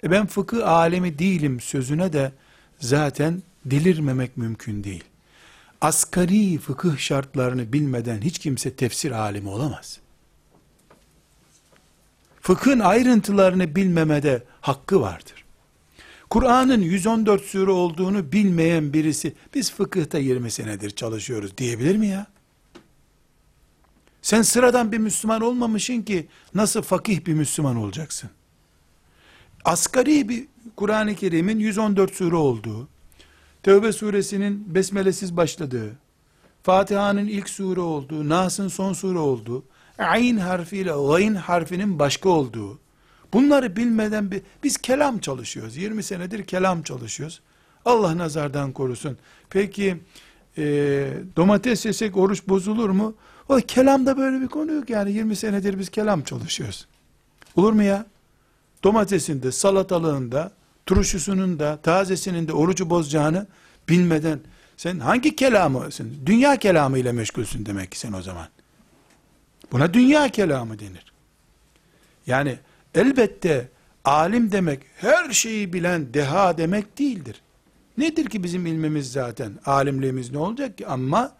E 0.03 0.11
ben 0.11 0.25
fıkıh 0.25 0.67
alemi 0.67 1.19
değilim 1.19 1.59
sözüne 1.59 2.13
de 2.13 2.31
zaten 2.79 3.41
delirmemek 3.65 4.37
mümkün 4.37 4.83
değil. 4.83 5.03
Asgari 5.81 6.57
fıkıh 6.57 6.97
şartlarını 6.97 7.73
bilmeden 7.73 8.21
hiç 8.21 8.39
kimse 8.39 8.75
tefsir 8.75 9.11
alimi 9.11 9.49
olamaz. 9.49 9.99
Fıkhın 12.41 12.79
ayrıntılarını 12.79 13.75
bilmemede 13.75 14.43
hakkı 14.61 15.01
vardır. 15.01 15.45
Kur'an'ın 16.29 16.81
114 16.81 17.43
sure 17.43 17.71
olduğunu 17.71 18.31
bilmeyen 18.31 18.93
birisi 18.93 19.33
biz 19.53 19.71
fıkıhta 19.71 20.17
20 20.17 20.51
senedir 20.51 20.89
çalışıyoruz 20.89 21.57
diyebilir 21.57 21.95
mi 21.95 22.07
ya? 22.07 22.27
Sen 24.21 24.41
sıradan 24.41 24.91
bir 24.91 24.97
Müslüman 24.97 25.41
olmamışsın 25.41 26.01
ki 26.01 26.27
nasıl 26.53 26.81
fakih 26.81 27.25
bir 27.25 27.33
Müslüman 27.33 27.75
olacaksın? 27.75 28.29
Asgari 29.65 30.29
bir 30.29 30.47
Kur'an-ı 30.75 31.15
Kerim'in 31.15 31.59
114 31.59 32.15
sure 32.15 32.35
olduğu, 32.35 32.87
Tevbe 33.63 33.91
suresinin 33.93 34.75
besmelesiz 34.75 35.37
başladığı, 35.37 35.95
Fatiha'nın 36.63 37.27
ilk 37.27 37.49
sure 37.49 37.79
olduğu, 37.79 38.29
Nas'ın 38.29 38.67
son 38.67 38.93
sure 38.93 39.19
olduğu, 39.19 39.63
Ayn 39.97 40.37
harfiyle 40.37 40.91
gayn 40.91 41.35
harfinin 41.35 41.99
başka 41.99 42.29
olduğu, 42.29 42.79
bunları 43.33 43.75
bilmeden 43.75 44.31
bir, 44.31 44.41
biz 44.63 44.77
kelam 44.77 45.19
çalışıyoruz. 45.19 45.77
20 45.77 46.03
senedir 46.03 46.43
kelam 46.43 46.83
çalışıyoruz. 46.83 47.41
Allah 47.85 48.17
nazardan 48.17 48.71
korusun. 48.71 49.17
Peki 49.49 49.97
e, 50.57 50.63
domates 51.35 51.85
yesek 51.85 52.17
oruç 52.17 52.47
bozulur 52.47 52.89
mu? 52.89 53.15
O 53.49 53.57
kelamda 53.57 54.17
böyle 54.17 54.41
bir 54.41 54.47
konu 54.47 54.71
yok 54.71 54.89
yani 54.89 55.11
20 55.11 55.35
senedir 55.35 55.79
biz 55.79 55.89
kelam 55.89 56.21
çalışıyoruz. 56.21 56.87
Olur 57.55 57.73
mu 57.73 57.83
ya? 57.83 58.05
Domatesinde, 58.83 59.51
salatalığında, 59.51 60.51
turşusunun 60.89 61.59
da, 61.59 61.79
tazesinin 61.81 62.47
de 62.47 62.53
orucu 62.53 62.89
bozacağını 62.89 63.47
bilmeden 63.89 64.39
sen 64.77 64.99
hangi 64.99 65.35
kelamısın? 65.35 66.17
Dünya 66.25 66.55
kelamı 66.55 66.97
ile 66.97 67.11
meşgulsün 67.11 67.65
demek 67.65 67.91
ki 67.91 67.99
sen 67.99 68.13
o 68.13 68.21
zaman. 68.21 68.47
Buna 69.71 69.93
dünya 69.93 70.29
kelamı 70.29 70.79
denir. 70.79 71.13
Yani 72.27 72.59
elbette 72.95 73.69
alim 74.05 74.51
demek 74.51 74.79
her 74.97 75.31
şeyi 75.31 75.73
bilen 75.73 76.13
deha 76.13 76.57
demek 76.57 76.99
değildir. 76.99 77.41
Nedir 77.97 78.25
ki 78.25 78.43
bizim 78.43 78.65
ilmimiz 78.65 79.11
zaten? 79.11 79.53
Alimliğimiz 79.65 80.31
ne 80.31 80.37
olacak 80.37 80.77
ki? 80.77 80.87
Ama 80.87 81.35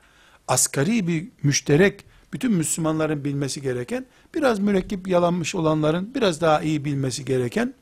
asgari 0.48 1.08
bir 1.08 1.28
müşterek 1.44 2.06
bütün 2.34 2.52
Müslümanların 2.52 3.24
bilmesi 3.24 3.62
gereken 3.62 4.06
biraz 4.36 4.60
mürekkep 4.60 5.08
yalanmış 5.08 5.56
olanların 5.56 6.16
biraz 6.16 6.42
daha 6.42 6.62
iyi 6.62 6.86
bilmesi 6.86 7.26
gereken 7.26 7.74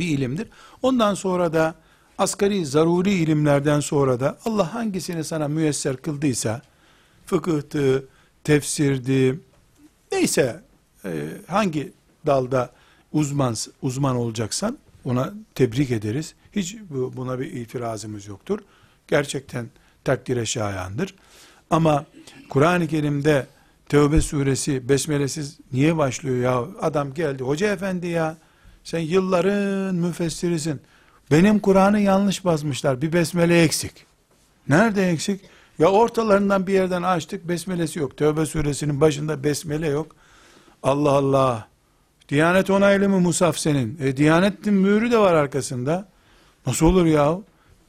bir 0.00 0.08
ilimdir. 0.08 0.48
Ondan 0.82 1.14
sonra 1.14 1.52
da 1.52 1.74
asgari 2.18 2.66
zaruri 2.66 3.10
ilimlerden 3.10 3.80
sonra 3.80 4.20
da 4.20 4.38
Allah 4.44 4.74
hangisini 4.74 5.24
sana 5.24 5.48
müyesser 5.48 5.96
kıldıysa 5.96 6.62
fıkıhtı, 7.26 8.04
tefsirdi, 8.44 9.40
neyse 10.12 10.62
e, 11.04 11.28
hangi 11.46 11.92
dalda 12.26 12.70
uzman 13.12 13.54
uzman 13.82 14.16
olacaksan 14.16 14.78
ona 15.04 15.34
tebrik 15.54 15.90
ederiz. 15.90 16.34
Hiç 16.52 16.76
buna 16.90 17.40
bir 17.40 17.52
itirazımız 17.52 18.26
yoktur. 18.26 18.58
Gerçekten 19.08 19.70
takdire 20.04 20.46
şayandır. 20.46 21.14
Ama 21.70 22.04
Kur'an-ı 22.48 22.86
Kerim'de 22.86 23.46
Tevbe 23.88 24.20
suresi 24.20 24.88
besmelesiz 24.88 25.58
niye 25.72 25.96
başlıyor 25.96 26.36
ya? 26.36 26.64
Adam 26.80 27.14
geldi. 27.14 27.42
Hoca 27.42 27.72
efendi 27.72 28.06
ya 28.06 28.36
Sen 28.84 29.00
yılların 29.00 29.94
müfessirisin. 29.94 30.80
Benim 31.30 31.58
Kur'an'ı 31.58 32.00
yanlış 32.00 32.44
basmışlar. 32.44 33.02
Bir 33.02 33.12
besmele 33.12 33.62
eksik. 33.62 34.06
Nerede 34.68 35.10
eksik? 35.10 35.40
Ya 35.78 35.88
ortalarından 35.88 36.66
bir 36.66 36.72
yerden 36.72 37.02
açtık 37.02 37.48
besmelesi 37.48 37.98
yok. 37.98 38.16
Tövbe 38.16 38.46
suresinin 38.46 39.00
başında 39.00 39.44
besmele 39.44 39.88
yok. 39.88 40.16
Allah 40.82 41.10
Allah. 41.10 41.68
Diyanet 42.28 42.70
onaylı 42.70 43.08
mı 43.08 43.20
Musaf 43.20 43.58
senin? 43.58 43.98
E, 44.00 44.16
Diyanetin 44.16 44.74
mührü 44.74 45.10
de 45.10 45.18
var 45.18 45.34
arkasında. 45.34 46.08
Nasıl 46.66 46.86
olur 46.86 47.06
ya? 47.06 47.38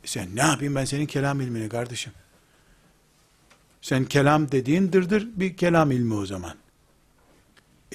E 0.03 0.07
sen 0.07 0.35
ne 0.35 0.41
yapayım 0.41 0.75
ben 0.75 0.85
senin 0.85 1.05
kelam 1.05 1.41
ilmini 1.41 1.69
kardeşim? 1.69 2.13
Sen 3.81 4.05
kelam 4.05 4.51
dediğin 4.51 4.93
dırdır 4.93 5.27
bir 5.35 5.57
kelam 5.57 5.91
ilmi 5.91 6.13
o 6.13 6.25
zaman. 6.25 6.53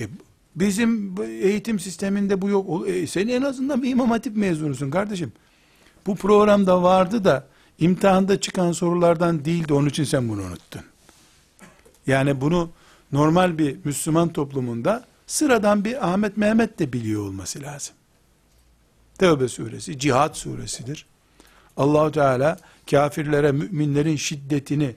E, 0.01 0.09
bizim 0.57 1.14
eğitim 1.22 1.80
sisteminde 1.80 2.42
bu 2.42 2.48
yok. 2.48 2.88
E, 2.88 3.07
sen 3.07 3.28
en 3.28 3.42
azından 3.42 3.82
bir 3.82 3.90
imam 3.90 4.11
hatip 4.11 4.36
mezunusun 4.36 4.90
kardeşim. 4.90 5.32
Bu 6.07 6.16
programda 6.16 6.82
vardı 6.82 7.24
da 7.24 7.46
imtihanda 7.78 8.40
çıkan 8.40 8.72
sorulardan 8.72 9.44
değildi 9.44 9.72
onun 9.72 9.88
için 9.88 10.04
sen 10.04 10.28
bunu 10.28 10.42
unuttun. 10.42 10.82
Yani 12.07 12.40
bunu 12.40 12.70
normal 13.12 13.59
bir 13.59 13.76
Müslüman 13.84 14.28
toplumunda 14.28 15.04
sıradan 15.26 15.84
bir 15.84 16.09
Ahmet 16.12 16.36
Mehmet 16.36 16.78
de 16.78 16.92
biliyor 16.92 17.22
olması 17.22 17.62
lazım. 17.62 17.94
Tevbe 19.18 19.48
suresi, 19.48 19.98
Cihad 19.98 20.34
suresidir. 20.34 21.07
Allahu 21.76 22.12
Teala 22.12 22.59
kafirlere 22.90 23.52
müminlerin 23.52 24.16
şiddetini 24.16 24.94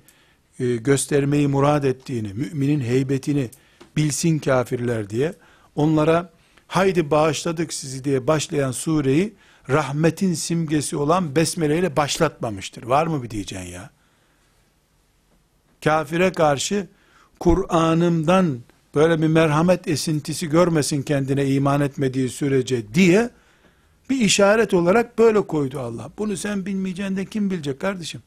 e, 0.59 0.75
göstermeyi 0.75 1.47
murad 1.47 1.83
ettiğini, 1.83 2.33
müminin 2.33 2.81
heybetini 2.81 3.49
bilsin 3.97 4.39
kafirler 4.39 5.09
diye 5.09 5.33
onlara 5.79 6.29
haydi 6.67 7.11
bağışladık 7.11 7.73
sizi 7.73 8.03
diye 8.03 8.27
başlayan 8.27 8.71
sureyi 8.71 9.33
rahmetin 9.69 10.33
simgesi 10.33 10.97
olan 10.97 11.35
besmele 11.35 11.79
ile 11.79 11.95
başlatmamıştır. 11.95 12.83
Var 12.83 13.07
mı 13.07 13.23
bir 13.23 13.29
diyeceksin 13.29 13.67
ya? 13.67 13.89
Kafire 15.83 16.31
karşı 16.31 16.87
Kur'an'ımdan 17.39 18.59
böyle 18.95 19.21
bir 19.21 19.27
merhamet 19.27 19.87
esintisi 19.87 20.49
görmesin 20.49 21.01
kendine 21.01 21.45
iman 21.45 21.81
etmediği 21.81 22.29
sürece 22.29 22.93
diye 22.93 23.29
bir 24.09 24.21
işaret 24.21 24.73
olarak 24.73 25.19
böyle 25.19 25.41
koydu 25.41 25.79
Allah. 25.79 26.09
Bunu 26.17 26.37
sen 26.37 26.65
bilmeyeceksin 26.65 27.17
de 27.17 27.25
kim 27.25 27.51
bilecek 27.51 27.79
kardeşim? 27.79 28.21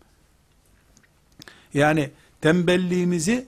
Yani 1.75 2.11
tembelliğimizi 2.41 3.47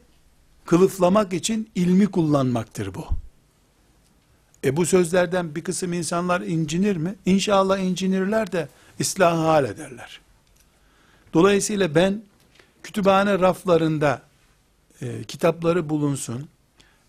kılıflamak 0.65 1.33
için 1.33 1.71
ilmi 1.75 2.07
kullanmaktır 2.07 2.95
bu. 2.95 3.24
E 4.65 4.77
bu 4.77 4.87
sözlerden 4.87 5.55
bir 5.55 5.65
kısım 5.65 5.93
insanlar 5.93 6.41
incinir 6.41 6.97
mi? 6.97 7.15
İnşallah 7.27 7.79
incinirler 7.79 8.53
de 8.53 8.69
ıslahı 9.01 9.47
hal 9.47 9.65
ederler. 9.65 10.21
Dolayısıyla 11.35 11.95
ben 11.95 12.23
kütüphane 12.83 13.39
raflarında 13.39 14.23
e, 15.03 15.25
kitapları 15.25 15.89
bulunsun, 15.89 16.49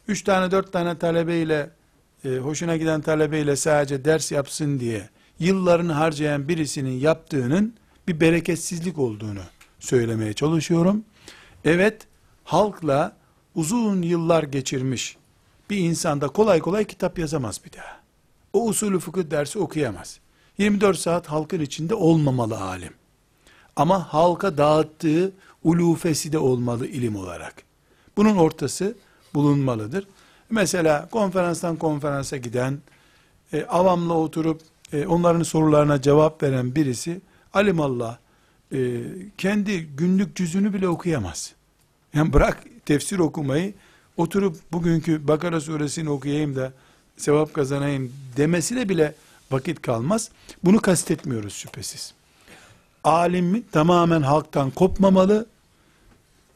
üç 0.07 0.23
tane 0.23 0.51
dört 0.51 0.73
tane 0.73 0.97
talebeyle 0.97 1.69
e, 2.25 2.29
hoşuna 2.29 2.77
giden 2.77 3.01
talebeyle 3.01 3.55
sadece 3.55 4.05
ders 4.05 4.31
yapsın 4.31 4.79
diye 4.79 5.09
yıllarını 5.39 5.93
harcayan 5.93 6.47
birisinin 6.47 6.99
yaptığının 6.99 7.73
bir 8.07 8.19
bereketsizlik 8.19 8.99
olduğunu 8.99 9.41
söylemeye 9.79 10.33
çalışıyorum. 10.33 11.03
Evet, 11.65 12.07
halkla 12.43 13.17
uzun 13.55 14.01
yıllar 14.01 14.43
geçirmiş 14.43 15.17
bir 15.69 15.77
insanda 15.77 16.27
kolay 16.27 16.59
kolay 16.59 16.85
kitap 16.85 17.19
yazamaz 17.19 17.61
bir 17.65 17.73
daha. 17.73 17.99
O 18.53 18.65
usulü 18.67 18.99
fıkıh 18.99 19.31
dersi 19.31 19.59
okuyamaz. 19.59 20.19
24 20.57 20.97
saat 20.97 21.27
halkın 21.27 21.59
içinde 21.59 21.95
olmamalı 21.95 22.61
alim. 22.61 22.93
Ama 23.75 24.13
halka 24.13 24.57
dağıttığı 24.57 25.31
ulufesi 25.63 26.31
de 26.31 26.37
olmalı 26.37 26.87
ilim 26.87 27.15
olarak. 27.15 27.53
Bunun 28.17 28.35
ortası 28.35 28.95
bulunmalıdır. 29.33 30.07
Mesela 30.49 31.09
konferanstan 31.09 31.75
konferansa 31.75 32.37
giden, 32.37 32.79
e, 33.53 33.63
avamla 33.63 34.13
oturup 34.13 34.61
e, 34.93 35.07
onların 35.07 35.43
sorularına 35.43 36.01
cevap 36.01 36.43
veren 36.43 36.75
birisi, 36.75 37.21
alimallah, 37.53 38.17
e, 38.73 39.01
kendi 39.37 39.81
günlük 39.85 40.35
cüzünü 40.35 40.73
bile 40.73 40.87
okuyamaz. 40.87 41.53
Yani 42.13 42.33
bırak 42.33 42.63
tefsir 42.85 43.19
okumayı, 43.19 43.73
oturup 44.17 44.57
bugünkü 44.71 45.27
Bakara 45.27 45.61
suresini 45.61 46.09
okuyayım 46.09 46.55
da 46.55 46.73
sevap 47.17 47.53
kazanayım 47.53 48.13
demesine 48.37 48.89
bile 48.89 49.15
vakit 49.51 49.81
kalmaz. 49.81 50.29
Bunu 50.63 50.81
kastetmiyoruz 50.81 51.53
şüphesiz. 51.53 52.13
Alim 53.03 53.65
tamamen 53.71 54.21
halktan 54.21 54.71
kopmamalı, 54.71 55.45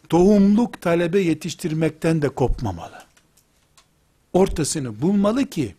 tohumluk 0.10 0.82
talebe 0.82 1.20
yetiştirmekten 1.20 2.22
de 2.22 2.30
kopmamalı. 2.30 2.99
Ortasını 4.34 5.01
bulmalı 5.01 5.45
ki, 5.45 5.76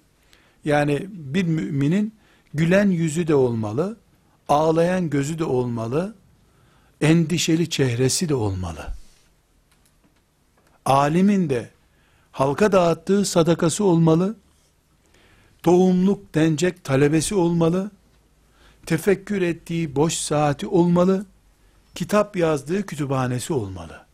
yani 0.65 1.07
bir 1.11 1.45
müminin 1.45 2.15
gülen 2.55 2.91
yüzü 2.91 3.27
de 3.27 3.35
olmalı, 3.35 3.97
ağlayan 4.49 5.11
gözü 5.11 5.39
de 5.39 5.45
olmalı, 5.45 6.15
endişeli 7.01 7.71
çehresi 7.71 8.29
de 8.29 8.35
olmalı. 8.35 9.00
Alimin 10.91 11.51
de 11.51 11.71
halka 12.33 12.73
dağıttığı 12.73 13.25
sadakası 13.25 13.85
olmalı, 13.85 14.37
tohumluk 15.63 16.35
denecek 16.35 16.85
talebesi 16.85 17.35
olmalı, 17.35 17.91
tefekkür 18.87 19.43
ettiği 19.43 19.97
boş 19.97 20.15
saati 20.15 20.67
olmalı, 20.67 21.27
kitap 21.95 22.37
yazdığı 22.37 22.87
kütüphanesi 22.87 23.53
olmalı. 23.53 24.07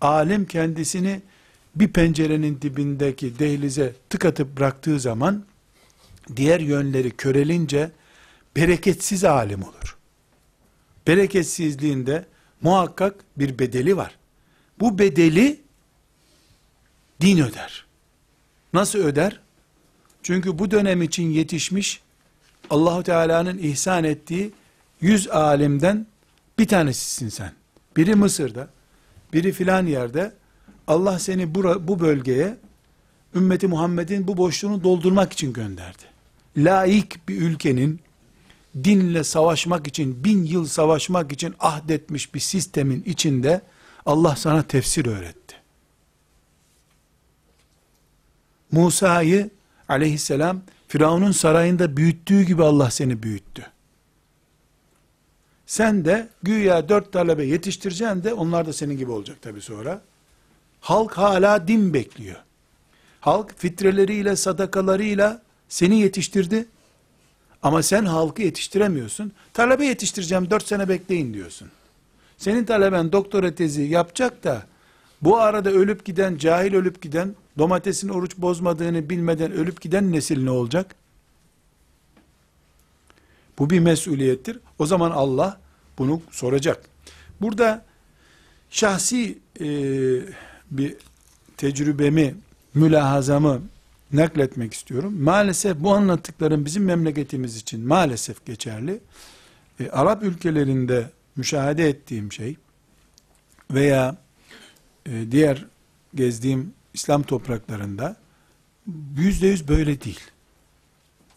Alim 0.00 0.46
kendisini 0.46 1.22
bir 1.76 1.88
pencerenin 1.88 2.60
dibindeki 2.62 3.38
dehlize 3.38 3.94
tıkatıp 4.10 4.56
bıraktığı 4.56 5.00
zaman, 5.00 5.44
diğer 6.36 6.60
yönleri 6.60 7.10
körelince, 7.10 7.90
bereketsiz 8.56 9.24
alim 9.24 9.62
olur. 9.62 9.96
Bereketsizliğinde 11.06 12.26
muhakkak 12.62 13.14
bir 13.36 13.58
bedeli 13.58 13.96
var. 13.96 14.18
Bu 14.80 14.98
bedeli 14.98 15.60
din 17.20 17.38
öder. 17.38 17.86
Nasıl 18.72 18.98
öder? 18.98 19.40
Çünkü 20.22 20.58
bu 20.58 20.70
dönem 20.70 21.02
için 21.02 21.30
yetişmiş 21.30 22.00
Allahu 22.70 23.02
Teala'nın 23.02 23.58
ihsan 23.58 24.04
ettiği 24.04 24.52
yüz 25.00 25.28
alimden 25.28 26.06
bir 26.58 26.68
tanesisin 26.68 27.28
sen. 27.28 27.52
Biri 27.96 28.14
Mısır'da, 28.14 28.68
biri 29.32 29.52
filan 29.52 29.86
yerde. 29.86 30.32
Allah 30.86 31.18
seni 31.18 31.54
bu, 31.54 31.88
bu 31.88 32.00
bölgeye 32.00 32.56
ümmeti 33.34 33.66
Muhammed'in 33.66 34.26
bu 34.26 34.36
boşluğunu 34.36 34.84
doldurmak 34.84 35.32
için 35.32 35.52
gönderdi. 35.52 36.02
Laik 36.56 37.28
bir 37.28 37.40
ülkenin 37.40 38.00
dinle 38.84 39.24
savaşmak 39.24 39.86
için, 39.86 40.24
bin 40.24 40.44
yıl 40.44 40.66
savaşmak 40.66 41.32
için 41.32 41.54
ahdetmiş 41.60 42.34
bir 42.34 42.40
sistemin 42.40 43.02
içinde 43.02 43.60
Allah 44.06 44.36
sana 44.36 44.62
tefsir 44.62 45.06
öğretti. 45.06 45.56
Musa'yı 48.72 49.50
aleyhisselam 49.88 50.62
Firavun'un 50.88 51.32
sarayında 51.32 51.96
büyüttüğü 51.96 52.42
gibi 52.42 52.62
Allah 52.64 52.90
seni 52.90 53.22
büyüttü. 53.22 53.66
Sen 55.66 56.04
de 56.04 56.28
güya 56.42 56.88
dört 56.88 57.12
talebe 57.12 57.44
yetiştireceksin 57.44 58.24
de 58.24 58.34
onlar 58.34 58.66
da 58.66 58.72
senin 58.72 58.96
gibi 58.96 59.10
olacak 59.10 59.42
tabi 59.42 59.60
sonra. 59.60 60.02
Halk 60.80 61.18
hala 61.18 61.68
din 61.68 61.94
bekliyor. 61.94 62.36
Halk 63.20 63.58
fitreleriyle, 63.58 64.36
sadakalarıyla 64.36 65.42
seni 65.68 66.00
yetiştirdi. 66.00 66.66
Ama 67.62 67.82
sen 67.82 68.04
halkı 68.04 68.42
yetiştiremiyorsun. 68.42 69.32
Talebe 69.52 69.86
yetiştireceğim 69.86 70.50
dört 70.50 70.66
sene 70.66 70.88
bekleyin 70.88 71.34
diyorsun. 71.34 71.70
Senin 72.44 72.64
taleben 72.64 73.12
doktora 73.12 73.54
tezi 73.54 73.82
yapacak 73.82 74.44
da 74.44 74.62
bu 75.22 75.36
arada 75.36 75.70
ölüp 75.70 76.04
giden, 76.04 76.36
cahil 76.36 76.74
ölüp 76.74 77.02
giden, 77.02 77.34
domatesin 77.58 78.08
oruç 78.08 78.36
bozmadığını 78.36 79.10
bilmeden 79.10 79.52
ölüp 79.52 79.80
giden 79.80 80.12
nesil 80.12 80.44
ne 80.44 80.50
olacak? 80.50 80.94
Bu 83.58 83.70
bir 83.70 83.78
mesuliyettir. 83.78 84.58
O 84.78 84.86
zaman 84.86 85.10
Allah 85.10 85.60
bunu 85.98 86.22
soracak. 86.30 86.84
Burada 87.40 87.84
şahsi 88.70 89.38
e, 89.60 89.66
bir 90.70 90.96
tecrübemi, 91.56 92.34
mülahazamı 92.74 93.62
nakletmek 94.12 94.74
istiyorum. 94.74 95.22
Maalesef 95.22 95.76
bu 95.76 95.94
anlattıklarım 95.94 96.64
bizim 96.64 96.84
memleketimiz 96.84 97.56
için 97.56 97.86
maalesef 97.86 98.46
geçerli. 98.46 99.00
E, 99.80 99.90
Arap 99.90 100.22
ülkelerinde 100.22 101.10
müşahede 101.36 101.88
ettiğim 101.88 102.32
şey 102.32 102.56
veya 103.70 104.16
e, 105.06 105.30
diğer 105.30 105.66
gezdiğim 106.14 106.74
İslam 106.94 107.22
topraklarında 107.22 108.16
yüzde 109.16 109.46
yüz 109.46 109.68
böyle 109.68 110.00
değil. 110.00 110.20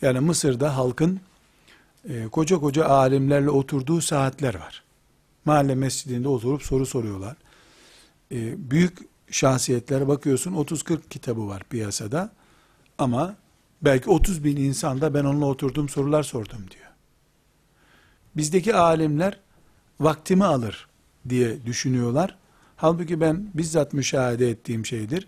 Yani 0.02 0.20
Mısır'da 0.20 0.78
halkın 0.78 1.20
e, 2.10 2.28
koca 2.28 2.60
koca 2.60 2.86
alimlerle 2.86 3.50
oturduğu 3.50 4.02
saatler 4.02 4.56
var. 4.56 4.84
Mahalle 5.45 5.76
mescidinde 5.76 6.28
oturup 6.28 6.64
soru 6.64 6.86
soruyorlar. 6.86 7.36
E, 8.32 8.72
büyük 8.72 8.98
şahsiyetler 9.32 10.08
bakıyorsun 10.08 10.54
30-40 10.54 11.10
kitabı 11.10 11.48
var 11.48 11.64
piyasada 11.70 12.32
ama 12.98 13.36
belki 13.82 14.10
30 14.10 14.43
bin 14.43 14.58
insanda 14.58 15.14
ben 15.14 15.24
onunla 15.24 15.45
oturdum 15.45 15.89
sorular 15.89 16.24
sordum 16.24 16.66
diyor. 16.72 16.91
Bizdeki 18.36 18.76
alimler 18.76 19.39
vaktimi 20.00 20.45
alır 20.45 20.88
diye 21.30 21.66
düşünüyorlar. 21.66 22.36
Halbuki 22.76 23.22
ben 23.22 23.48
bizzat 23.54 23.93
müşahede 23.93 24.50
ettiğim 24.50 24.86
şeydir. 24.86 25.28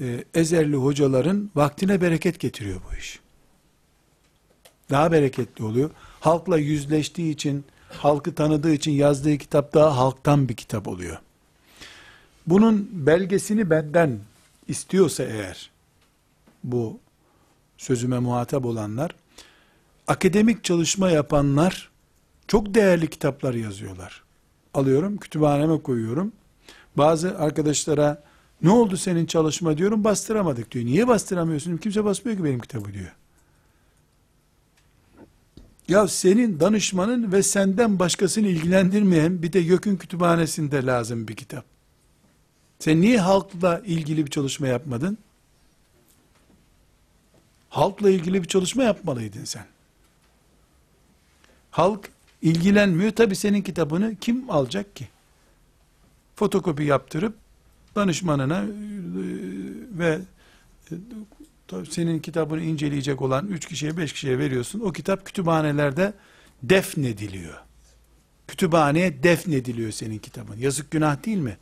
Ee, 0.00 0.24
Ezerli 0.34 0.76
hocaların 0.76 1.50
vaktine 1.54 2.00
bereket 2.00 2.40
getiriyor 2.40 2.80
bu 2.90 2.96
iş. 2.96 3.20
Daha 4.90 5.12
bereketli 5.12 5.64
oluyor. 5.64 5.90
Halkla 6.20 6.58
yüzleştiği 6.58 7.32
için, 7.34 7.64
halkı 7.88 8.34
tanıdığı 8.34 8.72
için 8.72 8.92
yazdığı 8.92 9.38
kitap 9.38 9.74
daha 9.74 9.96
halktan 9.96 10.48
bir 10.48 10.54
kitap 10.54 10.88
oluyor. 10.88 11.18
Bunun 12.46 12.88
belgesini 12.92 13.70
benden 13.70 14.18
istiyorsa 14.68 15.22
eğer, 15.22 15.70
bu 16.64 16.98
sözüme 17.78 18.18
muhatap 18.18 18.64
olanlar, 18.64 19.14
akademik 20.06 20.64
çalışma 20.64 21.10
yapanlar 21.10 21.89
çok 22.50 22.74
değerli 22.74 23.10
kitaplar 23.10 23.54
yazıyorlar. 23.54 24.22
Alıyorum, 24.74 25.16
kütüphaneme 25.16 25.82
koyuyorum. 25.82 26.32
Bazı 26.96 27.38
arkadaşlara 27.38 28.22
ne 28.62 28.70
oldu 28.70 28.96
senin 28.96 29.26
çalışma 29.26 29.78
diyorum 29.78 30.04
bastıramadık 30.04 30.70
diyor. 30.70 30.84
Niye 30.84 31.08
bastıramıyorsun? 31.08 31.76
Kimse 31.76 32.04
basmıyor 32.04 32.38
ki 32.38 32.44
benim 32.44 32.60
kitabı 32.60 32.92
diyor. 32.92 33.12
Ya 35.88 36.08
senin 36.08 36.60
danışmanın 36.60 37.32
ve 37.32 37.42
senden 37.42 37.98
başkasını 37.98 38.46
ilgilendirmeyen 38.46 39.42
bir 39.42 39.52
de 39.52 39.58
YÖK'ün 39.58 39.96
kütüphanesinde 39.96 40.86
lazım 40.86 41.28
bir 41.28 41.36
kitap. 41.36 41.64
Sen 42.78 43.00
niye 43.00 43.20
halkla 43.20 43.78
ilgili 43.78 44.26
bir 44.26 44.30
çalışma 44.30 44.66
yapmadın? 44.66 45.18
Halkla 47.68 48.10
ilgili 48.10 48.42
bir 48.42 48.48
çalışma 48.48 48.82
yapmalıydın 48.82 49.44
sen. 49.44 49.66
Halk 51.70 52.10
ilgilenmiyor. 52.42 53.10
Tabi 53.10 53.36
senin 53.36 53.62
kitabını 53.62 54.16
kim 54.16 54.50
alacak 54.50 54.96
ki? 54.96 55.08
Fotokopi 56.36 56.84
yaptırıp 56.84 57.34
danışmanına 57.96 58.58
e, 58.58 58.68
ve 59.98 60.18
e, 60.90 60.94
senin 61.90 62.18
kitabını 62.18 62.62
inceleyecek 62.62 63.22
olan 63.22 63.46
üç 63.46 63.66
kişiye 63.66 63.96
beş 63.96 64.12
kişiye 64.12 64.38
veriyorsun. 64.38 64.80
O 64.80 64.92
kitap 64.92 65.26
kütüphanelerde 65.26 66.12
defnediliyor. 66.62 67.54
Kütüphaneye 68.48 69.22
defnediliyor 69.22 69.92
senin 69.92 70.18
kitabın. 70.18 70.56
Yazık 70.56 70.90
günah 70.90 71.24
değil 71.26 71.38
mi? 71.38 71.56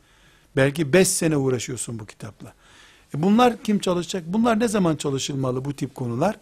Belki 0.55 0.93
beş 0.93 1.07
sene 1.07 1.37
uğraşıyorsun 1.37 1.99
bu 1.99 2.05
kitapla. 2.05 2.53
E 3.15 3.21
bunlar 3.21 3.63
kim 3.63 3.79
çalışacak? 3.79 4.23
Bunlar 4.27 4.59
ne 4.59 4.67
zaman 4.67 4.95
çalışılmalı 4.95 5.65
bu 5.65 5.73
tip 5.73 5.95
konular? 5.95 6.35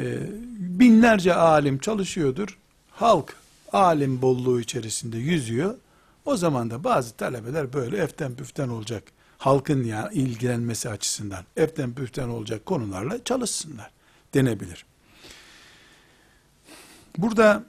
E, 0.00 0.18
binlerce 0.58 1.34
alim 1.34 1.78
çalışıyordur. 1.78 2.58
Halk 2.90 3.36
alim 3.72 4.22
bolluğu 4.22 4.60
içerisinde 4.60 5.18
yüzüyor. 5.18 5.74
O 6.24 6.36
zaman 6.36 6.70
da 6.70 6.84
bazı 6.84 7.16
talebeler 7.16 7.72
böyle 7.72 7.96
eften 7.96 8.34
püften 8.34 8.68
olacak. 8.68 9.02
Halkın 9.38 9.84
ya 9.84 10.10
ilgilenmesi 10.10 10.88
açısından 10.90 11.44
eften 11.56 11.94
püften 11.94 12.28
olacak 12.28 12.66
konularla 12.66 13.24
çalışsınlar 13.24 13.90
denebilir. 14.34 14.86
Burada 17.18 17.64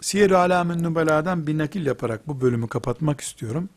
Siyer-i 0.00 0.36
Alamin 0.36 0.82
Nubela'dan 0.82 1.46
bir 1.46 1.58
nakil 1.58 1.86
yaparak 1.86 2.28
bu 2.28 2.40
bölümü 2.40 2.68
kapatmak 2.68 3.20
istiyorum. 3.20 3.68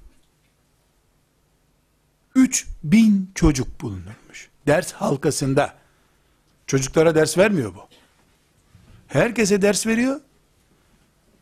3000 2.35 3.31
çocuk 3.35 3.81
bulunurmuş. 3.81 4.49
Ders 4.67 4.91
halkasında. 4.91 5.75
Çocuklara 6.67 7.15
ders 7.15 7.37
vermiyor 7.37 7.75
bu. 7.75 7.87
Herkese 9.07 9.61
ders 9.61 9.87
veriyor. 9.87 10.21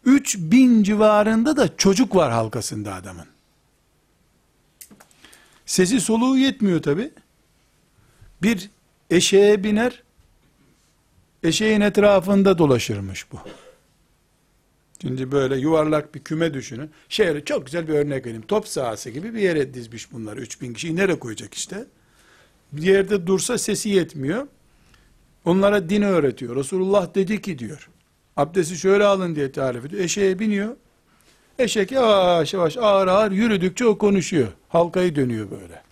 3000 0.05 0.83
civarında 0.83 1.57
da 1.57 1.77
çocuk 1.77 2.15
var 2.15 2.31
halkasında 2.31 2.93
adamın. 2.93 3.25
Sesi 5.65 6.01
soluğu 6.01 6.37
yetmiyor 6.37 6.81
tabi. 6.81 7.11
Bir 8.41 8.69
eşeğe 9.09 9.63
biner, 9.63 10.03
eşeğin 11.43 11.81
etrafında 11.81 12.57
dolaşırmış 12.57 13.31
bu. 13.31 13.39
Şimdi 15.01 15.31
böyle 15.31 15.57
yuvarlak 15.57 16.15
bir 16.15 16.19
küme 16.19 16.53
düşünün. 16.53 16.91
Şehre 17.09 17.45
çok 17.45 17.65
güzel 17.65 17.87
bir 17.87 17.93
örnek 17.93 18.25
vereyim. 18.25 18.43
Top 18.47 18.67
sahası 18.67 19.09
gibi 19.09 19.33
bir 19.33 19.39
yere 19.39 19.73
dizmiş 19.73 20.11
bunları. 20.11 20.41
3000 20.41 20.73
kişiyi 20.73 20.95
nereye 20.95 21.19
koyacak 21.19 21.53
işte? 21.53 21.85
Bir 22.71 22.83
yerde 22.83 23.27
dursa 23.27 23.57
sesi 23.57 23.89
yetmiyor. 23.89 24.47
Onlara 25.45 25.89
din 25.89 26.01
öğretiyor. 26.01 26.55
Resulullah 26.55 27.15
dedi 27.15 27.41
ki 27.41 27.59
diyor. 27.59 27.89
Abdesti 28.41 28.77
şöyle 28.77 29.05
alın 29.05 29.35
diye 29.35 29.51
tarif 29.51 29.85
ediyor. 29.85 30.03
Eşeğe 30.03 30.39
biniyor. 30.39 30.75
Eşek 31.59 31.91
yavaş 31.91 32.53
yavaş 32.53 32.77
ağır 32.77 33.07
ağır 33.07 33.31
yürüdükçe 33.31 33.85
o 33.85 33.97
konuşuyor. 33.97 34.47
Halkayı 34.69 35.15
dönüyor 35.15 35.51
böyle. 35.51 35.83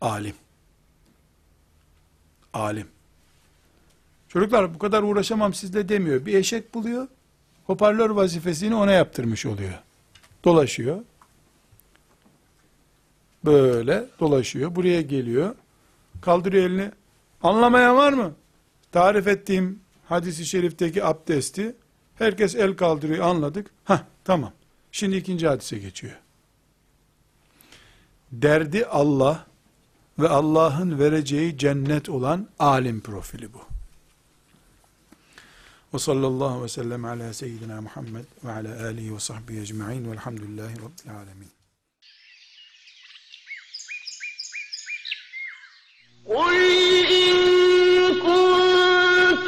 Alim. 0.00 0.34
Alim. 2.52 2.86
Çocuklar 4.28 4.74
bu 4.74 4.78
kadar 4.78 5.02
uğraşamam 5.02 5.54
sizle 5.54 5.88
demiyor. 5.88 6.26
Bir 6.26 6.34
eşek 6.34 6.74
buluyor. 6.74 7.08
Hoparlör 7.66 8.10
vazifesini 8.10 8.74
ona 8.74 8.92
yaptırmış 8.92 9.46
oluyor. 9.46 9.74
Dolaşıyor. 10.44 11.00
Böyle 13.44 14.06
dolaşıyor. 14.20 14.76
Buraya 14.76 15.02
geliyor. 15.02 15.54
Kaldırıyor 16.20 16.64
elini. 16.64 16.90
Anlamayan 17.42 17.96
var 17.96 18.12
mı? 18.12 18.34
Tarif 18.93 19.27
ettiğim 19.27 19.79
hadisi 20.05 20.45
şerifteki 20.45 21.03
abdesti 21.03 21.75
herkes 22.15 22.55
el 22.55 22.75
kaldırıyor 22.75 23.25
anladık. 23.25 23.71
Ha 23.83 24.05
tamam. 24.23 24.53
Şimdi 24.91 25.15
ikinci 25.15 25.47
hadise 25.47 25.77
geçiyor. 25.77 26.13
Derdi 28.31 28.85
Allah 28.85 29.47
ve 30.19 30.29
Allah'ın 30.29 30.99
vereceği 30.99 31.57
cennet 31.57 32.09
olan 32.09 32.47
alim 32.59 33.01
profili 33.01 33.53
bu. 33.53 33.61
Ve 35.93 35.99
sallallahu 35.99 36.63
ve 36.63 36.67
sellem 36.67 37.05
ala 37.05 37.33
seyyidina 37.33 37.81
Muhammed 37.81 38.25
ve 38.43 38.51
ala 38.51 38.85
alihi 38.85 39.15
ve 39.15 39.19
sahbihi 39.19 39.59
ecma'in 39.61 40.11
velhamdülillahi 40.11 40.75
rabbil 40.75 41.15
alemin. 41.17 41.49
قل 46.29 46.57
إن 47.19 47.35
كنتم 48.23 48.62